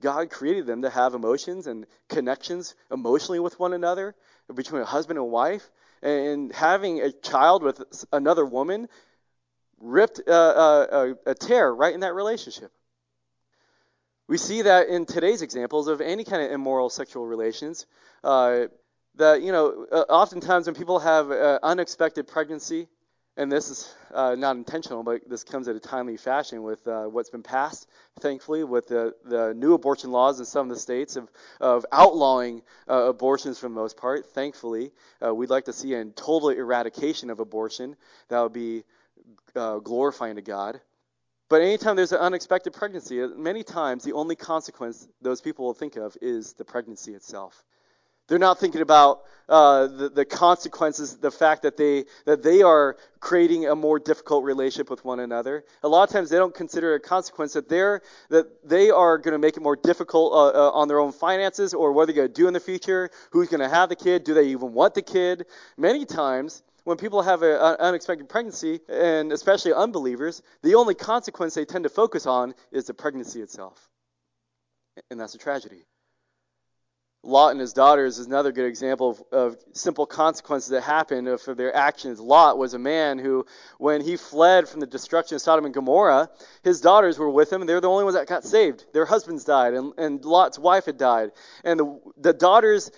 God 0.00 0.30
created 0.30 0.64
them 0.66 0.82
to 0.82 0.90
have 0.90 1.12
emotions 1.12 1.66
and 1.66 1.86
connections 2.08 2.74
emotionally 2.90 3.40
with 3.40 3.60
one 3.60 3.74
another, 3.74 4.14
between 4.54 4.80
a 4.80 4.86
husband 4.86 5.18
and 5.18 5.30
wife. 5.30 5.70
And 6.02 6.50
having 6.50 7.02
a 7.02 7.12
child 7.12 7.62
with 7.62 8.06
another 8.10 8.46
woman 8.46 8.88
ripped 9.78 10.20
a, 10.20 10.32
a, 10.32 11.14
a 11.26 11.34
tear 11.34 11.74
right 11.74 11.92
in 11.92 12.00
that 12.00 12.14
relationship. 12.14 12.72
We 14.26 14.38
see 14.38 14.62
that 14.62 14.88
in 14.88 15.04
today's 15.04 15.42
examples 15.42 15.86
of 15.86 16.00
any 16.00 16.24
kind 16.24 16.42
of 16.42 16.50
immoral 16.50 16.88
sexual 16.88 17.26
relations. 17.26 17.86
Uh, 18.22 18.66
that, 19.16 19.42
you 19.42 19.52
know, 19.52 19.86
uh, 19.92 20.04
oftentimes 20.08 20.66
when 20.66 20.74
people 20.74 20.98
have 20.98 21.30
uh, 21.30 21.58
unexpected 21.62 22.26
pregnancy, 22.26 22.88
and 23.36 23.52
this 23.52 23.68
is 23.68 23.94
uh, 24.14 24.34
not 24.34 24.56
intentional, 24.56 25.02
but 25.02 25.28
this 25.28 25.44
comes 25.44 25.68
at 25.68 25.76
a 25.76 25.80
timely 25.80 26.16
fashion 26.16 26.62
with 26.62 26.86
uh, 26.86 27.04
what's 27.04 27.30
been 27.30 27.42
passed, 27.42 27.86
thankfully, 28.20 28.64
with 28.64 28.88
the, 28.88 29.14
the 29.24 29.52
new 29.54 29.74
abortion 29.74 30.10
laws 30.10 30.38
in 30.38 30.46
some 30.46 30.70
of 30.70 30.74
the 30.74 30.80
states 30.80 31.16
of, 31.16 31.28
of 31.60 31.84
outlawing 31.92 32.62
uh, 32.88 32.94
abortions 32.94 33.58
for 33.58 33.66
the 33.66 33.74
most 33.74 33.96
part. 33.96 34.26
Thankfully, 34.32 34.92
uh, 35.24 35.34
we'd 35.34 35.50
like 35.50 35.66
to 35.66 35.72
see 35.72 35.94
a 35.94 36.04
total 36.04 36.48
eradication 36.48 37.28
of 37.28 37.40
abortion. 37.40 37.96
That 38.28 38.40
would 38.40 38.52
be 38.52 38.84
uh, 39.54 39.78
glorifying 39.80 40.36
to 40.36 40.42
God. 40.42 40.80
But 41.48 41.60
anytime 41.60 41.96
there's 41.96 42.12
an 42.12 42.18
unexpected 42.18 42.72
pregnancy, 42.72 43.24
many 43.36 43.62
times 43.62 44.02
the 44.02 44.12
only 44.12 44.36
consequence 44.36 45.06
those 45.20 45.40
people 45.40 45.66
will 45.66 45.74
think 45.74 45.96
of 45.96 46.16
is 46.22 46.54
the 46.54 46.64
pregnancy 46.64 47.12
itself. 47.14 47.64
They're 48.26 48.38
not 48.38 48.58
thinking 48.58 48.80
about 48.80 49.24
uh, 49.50 49.86
the, 49.86 50.08
the 50.08 50.24
consequences, 50.24 51.18
the 51.18 51.30
fact 51.30 51.62
that 51.62 51.76
they 51.76 52.06
that 52.24 52.42
they 52.42 52.62
are 52.62 52.96
creating 53.20 53.66
a 53.66 53.74
more 53.74 53.98
difficult 53.98 54.44
relationship 54.44 54.88
with 54.88 55.04
one 55.04 55.20
another. 55.20 55.64
A 55.82 55.88
lot 55.88 56.08
of 56.08 56.10
times 56.10 56.30
they 56.30 56.38
don't 56.38 56.54
consider 56.54 56.94
a 56.94 57.00
consequence 57.00 57.52
that 57.52 57.68
they're 57.68 58.00
that 58.30 58.66
they 58.66 58.88
are 58.90 59.18
going 59.18 59.32
to 59.32 59.38
make 59.38 59.58
it 59.58 59.62
more 59.62 59.76
difficult 59.76 60.32
uh, 60.32 60.68
uh, 60.68 60.70
on 60.70 60.88
their 60.88 61.00
own 61.00 61.12
finances, 61.12 61.74
or 61.74 61.92
what 61.92 62.06
they're 62.06 62.16
going 62.16 62.28
to 62.28 62.32
do 62.32 62.48
in 62.48 62.54
the 62.54 62.60
future, 62.60 63.10
who's 63.30 63.48
going 63.48 63.60
to 63.60 63.68
have 63.68 63.90
the 63.90 63.96
kid, 63.96 64.24
do 64.24 64.32
they 64.32 64.46
even 64.46 64.72
want 64.72 64.94
the 64.94 65.02
kid? 65.02 65.44
Many 65.76 66.06
times 66.06 66.62
when 66.84 66.96
people 66.98 67.22
have 67.22 67.42
an 67.42 67.56
unexpected 67.56 68.28
pregnancy, 68.28 68.80
and 68.88 69.32
especially 69.32 69.72
unbelievers, 69.72 70.42
the 70.62 70.74
only 70.74 70.94
consequence 70.94 71.54
they 71.54 71.64
tend 71.64 71.84
to 71.84 71.90
focus 71.90 72.26
on 72.26 72.54
is 72.70 72.84
the 72.84 72.94
pregnancy 72.94 73.40
itself. 73.40 73.88
And 75.10 75.18
that's 75.18 75.34
a 75.34 75.38
tragedy. 75.38 75.84
Lot 77.26 77.52
and 77.52 77.60
his 77.60 77.72
daughters 77.72 78.18
is 78.18 78.26
another 78.26 78.52
good 78.52 78.66
example 78.66 79.10
of, 79.10 79.22
of 79.32 79.56
simple 79.72 80.04
consequences 80.04 80.68
that 80.70 80.82
happened 80.82 81.40
for 81.40 81.54
their 81.54 81.74
actions. 81.74 82.20
Lot 82.20 82.58
was 82.58 82.74
a 82.74 82.78
man 82.78 83.18
who, 83.18 83.46
when 83.78 84.02
he 84.02 84.16
fled 84.16 84.68
from 84.68 84.80
the 84.80 84.86
destruction 84.86 85.36
of 85.36 85.40
Sodom 85.40 85.64
and 85.64 85.72
Gomorrah, 85.72 86.28
his 86.62 86.82
daughters 86.82 87.18
were 87.18 87.30
with 87.30 87.50
him, 87.50 87.62
and 87.62 87.68
they 87.68 87.74
were 87.74 87.80
the 87.80 87.88
only 87.88 88.04
ones 88.04 88.14
that 88.14 88.26
got 88.26 88.44
saved. 88.44 88.84
Their 88.92 89.06
husbands 89.06 89.44
died, 89.44 89.72
and, 89.72 89.94
and 89.96 90.22
Lot's 90.22 90.58
wife 90.58 90.84
had 90.84 90.98
died. 90.98 91.30
And 91.64 91.80
the, 91.80 92.00
the 92.18 92.34
daughters' 92.34 92.90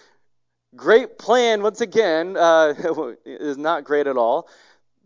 great 0.77 1.19
plan, 1.19 1.63
once 1.63 1.81
again, 1.81 2.37
uh, 2.37 2.75
is 3.25 3.57
not 3.57 3.85
great 3.85 4.07
at 4.07 4.17
all. 4.17 4.49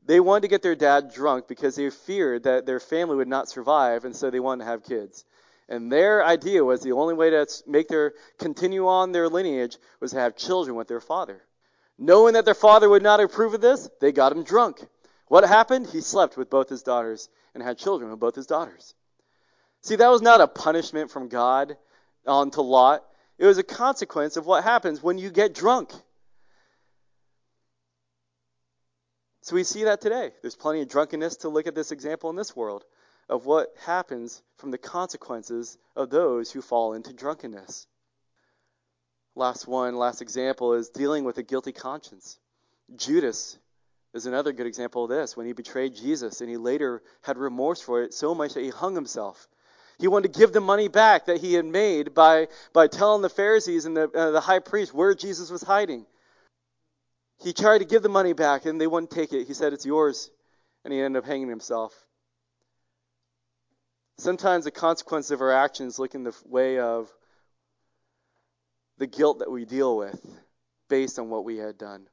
They 0.06 0.20
wanted 0.20 0.42
to 0.42 0.48
get 0.48 0.62
their 0.62 0.74
dad 0.74 1.12
drunk 1.14 1.46
because 1.46 1.76
they 1.76 1.88
feared 1.90 2.44
that 2.44 2.66
their 2.66 2.80
family 2.80 3.16
would 3.16 3.28
not 3.28 3.48
survive, 3.48 4.04
and 4.04 4.14
so 4.14 4.30
they 4.30 4.40
wanted 4.40 4.64
to 4.64 4.70
have 4.70 4.84
kids. 4.84 5.24
And 5.68 5.90
their 5.90 6.24
idea 6.24 6.64
was 6.64 6.80
the 6.80 6.92
only 6.92 7.14
way 7.14 7.30
to 7.30 7.46
make 7.66 7.86
their 7.86 8.14
continue 8.38 8.88
on 8.88 9.12
their 9.12 9.28
lineage 9.28 9.76
was 10.00 10.10
to 10.10 10.18
have 10.18 10.36
children 10.36 10.76
with 10.76 10.88
their 10.88 11.00
father. 11.00 11.40
Knowing 11.96 12.34
that 12.34 12.44
their 12.44 12.54
father 12.54 12.88
would 12.88 13.02
not 13.02 13.20
approve 13.20 13.54
of 13.54 13.60
this, 13.60 13.88
they 14.00 14.10
got 14.10 14.32
him 14.32 14.42
drunk. 14.42 14.84
What 15.28 15.44
happened? 15.44 15.86
He 15.86 16.00
slept 16.00 16.36
with 16.36 16.50
both 16.50 16.68
his 16.68 16.82
daughters 16.82 17.28
and 17.54 17.62
had 17.62 17.78
children 17.78 18.10
with 18.10 18.18
both 18.18 18.34
his 18.34 18.46
daughters. 18.46 18.94
See, 19.82 19.96
that 19.96 20.10
was 20.10 20.22
not 20.22 20.40
a 20.40 20.48
punishment 20.48 21.10
from 21.10 21.28
God 21.28 21.76
onto 22.26 22.62
Lot. 22.62 23.04
It 23.40 23.46
was 23.46 23.56
a 23.56 23.62
consequence 23.62 24.36
of 24.36 24.44
what 24.44 24.64
happens 24.64 25.02
when 25.02 25.16
you 25.16 25.30
get 25.30 25.54
drunk. 25.54 25.90
So 29.40 29.54
we 29.54 29.64
see 29.64 29.84
that 29.84 30.02
today. 30.02 30.32
There's 30.42 30.54
plenty 30.54 30.82
of 30.82 30.90
drunkenness 30.90 31.36
to 31.38 31.48
look 31.48 31.66
at 31.66 31.74
this 31.74 31.90
example 31.90 32.28
in 32.28 32.36
this 32.36 32.54
world 32.54 32.84
of 33.30 33.46
what 33.46 33.72
happens 33.86 34.42
from 34.58 34.70
the 34.70 34.76
consequences 34.76 35.78
of 35.96 36.10
those 36.10 36.52
who 36.52 36.60
fall 36.60 36.92
into 36.92 37.14
drunkenness. 37.14 37.86
Last 39.34 39.66
one, 39.66 39.96
last 39.96 40.20
example 40.20 40.74
is 40.74 40.90
dealing 40.90 41.24
with 41.24 41.38
a 41.38 41.42
guilty 41.42 41.72
conscience. 41.72 42.38
Judas 42.94 43.58
is 44.12 44.26
another 44.26 44.52
good 44.52 44.66
example 44.66 45.04
of 45.04 45.10
this 45.10 45.34
when 45.34 45.46
he 45.46 45.54
betrayed 45.54 45.96
Jesus 45.96 46.42
and 46.42 46.50
he 46.50 46.58
later 46.58 47.02
had 47.22 47.38
remorse 47.38 47.80
for 47.80 48.02
it 48.02 48.12
so 48.12 48.34
much 48.34 48.52
that 48.52 48.64
he 48.64 48.68
hung 48.68 48.94
himself. 48.94 49.48
He 50.00 50.08
wanted 50.08 50.32
to 50.32 50.38
give 50.38 50.52
the 50.52 50.62
money 50.62 50.88
back 50.88 51.26
that 51.26 51.42
he 51.42 51.52
had 51.52 51.66
made 51.66 52.14
by, 52.14 52.48
by 52.72 52.86
telling 52.86 53.20
the 53.20 53.28
Pharisees 53.28 53.84
and 53.84 53.94
the, 53.94 54.10
uh, 54.10 54.30
the 54.30 54.40
high 54.40 54.58
priest 54.58 54.94
where 54.94 55.14
Jesus 55.14 55.50
was 55.50 55.62
hiding. 55.62 56.06
He 57.42 57.52
tried 57.52 57.78
to 57.78 57.84
give 57.84 58.02
the 58.02 58.08
money 58.08 58.32
back 58.32 58.64
and 58.64 58.80
they 58.80 58.86
wouldn't 58.86 59.10
take 59.10 59.34
it. 59.34 59.46
He 59.46 59.52
said, 59.52 59.74
It's 59.74 59.84
yours. 59.84 60.30
And 60.84 60.94
he 60.94 61.00
ended 61.00 61.22
up 61.22 61.28
hanging 61.28 61.50
himself. 61.50 61.92
Sometimes 64.16 64.64
the 64.64 64.70
consequence 64.70 65.30
of 65.30 65.42
our 65.42 65.52
actions 65.52 65.98
look 65.98 66.14
in 66.14 66.24
the 66.24 66.34
way 66.46 66.78
of 66.78 67.12
the 68.96 69.06
guilt 69.06 69.40
that 69.40 69.50
we 69.50 69.66
deal 69.66 69.96
with 69.98 70.18
based 70.88 71.18
on 71.18 71.28
what 71.28 71.44
we 71.44 71.58
had 71.58 71.76
done. 71.76 72.06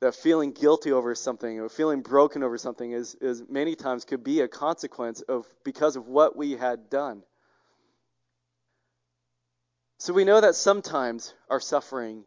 That 0.00 0.14
feeling 0.14 0.52
guilty 0.52 0.92
over 0.92 1.14
something 1.14 1.58
or 1.58 1.68
feeling 1.68 2.02
broken 2.02 2.42
over 2.42 2.58
something 2.58 2.92
is, 2.92 3.14
is 3.20 3.42
many 3.48 3.74
times 3.74 4.04
could 4.04 4.22
be 4.22 4.42
a 4.42 4.48
consequence 4.48 5.22
of 5.22 5.46
because 5.64 5.96
of 5.96 6.06
what 6.06 6.36
we 6.36 6.52
had 6.52 6.90
done. 6.90 7.22
So 9.98 10.12
we 10.12 10.24
know 10.24 10.40
that 10.40 10.54
sometimes 10.54 11.32
our 11.48 11.60
suffering 11.60 12.24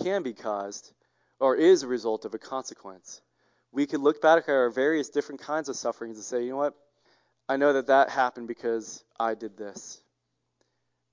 can 0.00 0.22
be 0.22 0.32
caused 0.32 0.92
or 1.40 1.56
is 1.56 1.82
a 1.82 1.88
result 1.88 2.24
of 2.24 2.34
a 2.34 2.38
consequence. 2.38 3.20
We 3.72 3.86
could 3.86 4.00
look 4.00 4.22
back 4.22 4.44
at 4.44 4.54
our 4.54 4.70
various 4.70 5.08
different 5.08 5.40
kinds 5.40 5.68
of 5.68 5.76
sufferings 5.76 6.16
and 6.16 6.24
say, 6.24 6.44
you 6.44 6.50
know 6.50 6.56
what? 6.56 6.74
I 7.48 7.56
know 7.56 7.72
that 7.72 7.88
that 7.88 8.10
happened 8.10 8.46
because 8.46 9.02
I 9.18 9.34
did 9.34 9.56
this. 9.56 10.00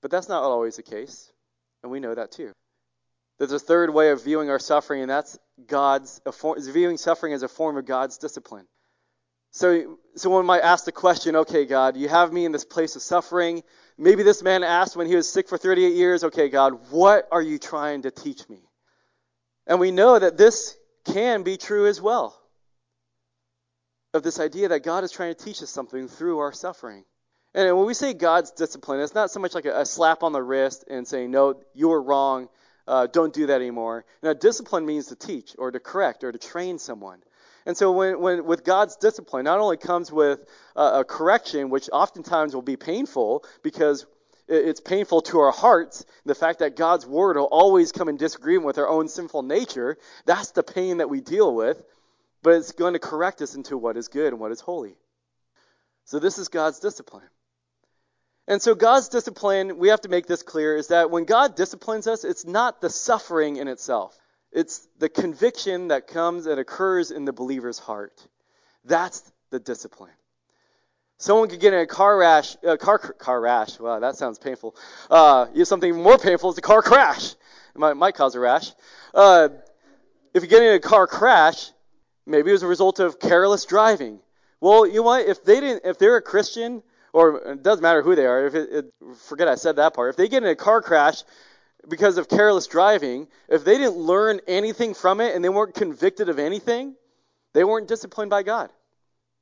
But 0.02 0.10
that's 0.10 0.28
not 0.28 0.42
always 0.42 0.76
the 0.76 0.82
case, 0.82 1.32
and 1.82 1.90
we 1.90 2.00
know 2.00 2.14
that 2.14 2.30
too. 2.30 2.52
There's 3.38 3.52
a 3.52 3.58
third 3.58 3.90
way 3.90 4.10
of 4.10 4.24
viewing 4.24 4.50
our 4.50 4.58
suffering, 4.58 5.02
and 5.02 5.10
that's 5.10 5.38
God's 5.66 6.20
form, 6.32 6.58
viewing 6.60 6.96
suffering 6.96 7.32
as 7.32 7.42
a 7.42 7.48
form 7.48 7.76
of 7.76 7.84
God's 7.84 8.18
discipline. 8.18 8.66
So 9.50 9.98
someone 10.16 10.44
might 10.44 10.60
ask 10.60 10.84
the 10.84 10.92
question, 10.92 11.36
okay, 11.36 11.64
God, 11.64 11.96
you 11.96 12.08
have 12.08 12.32
me 12.32 12.44
in 12.44 12.52
this 12.52 12.64
place 12.64 12.94
of 12.96 13.02
suffering. 13.02 13.62
Maybe 13.96 14.22
this 14.22 14.42
man 14.42 14.62
asked 14.62 14.96
when 14.96 15.06
he 15.06 15.16
was 15.16 15.30
sick 15.30 15.48
for 15.48 15.56
38 15.56 15.94
years, 15.94 16.24
okay, 16.24 16.48
God, 16.48 16.90
what 16.90 17.26
are 17.30 17.40
you 17.40 17.58
trying 17.58 18.02
to 18.02 18.10
teach 18.10 18.48
me? 18.48 18.58
And 19.66 19.80
we 19.80 19.90
know 19.90 20.18
that 20.18 20.36
this 20.36 20.76
can 21.06 21.42
be 21.42 21.56
true 21.56 21.86
as 21.86 22.00
well. 22.00 22.38
Of 24.12 24.22
this 24.22 24.40
idea 24.40 24.68
that 24.68 24.82
God 24.82 25.04
is 25.04 25.12
trying 25.12 25.34
to 25.34 25.44
teach 25.44 25.62
us 25.62 25.70
something 25.70 26.08
through 26.08 26.38
our 26.38 26.52
suffering. 26.52 27.04
And 27.54 27.74
when 27.78 27.86
we 27.86 27.94
say 27.94 28.12
God's 28.12 28.50
discipline, 28.50 29.00
it's 29.00 29.14
not 29.14 29.30
so 29.30 29.40
much 29.40 29.54
like 29.54 29.64
a, 29.64 29.80
a 29.80 29.86
slap 29.86 30.22
on 30.22 30.32
the 30.32 30.42
wrist 30.42 30.84
and 30.88 31.08
saying, 31.08 31.30
no, 31.30 31.62
you 31.74 31.88
were 31.88 32.02
wrong, 32.02 32.48
uh, 32.86 33.06
don't 33.06 33.32
do 33.32 33.46
that 33.46 33.60
anymore. 33.60 34.04
Now, 34.22 34.32
discipline 34.32 34.86
means 34.86 35.06
to 35.06 35.16
teach 35.16 35.54
or 35.58 35.70
to 35.70 35.80
correct 35.80 36.24
or 36.24 36.32
to 36.32 36.38
train 36.38 36.78
someone. 36.78 37.18
And 37.64 37.76
so, 37.76 37.90
when, 37.92 38.20
when 38.20 38.44
with 38.44 38.64
God's 38.64 38.96
discipline, 38.96 39.44
not 39.44 39.58
only 39.58 39.76
comes 39.76 40.12
with 40.12 40.44
uh, 40.76 41.00
a 41.00 41.04
correction, 41.04 41.68
which 41.68 41.90
oftentimes 41.92 42.54
will 42.54 42.62
be 42.62 42.76
painful 42.76 43.44
because 43.62 44.06
it's 44.48 44.80
painful 44.80 45.22
to 45.22 45.40
our 45.40 45.50
hearts, 45.50 46.04
the 46.24 46.34
fact 46.34 46.60
that 46.60 46.76
God's 46.76 47.04
word 47.04 47.36
will 47.36 47.46
always 47.46 47.90
come 47.90 48.08
in 48.08 48.16
disagreement 48.16 48.66
with 48.66 48.78
our 48.78 48.88
own 48.88 49.08
sinful 49.08 49.42
nature. 49.42 49.98
That's 50.24 50.52
the 50.52 50.62
pain 50.62 50.98
that 50.98 51.10
we 51.10 51.20
deal 51.20 51.52
with, 51.52 51.82
but 52.42 52.54
it's 52.54 52.70
going 52.70 52.92
to 52.92 53.00
correct 53.00 53.42
us 53.42 53.56
into 53.56 53.76
what 53.76 53.96
is 53.96 54.06
good 54.06 54.32
and 54.32 54.38
what 54.38 54.52
is 54.52 54.60
holy. 54.60 54.96
So, 56.04 56.20
this 56.20 56.38
is 56.38 56.46
God's 56.46 56.78
discipline. 56.78 57.28
And 58.48 58.62
so 58.62 58.74
God's 58.74 59.08
discipline, 59.08 59.78
we 59.78 59.88
have 59.88 60.02
to 60.02 60.08
make 60.08 60.26
this 60.26 60.42
clear, 60.42 60.76
is 60.76 60.88
that 60.88 61.10
when 61.10 61.24
God 61.24 61.56
disciplines 61.56 62.06
us, 62.06 62.24
it's 62.24 62.44
not 62.44 62.80
the 62.80 62.90
suffering 62.90 63.56
in 63.56 63.66
itself. 63.66 64.16
It's 64.52 64.86
the 64.98 65.08
conviction 65.08 65.88
that 65.88 66.06
comes 66.06 66.46
and 66.46 66.60
occurs 66.60 67.10
in 67.10 67.24
the 67.24 67.32
believer's 67.32 67.78
heart. 67.78 68.26
That's 68.84 69.22
the 69.50 69.58
discipline. 69.58 70.12
Someone 71.18 71.48
could 71.48 71.60
get 71.60 71.72
in 71.72 71.80
a 71.80 71.86
car 71.86 72.16
rash, 72.16 72.56
uh, 72.66 72.76
car 72.76 72.98
car 72.98 73.40
rash. 73.40 73.80
Wow, 73.80 74.00
that 74.00 74.16
sounds 74.16 74.38
painful. 74.38 74.76
Uh, 75.10 75.46
you 75.52 75.60
have 75.60 75.68
something 75.68 76.00
more 76.00 76.18
painful 76.18 76.50
is 76.50 76.58
a 76.58 76.62
car 76.62 76.82
crash. 76.82 77.32
It 77.32 77.78
might, 77.78 77.94
might 77.94 78.14
cause 78.14 78.34
a 78.34 78.40
rash. 78.40 78.70
Uh, 79.14 79.48
if 80.34 80.42
you 80.42 80.48
get 80.48 80.62
in 80.62 80.74
a 80.74 80.78
car 80.78 81.06
crash, 81.06 81.70
maybe 82.26 82.50
it 82.50 82.52
was 82.52 82.62
a 82.62 82.66
result 82.66 83.00
of 83.00 83.18
careless 83.18 83.64
driving. 83.64 84.20
Well, 84.60 84.86
you 84.86 84.96
know 84.96 85.02
what? 85.02 85.26
If 85.26 85.42
they 85.42 85.60
didn't, 85.60 85.82
if 85.86 85.98
they're 85.98 86.16
a 86.16 86.22
Christian 86.22 86.82
or 87.16 87.52
it 87.52 87.62
doesn't 87.62 87.82
matter 87.82 88.02
who 88.02 88.14
they 88.14 88.26
are. 88.26 88.46
If 88.46 88.54
it, 88.54 88.68
it, 88.70 88.84
forget 89.16 89.48
I 89.48 89.54
said 89.54 89.76
that 89.76 89.94
part. 89.94 90.10
If 90.10 90.16
they 90.16 90.28
get 90.28 90.42
in 90.42 90.50
a 90.50 90.54
car 90.54 90.82
crash 90.82 91.22
because 91.88 92.18
of 92.18 92.28
careless 92.28 92.66
driving, 92.66 93.28
if 93.48 93.64
they 93.64 93.78
didn't 93.78 93.96
learn 93.96 94.40
anything 94.46 94.92
from 94.92 95.22
it 95.22 95.34
and 95.34 95.42
they 95.42 95.48
weren't 95.48 95.74
convicted 95.74 96.28
of 96.28 96.38
anything, 96.38 96.94
they 97.54 97.64
weren't 97.64 97.88
disciplined 97.88 98.28
by 98.28 98.42
God. 98.42 98.70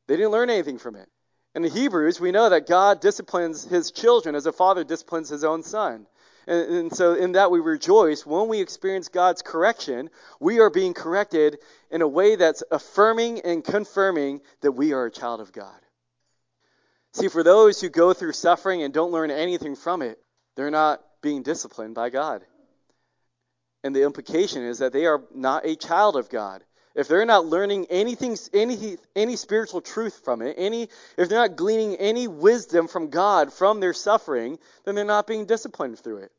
They 0.06 0.16
didn't 0.16 0.30
learn 0.30 0.50
anything 0.50 0.78
from 0.78 0.94
it. 0.94 1.08
In 1.56 1.62
the 1.62 1.68
Hebrews, 1.68 2.20
we 2.20 2.30
know 2.30 2.48
that 2.48 2.68
God 2.68 3.00
disciplines 3.00 3.64
his 3.64 3.90
children 3.90 4.36
as 4.36 4.46
a 4.46 4.52
father 4.52 4.84
disciplines 4.84 5.28
his 5.28 5.42
own 5.42 5.64
son. 5.64 6.06
And, 6.46 6.74
and, 6.76 6.96
so, 6.96 7.14
in 7.14 7.32
that, 7.32 7.50
we 7.50 7.58
rejoice 7.58 8.24
when 8.24 8.46
we 8.46 8.60
experience 8.60 9.08
God's 9.08 9.42
correction. 9.42 10.10
We 10.38 10.60
are 10.60 10.70
being 10.70 10.94
corrected 10.94 11.58
in 11.90 12.02
a 12.02 12.08
way 12.08 12.36
that's 12.36 12.62
affirming 12.70 13.40
and 13.40 13.64
confirming 13.64 14.42
that 14.60 14.72
we 14.72 14.92
are 14.92 15.06
a 15.06 15.10
child 15.10 15.40
of 15.40 15.52
God. 15.52 15.83
See, 17.14 17.28
for 17.28 17.44
those 17.44 17.80
who 17.80 17.88
go 17.88 18.12
through 18.12 18.32
suffering 18.32 18.82
and 18.82 18.92
don't 18.92 19.12
learn 19.12 19.30
anything 19.30 19.76
from 19.76 20.02
it, 20.02 20.18
they're 20.56 20.70
not 20.70 21.00
being 21.22 21.42
disciplined 21.42 21.94
by 21.94 22.10
God. 22.10 22.44
And 23.84 23.94
the 23.94 24.02
implication 24.02 24.64
is 24.64 24.78
that 24.78 24.92
they 24.92 25.06
are 25.06 25.22
not 25.32 25.64
a 25.64 25.76
child 25.76 26.16
of 26.16 26.28
God. 26.28 26.64
If 26.96 27.06
they're 27.06 27.24
not 27.24 27.46
learning 27.46 27.86
anything, 27.88 28.36
any, 28.52 28.96
any 29.14 29.36
spiritual 29.36 29.80
truth 29.80 30.22
from 30.24 30.42
it, 30.42 30.56
any, 30.58 30.88
if 31.16 31.28
they're 31.28 31.38
not 31.38 31.56
gleaning 31.56 31.94
any 31.96 32.26
wisdom 32.26 32.88
from 32.88 33.10
God 33.10 33.52
from 33.52 33.78
their 33.78 33.92
suffering, 33.92 34.58
then 34.84 34.96
they're 34.96 35.04
not 35.04 35.28
being 35.28 35.46
disciplined 35.46 35.98
through 36.00 36.18
it. 36.18 36.32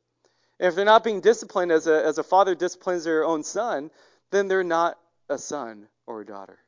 And 0.59 0.67
if 0.67 0.75
they're 0.75 0.83
not 0.83 1.05
being 1.05 1.21
disciplined 1.21 1.71
as 1.71 1.87
a, 1.87 2.05
as 2.05 2.17
a 2.17 2.23
father 2.23 2.53
disciplines 2.53 3.05
their 3.05 3.23
own 3.23 3.43
son, 3.43 3.91
then 4.31 4.49
they're 4.49 4.63
not 4.63 4.97
a 5.29 5.37
son 5.37 5.87
or 6.05 6.21
a 6.21 6.25
daughter. 6.25 6.59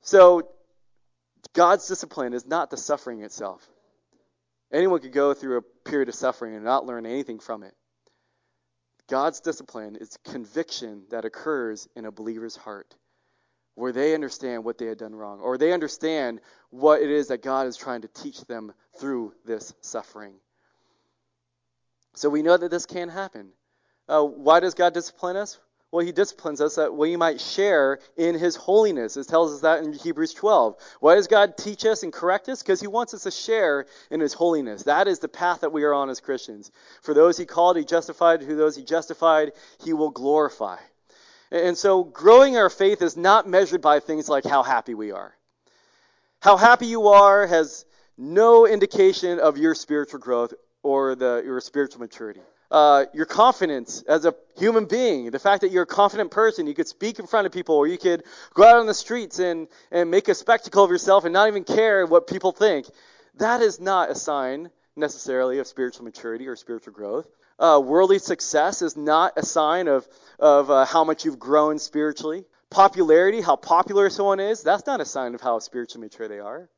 So 0.00 0.48
God's 1.54 1.86
discipline 1.86 2.34
is 2.34 2.46
not 2.46 2.70
the 2.70 2.76
suffering 2.76 3.22
itself. 3.22 3.66
Anyone 4.72 5.00
could 5.00 5.12
go 5.12 5.34
through 5.34 5.58
a 5.58 5.88
period 5.88 6.08
of 6.08 6.14
suffering 6.14 6.54
and 6.54 6.64
not 6.64 6.86
learn 6.86 7.06
anything 7.06 7.38
from 7.38 7.62
it. 7.62 7.74
God's 9.08 9.40
discipline 9.40 9.96
is 9.96 10.18
conviction 10.24 11.04
that 11.10 11.24
occurs 11.24 11.88
in 11.96 12.04
a 12.04 12.12
believer's 12.12 12.56
heart 12.56 12.94
where 13.74 13.92
they 13.92 14.12
understand 14.12 14.64
what 14.64 14.76
they 14.76 14.86
had 14.86 14.98
done 14.98 15.14
wrong 15.14 15.40
or 15.40 15.56
they 15.56 15.72
understand 15.72 16.40
what 16.70 17.00
it 17.00 17.10
is 17.10 17.28
that 17.28 17.42
God 17.42 17.66
is 17.66 17.76
trying 17.76 18.02
to 18.02 18.08
teach 18.08 18.40
them 18.42 18.72
through 18.98 19.32
this 19.46 19.72
suffering. 19.80 20.34
So 22.14 22.28
we 22.28 22.42
know 22.42 22.56
that 22.56 22.70
this 22.70 22.86
can 22.86 23.08
happen. 23.08 23.50
Uh, 24.08 24.24
why 24.24 24.60
does 24.60 24.74
God 24.74 24.94
discipline 24.94 25.36
us? 25.36 25.58
Well, 25.90 26.04
he 26.04 26.12
disciplines 26.12 26.60
us 26.60 26.74
that 26.74 26.94
we 26.94 27.16
might 27.16 27.40
share 27.40 28.00
in 28.16 28.34
his 28.34 28.56
holiness. 28.56 29.16
It 29.16 29.26
tells 29.26 29.54
us 29.54 29.60
that 29.62 29.82
in 29.82 29.94
Hebrews 29.94 30.34
12. 30.34 30.76
Why 31.00 31.14
does 31.14 31.28
God 31.28 31.56
teach 31.56 31.86
us 31.86 32.02
and 32.02 32.12
correct 32.12 32.48
us? 32.50 32.62
Because 32.62 32.80
he 32.80 32.86
wants 32.86 33.14
us 33.14 33.22
to 33.22 33.30
share 33.30 33.86
in 34.10 34.20
his 34.20 34.34
holiness. 34.34 34.82
That 34.82 35.08
is 35.08 35.18
the 35.18 35.28
path 35.28 35.62
that 35.62 35.72
we 35.72 35.84
are 35.84 35.94
on 35.94 36.10
as 36.10 36.20
Christians. 36.20 36.70
For 37.00 37.14
those 37.14 37.38
he 37.38 37.46
called, 37.46 37.78
he 37.78 37.86
justified. 37.86 38.42
Who 38.42 38.54
those 38.54 38.76
he 38.76 38.84
justified, 38.84 39.52
he 39.82 39.94
will 39.94 40.10
glorify. 40.10 40.76
And 41.50 41.78
so 41.78 42.04
growing 42.04 42.58
our 42.58 42.68
faith 42.68 43.00
is 43.00 43.16
not 43.16 43.48
measured 43.48 43.80
by 43.80 44.00
things 44.00 44.28
like 44.28 44.44
how 44.44 44.62
happy 44.62 44.92
we 44.92 45.12
are. 45.12 45.34
How 46.40 46.58
happy 46.58 46.86
you 46.86 47.08
are 47.08 47.46
has 47.46 47.86
no 48.18 48.66
indication 48.66 49.40
of 49.40 49.56
your 49.56 49.74
spiritual 49.74 50.20
growth 50.20 50.52
or 50.82 51.14
the, 51.14 51.42
your 51.46 51.62
spiritual 51.62 52.00
maturity 52.00 52.42
uh, 52.70 53.06
your 53.14 53.26
confidence 53.26 54.02
as 54.02 54.24
a 54.24 54.34
human 54.56 54.84
being, 54.84 55.30
the 55.30 55.38
fact 55.38 55.62
that 55.62 55.70
you're 55.70 55.84
a 55.84 55.86
confident 55.86 56.30
person, 56.30 56.66
you 56.66 56.74
could 56.74 56.88
speak 56.88 57.18
in 57.18 57.26
front 57.26 57.46
of 57.46 57.52
people, 57.52 57.74
or 57.74 57.86
you 57.86 57.98
could 57.98 58.24
go 58.54 58.64
out 58.64 58.76
on 58.76 58.86
the 58.86 58.94
streets 58.94 59.38
and, 59.38 59.68
and 59.90 60.10
make 60.10 60.28
a 60.28 60.34
spectacle 60.34 60.84
of 60.84 60.90
yourself 60.90 61.24
and 61.24 61.32
not 61.32 61.48
even 61.48 61.64
care 61.64 62.04
what 62.04 62.26
people 62.26 62.52
think. 62.52 62.86
That 63.36 63.62
is 63.62 63.80
not 63.80 64.10
a 64.10 64.14
sign 64.14 64.70
necessarily 64.96 65.58
of 65.58 65.66
spiritual 65.66 66.04
maturity 66.04 66.46
or 66.46 66.56
spiritual 66.56 66.92
growth. 66.92 67.26
Uh, 67.58 67.80
worldly 67.82 68.18
success 68.18 68.82
is 68.82 68.96
not 68.96 69.32
a 69.36 69.44
sign 69.44 69.88
of, 69.88 70.06
of 70.38 70.70
uh, 70.70 70.84
how 70.84 71.04
much 71.04 71.24
you've 71.24 71.38
grown 71.38 71.78
spiritually. 71.78 72.44
Popularity, 72.70 73.40
how 73.40 73.56
popular 73.56 74.10
someone 74.10 74.40
is, 74.40 74.62
that's 74.62 74.86
not 74.86 75.00
a 75.00 75.04
sign 75.04 75.34
of 75.34 75.40
how 75.40 75.58
spiritually 75.58 76.04
mature 76.04 76.28
they 76.28 76.38
are. 76.38 76.68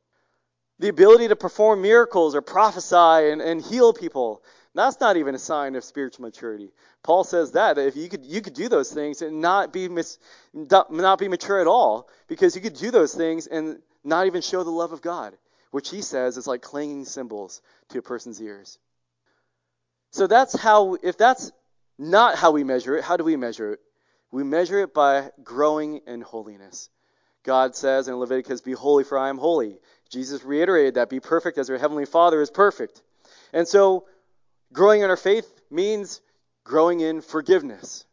The 0.79 0.87
ability 0.87 1.27
to 1.27 1.35
perform 1.35 1.81
miracles 1.81 2.33
or 2.33 2.41
prophesy 2.41 2.95
and, 3.31 3.41
and 3.41 3.61
heal 3.61 3.93
people, 3.93 4.41
that's 4.73 4.99
not 4.99 5.17
even 5.17 5.35
a 5.35 5.39
sign 5.39 5.75
of 5.75 5.83
spiritual 5.83 6.23
maturity. 6.23 6.71
Paul 7.03 7.23
says 7.23 7.51
that, 7.51 7.77
if 7.77 7.97
you 7.97 8.07
could 8.07 8.25
you 8.25 8.41
could 8.41 8.53
do 8.53 8.69
those 8.69 8.91
things 8.91 9.21
and 9.21 9.41
not 9.41 9.73
be 9.73 9.89
mis, 9.89 10.17
not 10.53 11.19
be 11.19 11.27
mature 11.27 11.59
at 11.59 11.67
all, 11.67 12.09
because 12.27 12.55
you 12.55 12.61
could 12.61 12.75
do 12.75 12.91
those 12.91 13.13
things 13.13 13.47
and 13.47 13.81
not 14.03 14.27
even 14.27 14.41
show 14.41 14.63
the 14.63 14.71
love 14.71 14.93
of 14.93 15.01
God, 15.01 15.37
which 15.71 15.89
he 15.89 16.01
says 16.01 16.37
is 16.37 16.47
like 16.47 16.61
clanging 16.61 17.05
cymbals 17.05 17.61
to 17.89 17.99
a 17.99 18.01
person's 18.01 18.41
ears. 18.41 18.79
So 20.11 20.27
that's 20.27 20.57
how 20.57 20.95
if 21.03 21.17
that's 21.17 21.51
not 21.97 22.35
how 22.35 22.51
we 22.51 22.63
measure 22.63 22.97
it, 22.97 23.03
how 23.03 23.17
do 23.17 23.23
we 23.23 23.35
measure 23.35 23.73
it? 23.73 23.79
We 24.31 24.43
measure 24.43 24.79
it 24.79 24.93
by 24.93 25.31
growing 25.43 26.01
in 26.07 26.21
holiness. 26.21 26.89
God 27.43 27.75
says 27.75 28.07
in 28.07 28.15
Leviticus, 28.15 28.61
Be 28.61 28.73
holy, 28.73 29.03
for 29.03 29.17
I 29.17 29.29
am 29.29 29.37
holy. 29.37 29.79
Jesus 30.09 30.43
reiterated 30.43 30.95
that, 30.95 31.09
Be 31.09 31.19
perfect 31.19 31.57
as 31.57 31.67
your 31.67 31.77
heavenly 31.77 32.05
Father 32.05 32.41
is 32.41 32.49
perfect. 32.49 33.01
And 33.53 33.67
so 33.67 34.05
Growing 34.73 35.01
in 35.01 35.09
our 35.09 35.17
faith 35.17 35.61
means 35.69 36.21
growing 36.63 37.01
in 37.01 37.21
forgiveness, 37.21 38.05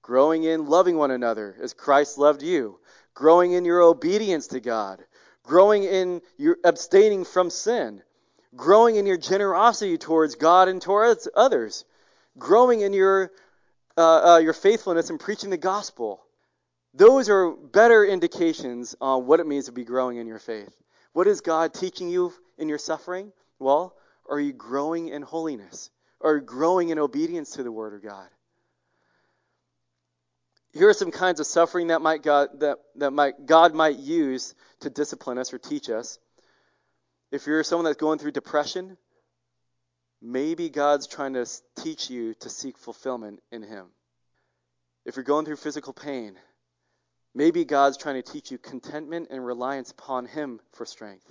growing 0.00 0.44
in 0.44 0.66
loving 0.66 0.96
one 0.96 1.10
another 1.10 1.54
as 1.60 1.74
Christ 1.74 2.16
loved 2.16 2.42
you, 2.42 2.78
growing 3.12 3.52
in 3.52 3.66
your 3.66 3.82
obedience 3.82 4.46
to 4.48 4.60
God, 4.60 5.04
growing 5.42 5.84
in 5.84 6.22
your 6.38 6.56
abstaining 6.64 7.24
from 7.24 7.50
sin, 7.50 8.02
growing 8.56 8.96
in 8.96 9.04
your 9.04 9.18
generosity 9.18 9.98
towards 9.98 10.34
God 10.34 10.68
and 10.68 10.80
towards 10.80 11.28
others, 11.36 11.84
growing 12.38 12.80
in 12.80 12.94
your 12.94 13.30
uh, 13.98 14.34
uh, 14.34 14.38
your 14.38 14.52
faithfulness 14.54 15.10
in 15.10 15.18
preaching 15.18 15.50
the 15.50 15.58
gospel. 15.58 16.24
Those 16.94 17.28
are 17.28 17.50
better 17.50 18.04
indications 18.04 18.94
on 19.00 19.26
what 19.26 19.40
it 19.40 19.46
means 19.46 19.66
to 19.66 19.72
be 19.72 19.84
growing 19.84 20.16
in 20.16 20.26
your 20.26 20.38
faith. 20.38 20.72
What 21.12 21.26
is 21.26 21.42
God 21.42 21.74
teaching 21.74 22.08
you 22.08 22.32
in 22.56 22.68
your 22.68 22.78
suffering? 22.78 23.32
Well, 23.58 23.94
are 24.30 24.40
you 24.40 24.52
growing 24.52 25.08
in 25.08 25.20
holiness? 25.22 25.90
Or 26.20 26.40
growing 26.40 26.88
in 26.88 26.98
obedience 26.98 27.52
to 27.52 27.62
the 27.62 27.72
Word 27.72 27.94
of 27.94 28.02
God. 28.02 28.28
Here 30.72 30.88
are 30.88 30.94
some 30.94 31.10
kinds 31.10 31.40
of 31.40 31.46
suffering 31.46 31.88
that 31.88 32.02
might 32.02 32.22
God 32.22 32.60
that, 32.60 32.78
that 32.96 33.12
might 33.12 33.46
God 33.46 33.74
might 33.74 33.98
use 33.98 34.54
to 34.80 34.90
discipline 34.90 35.38
us 35.38 35.52
or 35.52 35.58
teach 35.58 35.88
us. 35.88 36.18
If 37.30 37.46
you're 37.46 37.64
someone 37.64 37.84
that's 37.84 37.96
going 37.96 38.18
through 38.18 38.32
depression, 38.32 38.96
maybe 40.20 40.68
God's 40.68 41.06
trying 41.06 41.34
to 41.34 41.46
teach 41.76 42.10
you 42.10 42.34
to 42.34 42.50
seek 42.50 42.78
fulfillment 42.78 43.40
in 43.50 43.62
Him. 43.62 43.86
If 45.04 45.16
you're 45.16 45.24
going 45.24 45.46
through 45.46 45.56
physical 45.56 45.92
pain, 45.92 46.36
maybe 47.34 47.64
God's 47.64 47.96
trying 47.96 48.22
to 48.22 48.32
teach 48.32 48.50
you 48.50 48.58
contentment 48.58 49.28
and 49.30 49.44
reliance 49.44 49.90
upon 49.90 50.26
Him 50.26 50.60
for 50.72 50.84
strength. 50.84 51.30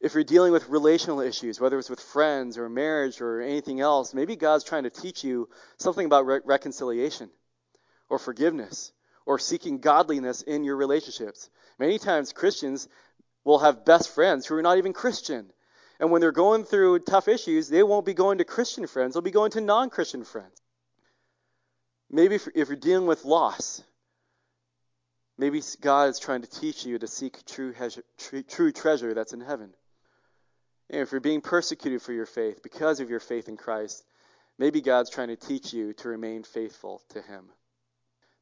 If 0.00 0.14
you're 0.14 0.24
dealing 0.24 0.52
with 0.52 0.68
relational 0.68 1.20
issues, 1.20 1.60
whether 1.60 1.78
it's 1.78 1.90
with 1.90 2.00
friends 2.00 2.56
or 2.56 2.68
marriage 2.68 3.20
or 3.20 3.40
anything 3.40 3.80
else, 3.80 4.14
maybe 4.14 4.36
God's 4.36 4.64
trying 4.64 4.84
to 4.84 4.90
teach 4.90 5.24
you 5.24 5.48
something 5.78 6.06
about 6.06 6.26
re- 6.26 6.40
reconciliation 6.44 7.30
or 8.08 8.18
forgiveness 8.18 8.92
or 9.26 9.38
seeking 9.38 9.80
godliness 9.80 10.42
in 10.42 10.62
your 10.62 10.76
relationships. 10.76 11.50
Many 11.78 11.98
times 11.98 12.32
Christians 12.32 12.88
will 13.44 13.58
have 13.58 13.84
best 13.84 14.14
friends 14.14 14.46
who 14.46 14.54
are 14.54 14.62
not 14.62 14.78
even 14.78 14.92
Christian. 14.92 15.50
And 15.98 16.12
when 16.12 16.20
they're 16.20 16.32
going 16.32 16.64
through 16.64 17.00
tough 17.00 17.26
issues, 17.26 17.68
they 17.68 17.82
won't 17.82 18.06
be 18.06 18.14
going 18.14 18.38
to 18.38 18.44
Christian 18.44 18.86
friends, 18.86 19.14
they'll 19.14 19.22
be 19.22 19.30
going 19.30 19.50
to 19.52 19.60
non 19.60 19.90
Christian 19.90 20.24
friends. 20.24 20.62
Maybe 22.10 22.36
if, 22.36 22.48
if 22.54 22.68
you're 22.68 22.76
dealing 22.76 23.06
with 23.06 23.24
loss, 23.24 23.82
maybe 25.36 25.60
God 25.80 26.08
is 26.08 26.18
trying 26.18 26.42
to 26.42 26.48
teach 26.48 26.86
you 26.86 26.98
to 26.98 27.06
seek 27.06 27.44
true, 27.44 27.74
true, 28.16 28.42
true 28.42 28.72
treasure 28.72 29.12
that's 29.12 29.32
in 29.32 29.40
heaven. 29.40 29.74
And 30.90 31.00
if 31.02 31.12
you're 31.12 31.20
being 31.20 31.40
persecuted 31.40 32.02
for 32.02 32.12
your 32.12 32.26
faith 32.26 32.62
because 32.62 33.00
of 33.00 33.10
your 33.10 33.20
faith 33.20 33.48
in 33.48 33.56
Christ, 33.56 34.04
maybe 34.58 34.80
God's 34.80 35.10
trying 35.10 35.28
to 35.28 35.36
teach 35.36 35.72
you 35.72 35.92
to 35.94 36.08
remain 36.08 36.42
faithful 36.42 37.02
to 37.10 37.20
Him. 37.20 37.50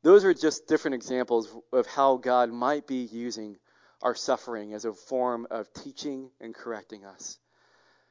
Those 0.03 0.25
are 0.25 0.35
just 0.35 0.69
different 0.69 0.95
examples 0.95 1.49
of 1.73 1.87
how 1.87 2.17
God 2.17 2.53
might 2.53 2.87
be 2.87 3.03
using 3.03 3.57
our 4.03 4.15
suffering 4.15 4.75
as 4.75 4.85
a 4.85 4.93
form 4.93 5.47
of 5.51 5.73
teaching 5.73 6.31
and 6.41 6.55
correcting 6.55 7.05
us. 7.05 7.39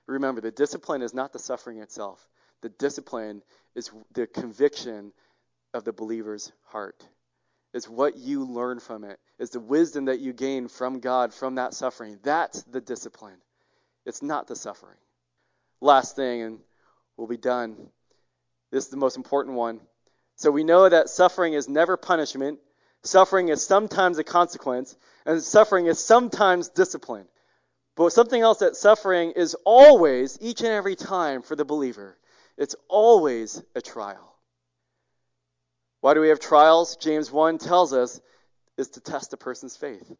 Remember, 0.08 0.42
the 0.42 0.52
discipline 0.52 1.02
is 1.02 1.14
not 1.14 1.32
the 1.32 1.40
suffering 1.40 1.80
itself, 1.80 2.28
the 2.62 2.70
discipline 2.70 3.42
is 3.76 3.92
the 4.14 4.28
conviction 4.28 5.14
of 5.74 5.84
the 5.84 5.94
believer's 5.94 6.52
heart. 6.66 7.08
It's 7.74 7.90
what 7.90 8.18
you 8.18 8.46
learn 8.46 8.80
from 8.80 9.04
it. 9.04 9.20
It's 9.38 9.52
the 9.52 9.60
wisdom 9.60 10.06
that 10.06 10.20
you 10.20 10.32
gain 10.32 10.70
from 10.70 11.00
God 11.00 11.34
from 11.34 11.56
that 11.56 11.74
suffering. 11.74 12.20
That's 12.24 12.64
the 12.64 12.80
discipline. 12.80 13.38
It's 14.06 14.22
not 14.22 14.48
the 14.48 14.56
suffering. 14.56 14.98
Last 15.82 16.16
thing, 16.16 16.42
and 16.42 16.60
we'll 17.18 17.28
be 17.28 17.38
done. 17.38 17.76
This 18.72 18.86
is 18.86 18.90
the 18.90 18.98
most 18.98 19.18
important 19.18 19.56
one. 19.56 19.80
So 20.36 20.52
we 20.52 20.64
know 20.64 20.88
that 20.88 21.10
suffering 21.10 21.54
is 21.54 21.70
never 21.70 21.98
punishment. 21.98 22.60
Suffering 23.04 23.50
is 23.50 23.66
sometimes 23.66 24.18
a 24.18 24.24
consequence, 24.24 24.96
and 25.26 25.42
suffering 25.42 25.86
is 25.86 26.04
sometimes 26.04 26.70
discipline. 26.70 27.28
But 27.96 28.12
something 28.12 28.42
else 28.42 28.60
that 28.60 28.76
suffering 28.76 29.32
is 29.32 29.56
always, 29.66 30.38
each 30.42 30.62
and 30.62 30.70
every 30.70 30.96
time 30.96 31.42
for 31.42 31.56
the 31.56 31.66
believer, 31.66 32.18
it's 32.58 32.76
always 32.90 33.62
a 33.74 33.82
trial. 33.82 34.36
Why 36.02 36.14
do 36.14 36.22
we 36.22 36.30
have 36.30 36.40
trials? 36.40 36.98
James 36.98 37.32
1 37.32 37.58
tells 37.58 37.94
us 37.94 38.20
is 38.78 38.90
to 38.90 39.00
test 39.00 39.34
a 39.34 39.38
person's 39.38 39.78
faith. 39.78 40.12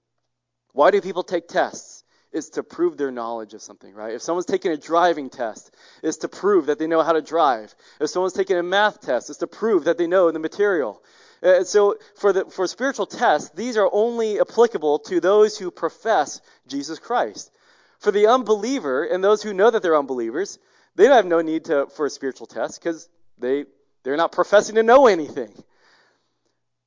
Why 0.72 0.92
do 0.92 1.02
people 1.02 1.24
take 1.24 1.48
tests? 1.48 1.95
Is 2.36 2.50
to 2.52 2.64
prove 2.64 2.98
their 2.98 3.12
knowledge 3.12 3.54
of 3.54 3.62
something, 3.62 3.94
right? 3.94 4.14
If 4.14 4.22
someone's 4.22 4.46
taking 4.46 4.74
a 4.74 4.78
driving 4.78 5.30
test, 5.30 5.74
it's 6.04 6.18
to 6.18 6.28
prove 6.28 6.66
that 6.66 6.80
they 6.80 6.86
know 6.86 7.02
how 7.02 7.14
to 7.14 7.22
drive. 7.22 7.74
If 8.02 8.10
someone's 8.10 8.34
taking 8.34 8.58
a 8.58 8.64
math 8.64 9.00
test, 9.00 9.30
it's 9.30 9.40
to 9.40 9.48
prove 9.48 9.86
that 9.86 9.98
they 9.98 10.06
know 10.06 10.30
the 10.30 10.40
material. 10.40 11.02
Uh, 11.42 11.64
so 11.64 11.96
for 12.16 12.34
the 12.34 12.44
for 12.46 12.68
spiritual 12.68 13.06
tests, 13.06 13.52
these 13.56 13.78
are 13.78 13.90
only 13.90 14.42
applicable 14.42 15.00
to 15.00 15.22
those 15.22 15.58
who 15.58 15.72
profess 15.72 16.42
Jesus 16.68 17.00
Christ. 17.00 17.52
For 18.00 18.12
the 18.12 18.28
unbeliever 18.28 19.06
and 19.06 19.24
those 19.24 19.42
who 19.42 19.54
know 19.54 19.72
that 19.72 19.82
they're 19.82 19.98
unbelievers, 19.98 20.60
they 20.96 21.06
have 21.06 21.26
no 21.26 21.42
need 21.42 21.66
to, 21.66 21.88
for 21.88 22.06
a 22.06 22.10
spiritual 22.10 22.48
test 22.48 22.84
because 22.84 23.08
they, 23.38 23.66
they're 24.04 24.18
not 24.18 24.34
professing 24.34 24.76
to 24.76 24.84
know 24.84 25.08
anything. 25.08 25.54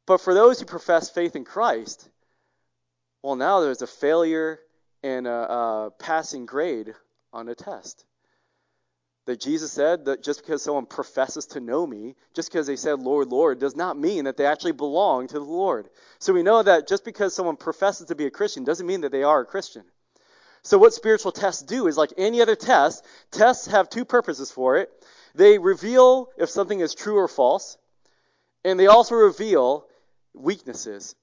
But 0.06 0.20
for 0.20 0.34
those 0.34 0.60
who 0.60 0.66
profess 0.66 1.08
faith 1.10 1.36
in 1.36 1.44
Christ, 1.44 2.08
well, 3.22 3.36
now 3.36 3.60
there's 3.60 3.82
a 3.82 3.86
failure 3.86 4.60
and 5.02 5.26
a, 5.26 5.30
a 5.30 5.90
passing 5.98 6.46
grade 6.46 6.94
on 7.32 7.48
a 7.48 7.54
test. 7.54 8.04
That 9.26 9.40
Jesus 9.40 9.72
said 9.72 10.06
that 10.06 10.22
just 10.22 10.40
because 10.40 10.62
someone 10.62 10.86
professes 10.86 11.46
to 11.46 11.60
know 11.60 11.86
me, 11.86 12.16
just 12.34 12.50
because 12.50 12.66
they 12.66 12.76
said 12.76 13.00
Lord, 13.00 13.28
Lord, 13.28 13.58
does 13.58 13.76
not 13.76 13.98
mean 13.98 14.24
that 14.24 14.38
they 14.38 14.46
actually 14.46 14.72
belong 14.72 15.26
to 15.28 15.34
the 15.34 15.44
Lord. 15.44 15.88
So 16.18 16.32
we 16.32 16.42
know 16.42 16.62
that 16.62 16.88
just 16.88 17.04
because 17.04 17.34
someone 17.34 17.56
professes 17.56 18.06
to 18.06 18.14
be 18.14 18.24
a 18.24 18.30
Christian 18.30 18.64
doesn't 18.64 18.86
mean 18.86 19.02
that 19.02 19.12
they 19.12 19.22
are 19.22 19.40
a 19.40 19.46
Christian. 19.46 19.84
So, 20.62 20.78
what 20.78 20.92
spiritual 20.92 21.32
tests 21.32 21.62
do 21.62 21.86
is 21.86 21.96
like 21.96 22.12
any 22.16 22.40
other 22.40 22.56
test, 22.56 23.04
tests 23.30 23.66
have 23.68 23.88
two 23.88 24.04
purposes 24.04 24.50
for 24.50 24.76
it. 24.76 24.90
They 25.34 25.58
reveal 25.58 26.30
if 26.36 26.50
something 26.50 26.80
is 26.80 26.94
true 26.94 27.16
or 27.16 27.28
false, 27.28 27.78
and 28.64 28.78
they 28.78 28.86
also 28.86 29.14
reveal 29.14 29.86
weaknesses. 30.34 31.14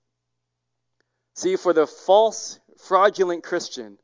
See, 1.33 1.57
for 1.57 1.73
the 1.73 1.85
false, 1.85 2.59
fraudulent 2.77 3.43
Christian 3.43 3.97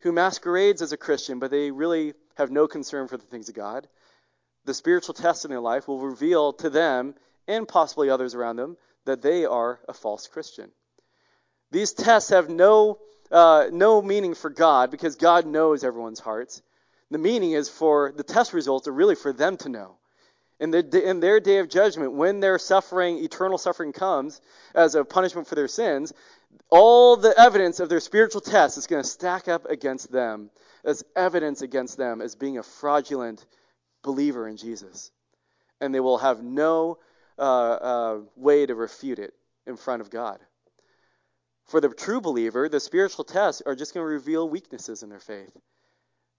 who 0.00 0.12
masquerades 0.12 0.82
as 0.82 0.92
a 0.92 0.96
Christian, 0.96 1.38
but 1.38 1.50
they 1.50 1.70
really 1.70 2.14
have 2.36 2.50
no 2.50 2.66
concern 2.66 3.08
for 3.08 3.16
the 3.16 3.26
things 3.26 3.48
of 3.48 3.54
God, 3.54 3.86
the 4.64 4.74
spiritual 4.74 5.14
test 5.14 5.44
in 5.44 5.50
their 5.50 5.60
life 5.60 5.88
will 5.88 6.00
reveal 6.00 6.52
to 6.54 6.70
them 6.70 7.14
and 7.46 7.66
possibly 7.66 8.10
others 8.10 8.34
around 8.34 8.56
them 8.56 8.76
that 9.04 9.22
they 9.22 9.44
are 9.44 9.80
a 9.88 9.92
false 9.92 10.26
Christian. 10.26 10.70
These 11.70 11.92
tests 11.92 12.30
have 12.30 12.48
no 12.48 12.98
uh, 13.30 13.68
no 13.70 14.02
meaning 14.02 14.34
for 14.34 14.50
God 14.50 14.90
because 14.90 15.14
God 15.14 15.46
knows 15.46 15.84
everyone's 15.84 16.18
hearts. 16.18 16.62
The 17.10 17.18
meaning 17.18 17.52
is 17.52 17.68
for 17.68 18.12
the 18.16 18.24
test 18.24 18.52
results 18.52 18.88
are 18.88 18.92
really 18.92 19.14
for 19.14 19.32
them 19.32 19.56
to 19.58 19.68
know. 19.68 19.96
In, 20.58 20.72
the, 20.72 21.08
in 21.08 21.20
their 21.20 21.40
day 21.40 21.58
of 21.58 21.68
judgment, 21.70 22.12
when 22.12 22.40
their 22.40 22.58
suffering, 22.58 23.24
eternal 23.24 23.56
suffering 23.56 23.92
comes 23.92 24.40
as 24.74 24.94
a 24.94 25.04
punishment 25.04 25.46
for 25.46 25.54
their 25.54 25.68
sins, 25.68 26.12
all 26.70 27.16
the 27.16 27.38
evidence 27.38 27.80
of 27.80 27.88
their 27.88 28.00
spiritual 28.00 28.40
test 28.40 28.78
is 28.78 28.86
going 28.86 29.02
to 29.02 29.08
stack 29.08 29.48
up 29.48 29.66
against 29.66 30.10
them 30.10 30.50
as 30.84 31.04
evidence 31.16 31.62
against 31.62 31.96
them 31.96 32.20
as 32.20 32.34
being 32.34 32.58
a 32.58 32.62
fraudulent 32.62 33.44
believer 34.02 34.48
in 34.48 34.56
Jesus. 34.56 35.10
And 35.80 35.94
they 35.94 36.00
will 36.00 36.18
have 36.18 36.42
no 36.42 36.98
uh, 37.38 37.42
uh, 37.42 38.18
way 38.36 38.66
to 38.66 38.74
refute 38.74 39.18
it 39.18 39.34
in 39.66 39.76
front 39.76 40.02
of 40.02 40.10
God. 40.10 40.38
For 41.66 41.80
the 41.80 41.88
true 41.88 42.20
believer, 42.20 42.68
the 42.68 42.80
spiritual 42.80 43.24
tests 43.24 43.62
are 43.64 43.76
just 43.76 43.94
going 43.94 44.04
to 44.04 44.08
reveal 44.08 44.48
weaknesses 44.48 45.02
in 45.02 45.08
their 45.08 45.20
faith. 45.20 45.56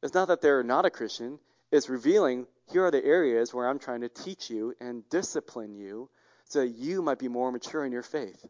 It's 0.03 0.13
not 0.13 0.27
that 0.27 0.41
they're 0.41 0.63
not 0.63 0.85
a 0.85 0.89
Christian, 0.89 1.39
it's 1.71 1.89
revealing 1.89 2.47
here 2.71 2.85
are 2.85 2.91
the 2.91 3.03
areas 3.03 3.53
where 3.53 3.67
I'm 3.67 3.79
trying 3.79 4.01
to 4.01 4.09
teach 4.09 4.49
you 4.49 4.73
and 4.81 5.07
discipline 5.09 5.75
you 5.75 6.09
so 6.45 6.59
that 6.59 6.67
you 6.67 7.01
might 7.01 7.19
be 7.19 7.27
more 7.27 7.51
mature 7.51 7.85
in 7.85 7.91
your 7.91 8.03
faith. 8.03 8.45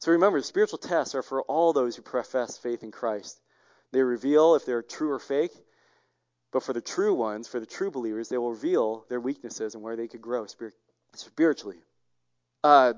So 0.00 0.12
remember, 0.12 0.40
spiritual 0.40 0.78
tests 0.78 1.14
are 1.14 1.22
for 1.22 1.42
all 1.42 1.72
those 1.72 1.94
who 1.94 2.02
profess 2.02 2.56
faith 2.56 2.82
in 2.82 2.90
Christ. 2.90 3.38
They 3.92 4.02
reveal 4.02 4.54
if 4.54 4.64
they're 4.64 4.82
true 4.82 5.10
or 5.12 5.18
fake, 5.18 5.52
but 6.52 6.62
for 6.62 6.72
the 6.72 6.80
true 6.80 7.14
ones, 7.14 7.48
for 7.48 7.60
the 7.60 7.66
true 7.66 7.90
believers, 7.90 8.28
they 8.28 8.38
will 8.38 8.52
reveal 8.52 9.04
their 9.10 9.20
weaknesses 9.20 9.74
and 9.74 9.82
where 9.82 9.96
they 9.96 10.08
could 10.08 10.22
grow 10.22 10.46
spiritually. 11.14 11.78
Uh, 12.64 12.94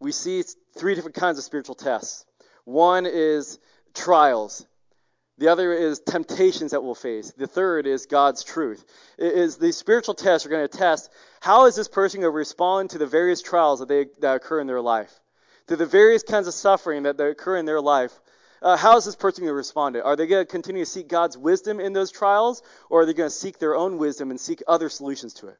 we 0.00 0.12
see 0.12 0.42
three 0.76 0.94
different 0.94 1.16
kinds 1.16 1.38
of 1.38 1.44
spiritual 1.44 1.74
tests. 1.74 2.24
One 2.64 3.06
is 3.06 3.58
trials. 3.94 4.66
The 5.38 5.48
other 5.48 5.74
is 5.74 6.00
temptations 6.00 6.70
that 6.70 6.82
we'll 6.82 6.94
face. 6.94 7.32
The 7.32 7.46
third 7.46 7.86
is 7.86 8.06
God's 8.06 8.42
truth. 8.42 8.82
It 9.18 9.34
is 9.34 9.58
the 9.58 9.72
spiritual 9.72 10.14
tests 10.14 10.46
are 10.46 10.50
going 10.50 10.66
to 10.66 10.78
test 10.78 11.10
how 11.40 11.66
is 11.66 11.76
this 11.76 11.88
person 11.88 12.20
going 12.20 12.32
to 12.32 12.36
respond 12.36 12.90
to 12.90 12.98
the 12.98 13.06
various 13.06 13.42
trials 13.42 13.80
that, 13.80 13.88
they, 13.88 14.06
that 14.20 14.36
occur 14.36 14.60
in 14.60 14.66
their 14.66 14.80
life, 14.80 15.12
to 15.68 15.76
the 15.76 15.86
various 15.86 16.22
kinds 16.22 16.46
of 16.46 16.54
suffering 16.54 17.04
that, 17.04 17.16
that 17.16 17.26
occur 17.26 17.56
in 17.56 17.66
their 17.66 17.80
life. 17.80 18.12
Uh, 18.62 18.76
how 18.76 18.96
is 18.96 19.04
this 19.04 19.16
person 19.16 19.42
going 19.42 19.50
to 19.50 19.54
respond 19.54 19.94
to 19.94 20.00
it? 20.00 20.04
Are 20.04 20.16
they 20.16 20.26
going 20.26 20.44
to 20.44 20.50
continue 20.50 20.84
to 20.84 20.90
seek 20.90 21.08
God's 21.08 21.36
wisdom 21.36 21.78
in 21.78 21.92
those 21.92 22.10
trials, 22.10 22.62
or 22.88 23.02
are 23.02 23.06
they 23.06 23.14
going 23.14 23.28
to 23.28 23.34
seek 23.34 23.58
their 23.58 23.76
own 23.76 23.98
wisdom 23.98 24.30
and 24.30 24.40
seek 24.40 24.62
other 24.66 24.88
solutions 24.88 25.34
to 25.34 25.48
it? 25.48 25.58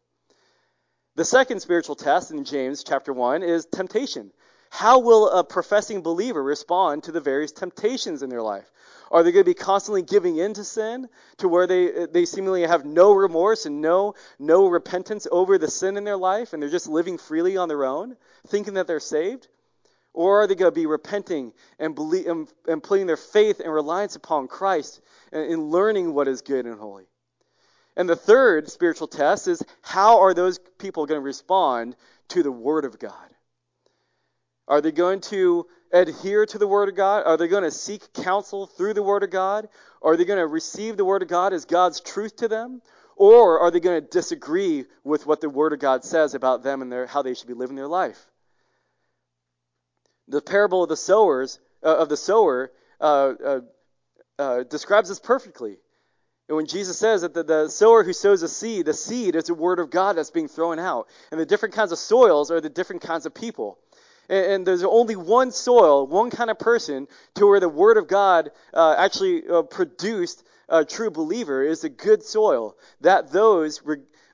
The 1.17 1.25
second 1.25 1.61
spiritual 1.61 1.97
test 1.97 2.31
in 2.31 2.45
James 2.45 2.85
chapter 2.85 3.13
1 3.13 3.43
is 3.43 3.67
temptation. 3.67 4.33
How 4.71 4.99
will 4.99 5.31
a 5.31 5.45
professing 5.45 6.03
believer 6.03 6.43
respond 6.43 7.05
to 7.05 7.13
the 7.13 7.21
various 7.21 7.53
temptations 7.53 8.23
in 8.23 8.31
their 8.31 8.43
life? 8.43 8.71
Are 9.11 9.23
they 9.23 9.33
going 9.33 9.45
to 9.45 9.51
be 9.51 9.55
constantly 9.55 10.03
giving 10.03 10.37
in 10.37 10.55
to 10.55 10.65
sin 10.65 11.09
to 11.39 11.49
where 11.49 11.67
they, 11.67 12.07
they 12.07 12.25
seemingly 12.25 12.63
have 12.63 12.85
no 12.85 13.13
remorse 13.13 13.65
and 13.65 13.81
no, 13.81 14.15
no 14.39 14.67
repentance 14.67 15.27
over 15.31 15.59
the 15.59 15.71
sin 15.71 15.97
in 15.97 16.05
their 16.05 16.17
life 16.17 16.53
and 16.53 16.63
they're 16.63 16.69
just 16.69 16.89
living 16.89 17.17
freely 17.17 17.57
on 17.57 17.69
their 17.69 17.85
own, 17.85 18.17
thinking 18.49 18.75
that 18.75 18.87
they're 18.87 19.01
saved? 19.01 19.49
Or 20.17 20.41
are 20.41 20.47
they 20.47 20.55
going 20.55 20.73
to 20.73 20.75
be 20.75 20.87
repenting 20.87 21.53
and, 21.79 21.95
believe, 21.95 22.27
and, 22.27 22.49
and 22.67 22.83
putting 22.83 23.07
their 23.07 23.19
faith 23.19 23.61
and 23.61 23.71
reliance 23.71 24.17
upon 24.17 24.49
Christ 24.49 25.03
and 25.31 25.53
in 25.53 25.71
learning 25.71 26.15
what 26.15 26.27
is 26.27 26.41
good 26.41 26.65
and 26.65 26.81
holy? 26.81 27.05
And 27.99 28.09
the 28.09 28.17
third 28.17 28.71
spiritual 28.71 29.09
test 29.09 29.47
is 29.47 29.63
how 29.83 30.21
are 30.21 30.33
those 30.33 30.59
people 30.79 31.05
going 31.05 31.21
to 31.21 31.25
respond 31.25 31.97
to 32.29 32.43
the 32.43 32.51
Word 32.51 32.87
of 32.87 32.99
God? 32.99 33.13
Are 34.67 34.81
they 34.81 34.91
going 34.91 35.21
to 35.21 35.67
adhere 35.93 36.47
to 36.47 36.57
the 36.57 36.67
Word 36.67 36.89
of 36.89 36.95
God? 36.95 37.25
Are 37.27 37.37
they 37.37 37.47
going 37.47 37.65
to 37.65 37.71
seek 37.71 38.11
counsel 38.15 38.67
through 38.67 38.95
the 38.95 39.03
Word 39.03 39.23
of 39.23 39.29
God? 39.29 39.69
Are 40.01 40.17
they 40.17 40.25
going 40.25 40.39
to 40.39 40.47
receive 40.47 40.97
the 40.97 41.05
Word 41.05 41.21
of 41.21 41.29
God 41.29 41.53
as 41.53 41.67
God's 41.67 42.01
truth 42.01 42.37
to 42.37 42.49
them? 42.49 42.81
Or 43.17 43.61
are 43.61 43.71
they 43.71 43.81
going 43.81 44.03
to 44.03 44.09
disagree 44.09 44.87
with 45.05 45.27
what 45.27 45.43
the 45.43 45.51
Word 45.51 45.75
of 45.75 45.79
God 45.79 46.05
says 46.05 46.33
about 46.33 46.63
them 46.63 46.81
and 46.81 46.91
their, 46.91 47.07
how 47.07 47.21
they 47.21 47.35
should 47.35 47.49
be 47.49 47.55
living 47.55 47.77
their 47.77 47.87
life? 47.87 48.31
The 50.29 50.41
parable 50.41 50.83
of 50.83 50.89
the 50.89 50.97
sowers 50.97 51.59
uh, 51.83 51.97
of 51.97 52.09
the 52.09 52.17
sower 52.17 52.73
uh, 53.01 53.35
uh, 53.45 53.61
uh 54.39 54.63
describes 54.65 55.09
this 55.09 55.21
perfectly. 55.21 55.77
And 56.49 56.57
when 56.57 56.67
Jesus 56.67 56.99
says 56.99 57.23
that 57.23 57.35
the, 57.35 57.43
the 57.43 57.69
sower 57.69 58.05
who 58.05 58.13
sows 58.13 58.43
a 58.43 58.49
seed, 58.49 58.87
the 58.87 58.95
seed 58.95 59.35
is 59.35 59.45
the 59.45 59.55
word 59.55 59.81
of 59.81 59.91
God 59.91 60.17
that's 60.17 60.31
being 60.31 60.49
thrown 60.49 60.79
out. 60.79 61.09
And 61.31 61.41
the 61.41 61.47
different 61.47 61.75
kinds 61.75 61.91
of 61.91 61.99
soils 61.99 62.51
are 62.51 62.61
the 62.61 62.69
different 62.69 63.03
kinds 63.03 63.27
of 63.27 63.35
people. 63.35 63.79
And, 64.29 64.47
and 64.47 64.67
there's 64.67 64.85
only 64.85 65.17
one 65.17 65.51
soil, 65.51 66.07
one 66.07 66.31
kind 66.31 66.51
of 66.51 66.59
person 66.59 67.09
to 67.35 67.47
where 67.47 67.61
the 67.61 67.69
word 67.69 67.97
of 67.97 68.07
God 68.07 68.51
uh, 68.73 68.95
actually 68.97 69.43
uh, 69.49 69.63
produced 69.63 70.45
a 70.69 70.85
true 70.85 71.11
believer 71.11 71.63
is 71.63 71.81
the 71.81 71.89
good 71.89 72.23
soil. 72.23 72.77
That 73.01 73.31
those 73.31 73.83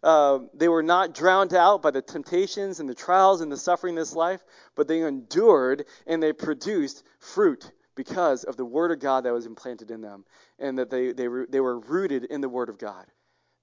uh, 0.03 0.41
they 0.55 0.69
were 0.69 0.83
not 0.83 1.15
drowned 1.15 1.55
out 1.55 1.83
by 1.83 1.91
the 1.91 2.03
temptations 2.03 2.81
and 2.81 2.89
the 2.89 2.95
trials 2.95 3.41
and 3.41 3.53
the 3.53 3.57
suffering 3.57 3.95
this 3.95 4.15
life, 4.15 4.43
but 4.75 4.89
they 4.89 5.01
endured 5.03 5.85
and 6.07 6.23
they 6.23 6.33
produced 6.33 7.05
fruit 7.19 7.71
because 7.95 8.45
of 8.45 8.57
the 8.57 8.65
Word 8.65 8.91
of 8.91 8.99
God 8.99 9.25
that 9.25 9.33
was 9.33 9.47
implanted 9.47 9.91
in 9.91 10.01
them, 10.01 10.25
and 10.59 10.79
that 10.79 10.91
they, 10.91 11.13
they, 11.13 11.29
they 11.49 11.61
were 11.61 11.79
rooted 11.79 12.25
in 12.25 12.41
the 12.41 12.49
Word 12.49 12.69
of 12.69 12.79
God. 12.79 13.07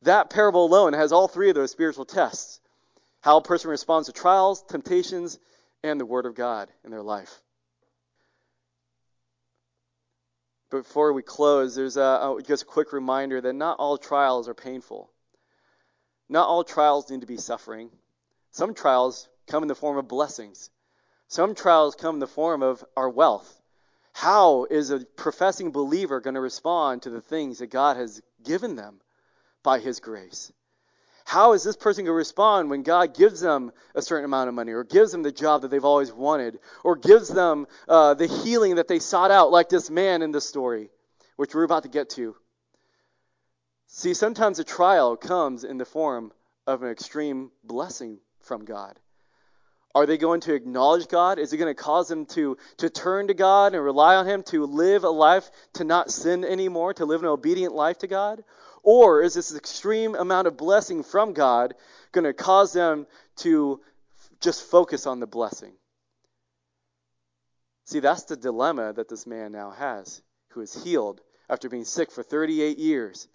That 0.04 0.30
parable 0.30 0.66
alone 0.66 0.94
has 0.94 1.12
all 1.12 1.28
three 1.28 1.50
of 1.50 1.56
those 1.56 1.72
spiritual 1.72 2.06
tests 2.06 2.62
how 3.22 3.38
a 3.38 3.42
person 3.42 3.70
responds 3.70 4.08
to 4.08 4.14
trials, 4.14 4.64
temptations, 4.64 5.40
and 5.84 6.00
the 6.00 6.06
Word 6.06 6.26
of 6.26 6.36
God 6.36 6.70
in 6.84 6.92
their 6.92 7.02
life. 7.02 7.42
Before 10.72 11.12
we 11.14 11.22
close, 11.24 11.76
there's 11.76 11.98
a, 11.98 12.38
just 12.46 12.64
a 12.64 12.66
quick 12.66 12.94
reminder 12.94 13.42
that 13.42 13.54
not 13.54 13.80
all 13.80 13.98
trials 13.98 14.48
are 14.48 14.54
painful. 14.54 15.12
Not 16.30 16.48
all 16.48 16.64
trials 16.64 17.10
need 17.10 17.22
to 17.22 17.28
be 17.28 17.38
suffering. 17.38 17.90
Some 18.52 18.74
trials 18.74 19.28
come 19.48 19.64
in 19.64 19.68
the 19.68 19.76
form 19.76 19.98
of 19.98 20.08
blessings. 20.08 20.70
Some 21.28 21.56
trials 21.56 21.96
come 21.96 22.16
in 22.16 22.20
the 22.20 22.28
form 22.28 22.64
of 22.64 22.86
our 22.96 23.10
wealth 23.10 23.60
how 24.20 24.66
is 24.70 24.90
a 24.90 25.00
professing 25.00 25.72
believer 25.72 26.20
going 26.20 26.34
to 26.34 26.42
respond 26.42 27.04
to 27.04 27.10
the 27.10 27.22
things 27.22 27.60
that 27.60 27.68
God 27.68 27.96
has 27.96 28.22
given 28.44 28.76
them 28.76 29.00
by 29.64 29.80
His 29.80 30.02
grace? 30.02 30.52
How 31.24 31.54
is 31.54 31.64
this 31.64 31.78
person 31.78 32.04
going 32.04 32.14
to 32.14 32.18
respond 32.18 32.70
when 32.70 32.84
God 32.84 33.16
gives 33.16 33.40
them 33.40 33.72
a 33.96 34.02
certain 34.02 34.26
amount 34.26 34.50
of 34.50 34.56
money, 34.56 34.74
or 34.74 34.84
gives 34.84 35.14
them 35.14 35.24
the 35.24 35.32
job 35.32 35.62
that 35.62 35.72
they've 35.72 35.86
always 35.86 36.12
wanted, 36.12 36.60
or 36.84 36.98
gives 36.98 37.30
them 37.30 37.66
uh, 37.88 38.14
the 38.16 38.28
healing 38.28 38.76
that 38.76 38.90
they 38.90 39.00
sought 39.00 39.32
out, 39.32 39.52
like 39.52 39.70
this 39.70 39.90
man 39.90 40.22
in 40.22 40.32
the 40.32 40.42
story, 40.42 40.90
which 41.38 41.56
we're 41.56 41.64
about 41.64 41.84
to 41.84 41.90
get 41.90 42.10
to? 42.12 42.36
See, 43.92 44.14
sometimes 44.14 44.60
a 44.60 44.64
trial 44.64 45.18
comes 45.18 45.64
in 45.64 45.80
the 45.80 45.86
form 45.86 46.32
of 46.68 46.84
an 46.84 46.92
extreme 46.92 47.52
blessing 47.64 48.20
from 48.40 48.64
God. 48.64 49.00
Are 49.96 50.06
they 50.06 50.20
going 50.20 50.42
to 50.42 50.54
acknowledge 50.54 51.08
God? 51.08 51.40
Is 51.40 51.52
it 51.52 51.58
going 51.58 51.76
to 51.76 51.84
cause 51.84 52.08
them 52.08 52.28
to, 52.28 52.58
to 52.78 52.92
turn 52.92 53.28
to 53.28 53.34
God 53.34 53.74
and 53.74 53.84
rely 53.84 54.16
on 54.16 54.28
Him, 54.28 54.44
to 54.44 54.68
live 54.68 55.04
a 55.04 55.10
life 55.10 55.50
to 55.74 55.84
not 55.84 56.12
sin 56.12 56.46
anymore, 56.46 56.94
to 56.94 57.06
live 57.06 57.22
an 57.22 57.28
obedient 57.28 57.74
life 57.74 57.98
to 58.00 58.08
God? 58.08 58.44
Or 58.84 59.24
is 59.24 59.34
this 59.34 59.56
extreme 59.56 60.14
amount 60.14 60.46
of 60.46 60.56
blessing 60.56 61.02
from 61.02 61.34
God 61.34 61.74
going 62.12 62.26
to 62.26 62.34
cause 62.34 62.72
them 62.72 63.08
to 63.38 63.82
just 64.40 64.70
focus 64.70 65.08
on 65.08 65.20
the 65.20 65.28
blessing? 65.28 65.74
See, 67.86 68.02
that's 68.02 68.24
the 68.26 68.38
dilemma 68.38 68.94
that 68.94 69.10
this 69.10 69.26
man 69.26 69.52
now 69.52 69.72
has, 69.72 70.22
who 70.50 70.62
is 70.62 70.84
healed 70.84 71.22
after 71.50 71.70
being 71.70 71.86
sick 71.86 72.12
for 72.12 72.22
38 72.22 72.78
years 72.78 73.28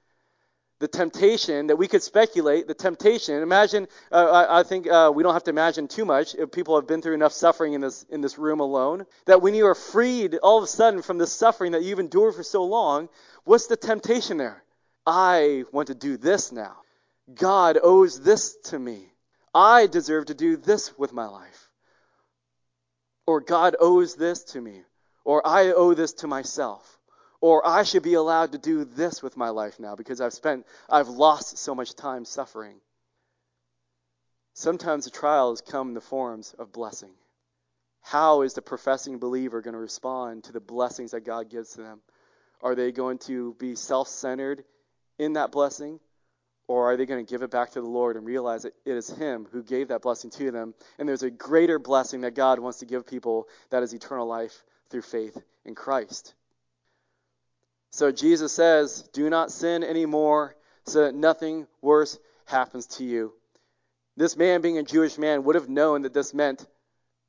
the 0.81 0.89
temptation 0.89 1.69
that 1.69 1.77
we 1.77 1.87
could 1.87 2.03
speculate, 2.03 2.67
the 2.67 2.75
temptation. 2.75 3.43
Imagine, 3.43 3.87
uh, 4.11 4.47
I, 4.49 4.61
I, 4.61 4.63
think 4.65 4.89
uh, 4.89 5.13
we 5.15 5.23
don't 5.23 5.33
have 5.33 5.45
to 5.45 5.51
imagine 5.51 5.87
too 5.87 6.05
much 6.05 6.35
if 6.35 6.51
people 6.51 6.75
have 6.77 6.87
been 6.87 7.01
through 7.01 7.15
enough 7.15 7.33
suffering 7.33 7.75
in 7.75 7.81
this 7.81 8.05
in 8.11 8.21
this 8.21 8.39
room 8.39 8.61
alone. 8.61 9.07
That 9.27 9.41
when 9.41 9.55
you 9.55 9.67
are 9.67 9.75
freed 9.75 10.35
all 10.37 10.59
of 10.59 10.65
a 10.65 10.69
sudden 10.69 11.03
from 11.03 11.19
the 11.19 11.27
suffering 11.27 11.73
that 11.73 11.83
you've 11.83 12.01
endured 12.01 12.35
for 12.35 12.43
so 12.43 12.65
long, 12.65 13.09
what's 13.45 13.67
the 13.67 13.77
temptation 13.77 14.37
there? 14.37 14.63
I 15.07 15.65
want 15.71 15.89
to 15.89 15.95
do 15.95 16.17
this 16.17 16.51
now. 16.51 16.77
God 17.33 17.79
owes 17.83 18.21
this 18.21 18.57
to 18.65 18.79
me. 18.79 19.07
I 19.55 19.87
deserve 19.87 20.27
to 20.27 20.35
do 20.35 20.57
this 20.57 20.97
with 20.99 21.13
my 21.13 21.27
life. 21.27 21.71
Or 23.27 23.41
God 23.41 23.77
owes 23.79 24.17
this 24.17 24.43
to 24.45 24.61
me. 24.61 24.83
Or 25.25 25.47
I 25.47 25.73
owe 25.73 25.95
this 25.95 26.13
to 26.15 26.27
myself 26.27 26.94
or 27.45 27.61
I 27.67 27.83
should 27.83 28.03
be 28.03 28.15
allowed 28.15 28.53
to 28.53 28.59
do 28.59 28.87
this 28.87 29.23
with 29.23 29.37
my 29.37 29.51
life 29.51 29.79
now 29.79 29.95
because 29.97 30.23
I've 30.23 30.33
spent, 30.33 30.65
I've 30.89 31.09
lost 31.09 31.59
so 31.59 31.75
much 31.75 31.95
time 31.95 32.25
suffering. 32.25 32.77
Sometimes 34.55 35.05
the 35.05 35.11
trials 35.11 35.61
come 35.61 35.89
in 35.89 35.95
the 35.95 36.01
forms 36.01 36.55
of 36.59 36.73
blessing. 36.73 37.11
How 38.01 38.41
is 38.41 38.55
the 38.55 38.63
professing 38.63 39.19
believer 39.19 39.61
going 39.61 39.75
to 39.75 39.79
respond 39.79 40.45
to 40.45 40.53
the 40.53 40.61
blessings 40.61 41.11
that 41.11 41.27
God 41.27 41.51
gives 41.51 41.73
to 41.73 41.83
them? 41.83 42.01
Are 42.63 42.75
they 42.75 42.93
going 42.93 43.19
to 43.27 43.55
be 43.59 43.75
self 43.75 44.09
centered 44.09 44.65
in 45.19 45.35
that 45.35 45.53
blessing? 45.53 46.01
Or 46.67 46.91
are 46.91 46.97
they 46.97 47.05
going 47.05 47.27
to 47.27 47.31
give 47.31 47.43
it 47.43 47.51
back 47.51 47.73
to 47.73 47.83
the 47.83 47.87
Lord 47.87 48.17
and 48.17 48.25
realize 48.25 48.63
that 48.63 48.73
it 48.87 48.95
is 48.95 49.11
Him 49.11 49.47
who 49.53 49.63
gave 49.63 49.89
that 49.89 50.01
blessing 50.01 50.31
to 50.31 50.51
them? 50.51 50.73
And 50.99 51.07
there's 51.07 51.23
a 51.23 51.31
greater 51.31 51.79
blessing 51.79 52.23
that 52.23 52.35
God 52.35 52.59
wants 52.59 52.79
to 52.79 52.87
give 52.87 53.07
people 53.07 53.49
that 53.69 53.83
is 53.83 53.93
eternal 53.93 54.27
life 54.27 54.65
through 54.89 55.03
faith 55.03 55.37
in 55.67 55.75
Christ. 55.75 56.33
So 57.95 58.11
Jesus 58.11 58.53
says, 58.53 59.09
Do 59.13 59.31
not 59.31 59.53
sin 59.53 59.85
anymore 59.85 60.57
so 60.85 61.03
that 61.03 61.15
nothing 61.15 61.69
worse 61.81 62.19
happens 62.45 62.87
to 62.99 63.05
you. 63.05 63.33
This 64.17 64.37
man, 64.37 64.63
being 64.63 64.79
a 64.79 64.83
Jewish 64.83 65.17
man, 65.17 65.45
would 65.45 65.55
have 65.55 65.69
known 65.69 66.03
that 66.03 66.13
this 66.13 66.35
meant 66.35 66.67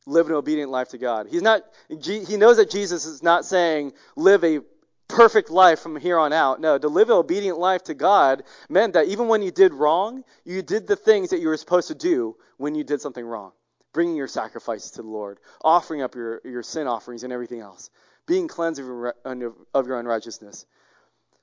live 0.08 0.26
an 0.26 0.34
obedient 0.34 0.72
life 0.72 0.90
to 0.90 0.98
God. 0.98 1.28
He's 1.30 1.44
not, 1.44 1.62
he 1.88 2.38
knows 2.38 2.58
that 2.58 2.72
Jesus 2.72 3.06
is 3.06 3.22
not 3.22 3.46
saying 3.46 3.94
live 4.16 4.44
a 4.44 4.62
perfect 5.08 5.52
life 5.52 5.82
from 5.82 5.98
here 5.98 6.18
on 6.18 6.34
out. 6.34 6.60
No, 6.60 6.80
to 6.80 6.88
live 6.88 7.12
an 7.12 7.18
obedient 7.18 7.60
life 7.60 7.84
to 7.84 7.94
God 7.94 8.42
meant 8.68 8.94
that 8.94 9.06
even 9.06 9.28
when 9.28 9.44
you 9.44 9.52
did 9.52 9.72
wrong, 9.72 10.24
you 10.46 10.64
did 10.64 10.88
the 10.88 10.96
things 10.96 11.30
that 11.30 11.42
you 11.42 11.50
were 11.50 11.58
supposed 11.58 11.90
to 11.90 11.96
do 11.96 12.38
when 12.58 12.74
you 12.74 12.84
did 12.84 13.02
something 13.02 13.24
wrong. 13.24 13.52
Bringing 13.94 14.16
your 14.16 14.28
sacrifices 14.28 14.90
to 14.92 15.04
the 15.04 15.08
Lord, 15.08 15.38
offering 15.64 16.02
up 16.02 16.16
your, 16.16 16.42
your 16.44 16.64
sin 16.64 16.88
offerings 16.88 17.24
and 17.24 17.32
everything 17.32 17.60
else 17.60 17.92
being 18.28 18.48
cleansed 18.48 18.80
of 18.80 18.88
your, 18.88 19.56
of 19.74 19.88
your 19.88 20.00
unrighteousness. 20.00 20.66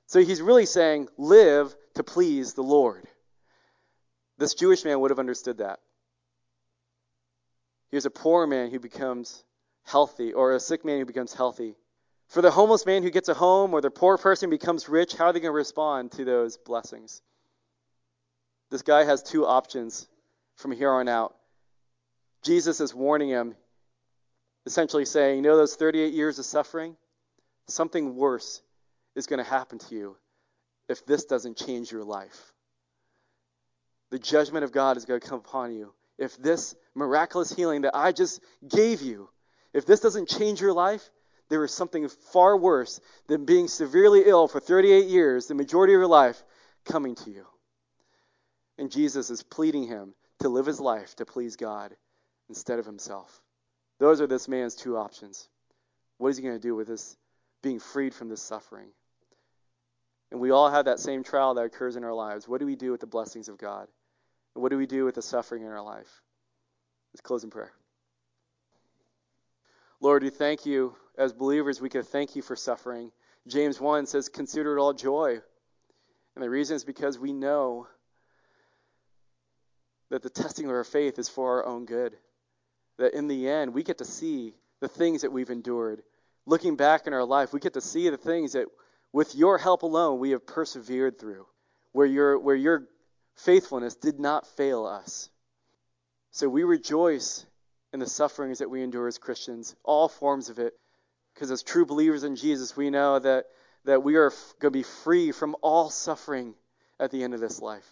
So 0.06 0.20
he's 0.20 0.42
really 0.42 0.66
saying, 0.66 1.08
live 1.16 1.74
to 1.94 2.04
please 2.04 2.54
the 2.54 2.62
Lord. 2.62 3.04
This 4.38 4.54
Jewish 4.54 4.84
man 4.84 5.00
would 5.00 5.10
have 5.10 5.18
understood 5.18 5.58
that. 5.58 5.80
Here's 7.90 8.06
a 8.06 8.10
poor 8.10 8.46
man 8.46 8.70
who 8.70 8.80
becomes 8.80 9.44
healthy, 9.84 10.32
or 10.32 10.54
a 10.54 10.60
sick 10.60 10.84
man 10.84 10.98
who 10.98 11.04
becomes 11.04 11.34
healthy. 11.34 11.74
For 12.28 12.40
the 12.40 12.50
homeless 12.50 12.86
man 12.86 13.02
who 13.02 13.10
gets 13.10 13.28
a 13.28 13.34
home, 13.34 13.74
or 13.74 13.80
the 13.80 13.90
poor 13.90 14.16
person 14.16 14.48
becomes 14.48 14.88
rich, 14.88 15.14
how 15.14 15.26
are 15.26 15.32
they 15.32 15.40
going 15.40 15.52
to 15.52 15.56
respond 15.56 16.12
to 16.12 16.24
those 16.24 16.56
blessings? 16.56 17.20
This 18.70 18.82
guy 18.82 19.04
has 19.04 19.22
two 19.22 19.46
options 19.46 20.08
from 20.56 20.72
here 20.72 20.90
on 20.90 21.08
out. 21.08 21.34
Jesus 22.42 22.80
is 22.80 22.94
warning 22.94 23.28
him 23.28 23.54
essentially 24.66 25.04
saying, 25.04 25.36
you 25.36 25.42
know, 25.42 25.56
those 25.56 25.74
38 25.74 26.12
years 26.12 26.38
of 26.38 26.44
suffering, 26.44 26.96
something 27.68 28.16
worse 28.16 28.62
is 29.14 29.26
going 29.26 29.38
to 29.38 29.48
happen 29.48 29.78
to 29.78 29.94
you 29.94 30.16
if 30.88 31.04
this 31.06 31.24
doesn't 31.24 31.56
change 31.56 31.90
your 31.90 32.04
life. 32.04 32.52
The 34.10 34.18
judgment 34.18 34.64
of 34.64 34.72
God 34.72 34.96
is 34.96 35.04
going 35.04 35.20
to 35.20 35.26
come 35.26 35.38
upon 35.38 35.72
you. 35.72 35.92
If 36.18 36.36
this 36.36 36.74
miraculous 36.94 37.52
healing 37.52 37.82
that 37.82 37.96
I 37.96 38.12
just 38.12 38.40
gave 38.68 39.00
you, 39.00 39.30
if 39.72 39.86
this 39.86 40.00
doesn't 40.00 40.28
change 40.28 40.60
your 40.60 40.72
life, 40.74 41.10
there 41.48 41.64
is 41.64 41.72
something 41.72 42.08
far 42.08 42.56
worse 42.56 43.00
than 43.26 43.44
being 43.44 43.68
severely 43.68 44.22
ill 44.26 44.48
for 44.48 44.60
38 44.60 45.06
years, 45.06 45.46
the 45.46 45.54
majority 45.54 45.94
of 45.94 45.98
your 45.98 46.06
life, 46.06 46.42
coming 46.84 47.14
to 47.16 47.30
you. 47.30 47.46
And 48.78 48.90
Jesus 48.90 49.30
is 49.30 49.42
pleading 49.42 49.86
him 49.86 50.14
to 50.40 50.48
live 50.48 50.66
his 50.66 50.80
life 50.80 51.14
to 51.16 51.24
please 51.24 51.56
God 51.56 51.94
instead 52.48 52.78
of 52.78 52.86
himself. 52.86 53.42
Those 54.02 54.20
are 54.20 54.26
this 54.26 54.48
man's 54.48 54.74
two 54.74 54.96
options. 54.96 55.48
What 56.18 56.30
is 56.30 56.36
he 56.36 56.42
going 56.42 56.56
to 56.56 56.60
do 56.60 56.74
with 56.74 56.88
this 56.88 57.16
being 57.62 57.78
freed 57.78 58.12
from 58.12 58.28
this 58.28 58.42
suffering? 58.42 58.88
And 60.32 60.40
we 60.40 60.50
all 60.50 60.68
have 60.68 60.86
that 60.86 60.98
same 60.98 61.22
trial 61.22 61.54
that 61.54 61.66
occurs 61.66 61.94
in 61.94 62.02
our 62.02 62.12
lives. 62.12 62.48
What 62.48 62.58
do 62.58 62.66
we 62.66 62.74
do 62.74 62.90
with 62.90 63.00
the 63.00 63.06
blessings 63.06 63.48
of 63.48 63.58
God? 63.58 63.86
And 64.56 64.62
what 64.62 64.70
do 64.70 64.76
we 64.76 64.86
do 64.86 65.04
with 65.04 65.14
the 65.14 65.22
suffering 65.22 65.62
in 65.62 65.68
our 65.68 65.84
life? 65.84 66.20
Let's 67.12 67.20
close 67.20 67.44
in 67.44 67.50
prayer. 67.50 67.70
Lord, 70.00 70.24
we 70.24 70.30
thank 70.30 70.66
you. 70.66 70.96
As 71.16 71.32
believers, 71.32 71.80
we 71.80 71.88
can 71.88 72.02
thank 72.02 72.34
you 72.34 72.42
for 72.42 72.56
suffering. 72.56 73.12
James 73.46 73.80
1 73.80 74.06
says, 74.06 74.28
Consider 74.28 74.76
it 74.76 74.80
all 74.80 74.94
joy. 74.94 75.38
And 76.34 76.42
the 76.42 76.50
reason 76.50 76.74
is 76.74 76.82
because 76.82 77.20
we 77.20 77.32
know 77.32 77.86
that 80.10 80.24
the 80.24 80.30
testing 80.30 80.64
of 80.64 80.72
our 80.72 80.82
faith 80.82 81.20
is 81.20 81.28
for 81.28 81.58
our 81.58 81.66
own 81.66 81.84
good 81.84 82.16
that 83.02 83.14
in 83.14 83.28
the 83.28 83.48
end 83.48 83.74
we 83.74 83.82
get 83.82 83.98
to 83.98 84.04
see 84.04 84.54
the 84.80 84.88
things 84.88 85.22
that 85.22 85.32
we've 85.32 85.50
endured. 85.50 86.02
Looking 86.46 86.76
back 86.76 87.06
in 87.06 87.12
our 87.12 87.24
life, 87.24 87.52
we 87.52 87.60
get 87.60 87.74
to 87.74 87.80
see 87.80 88.08
the 88.08 88.16
things 88.16 88.52
that 88.52 88.66
with 89.12 89.34
your 89.34 89.58
help 89.58 89.82
alone 89.82 90.18
we 90.18 90.30
have 90.30 90.46
persevered 90.46 91.18
through. 91.18 91.46
Where 91.92 92.06
your 92.06 92.38
where 92.38 92.56
your 92.56 92.88
faithfulness 93.36 93.94
did 93.94 94.18
not 94.18 94.46
fail 94.46 94.86
us. 94.86 95.28
So 96.30 96.48
we 96.48 96.64
rejoice 96.64 97.44
in 97.92 98.00
the 98.00 98.06
sufferings 98.06 98.58
that 98.58 98.70
we 98.70 98.82
endure 98.82 99.06
as 99.06 99.18
Christians, 99.18 99.76
all 99.84 100.08
forms 100.08 100.48
of 100.48 100.58
it, 100.58 100.72
because 101.34 101.50
as 101.50 101.62
true 101.62 101.84
believers 101.84 102.24
in 102.24 102.36
Jesus, 102.36 102.76
we 102.76 102.88
know 102.88 103.18
that, 103.18 103.46
that 103.84 104.02
we 104.02 104.16
are 104.16 104.30
going 104.60 104.72
to 104.72 104.78
be 104.78 104.82
free 104.82 105.32
from 105.32 105.56
all 105.60 105.90
suffering 105.90 106.54
at 106.98 107.10
the 107.10 107.22
end 107.22 107.34
of 107.34 107.40
this 107.40 107.60
life. 107.60 107.86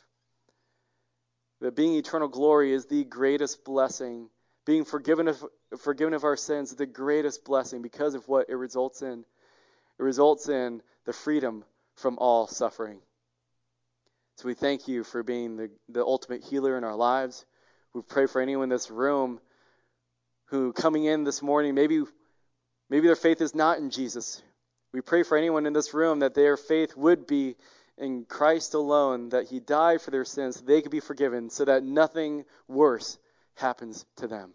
That 1.61 1.77
being 1.77 1.95
eternal 1.97 2.29
glory 2.29 2.73
is 2.73 2.87
the 2.87 3.05
greatest 3.05 3.65
blessing. 3.65 4.31
Being 4.71 4.85
forgiven 4.85 5.27
of, 5.27 5.45
forgiven 5.81 6.15
of 6.15 6.23
our 6.23 6.37
sins 6.37 6.73
the 6.77 6.87
greatest 6.87 7.45
blessing 7.45 7.83
because 7.83 8.15
of 8.15 8.29
what 8.29 8.49
it 8.49 8.55
results 8.55 9.03
in. 9.03 9.25
It 9.99 10.03
results 10.05 10.49
in 10.49 10.81
the 11.07 11.13
freedom 11.13 11.65
from 11.97 12.17
all 12.19 12.47
suffering. 12.47 13.01
So 14.37 14.47
we 14.47 14.55
thank 14.55 14.87
you 14.87 15.03
for 15.03 15.25
being 15.25 15.57
the, 15.57 15.71
the 15.89 16.05
ultimate 16.05 16.45
healer 16.45 16.79
in 16.79 16.85
our 16.85 16.95
lives. 16.95 17.45
We 17.95 18.03
pray 18.03 18.27
for 18.27 18.41
anyone 18.41 18.63
in 18.63 18.69
this 18.69 18.93
room 18.93 19.41
who 20.51 20.73
coming 20.73 21.05
in 21.05 21.25
this 21.25 21.43
morning, 21.43 21.75
maybe 21.75 22.05
maybe 22.89 23.09
their 23.09 23.17
faith 23.17 23.41
is 23.41 23.57
not 23.57 23.79
in 23.79 23.91
Jesus. 23.91 24.41
We 24.93 25.01
pray 25.01 25.25
for 25.25 25.37
anyone 25.37 25.67
in 25.67 25.73
this 25.73 25.93
room 25.95 26.21
that 26.21 26.35
their 26.35 26.57
faith 26.57 26.97
would 26.97 27.27
be 27.27 27.57
in 27.99 28.25
Christ 28.25 28.75
alone, 28.75 29.31
that 29.31 29.49
He 29.49 29.59
died 29.59 30.01
for 30.01 30.13
their 30.13 30.25
sins, 30.25 30.61
so 30.61 30.65
they 30.65 30.81
could 30.81 30.93
be 30.93 31.01
forgiven, 31.01 31.51
so 31.51 31.65
that 31.65 31.83
nothing 31.83 32.45
worse 32.69 33.19
happens 33.57 34.07
to 34.19 34.29
them. 34.29 34.55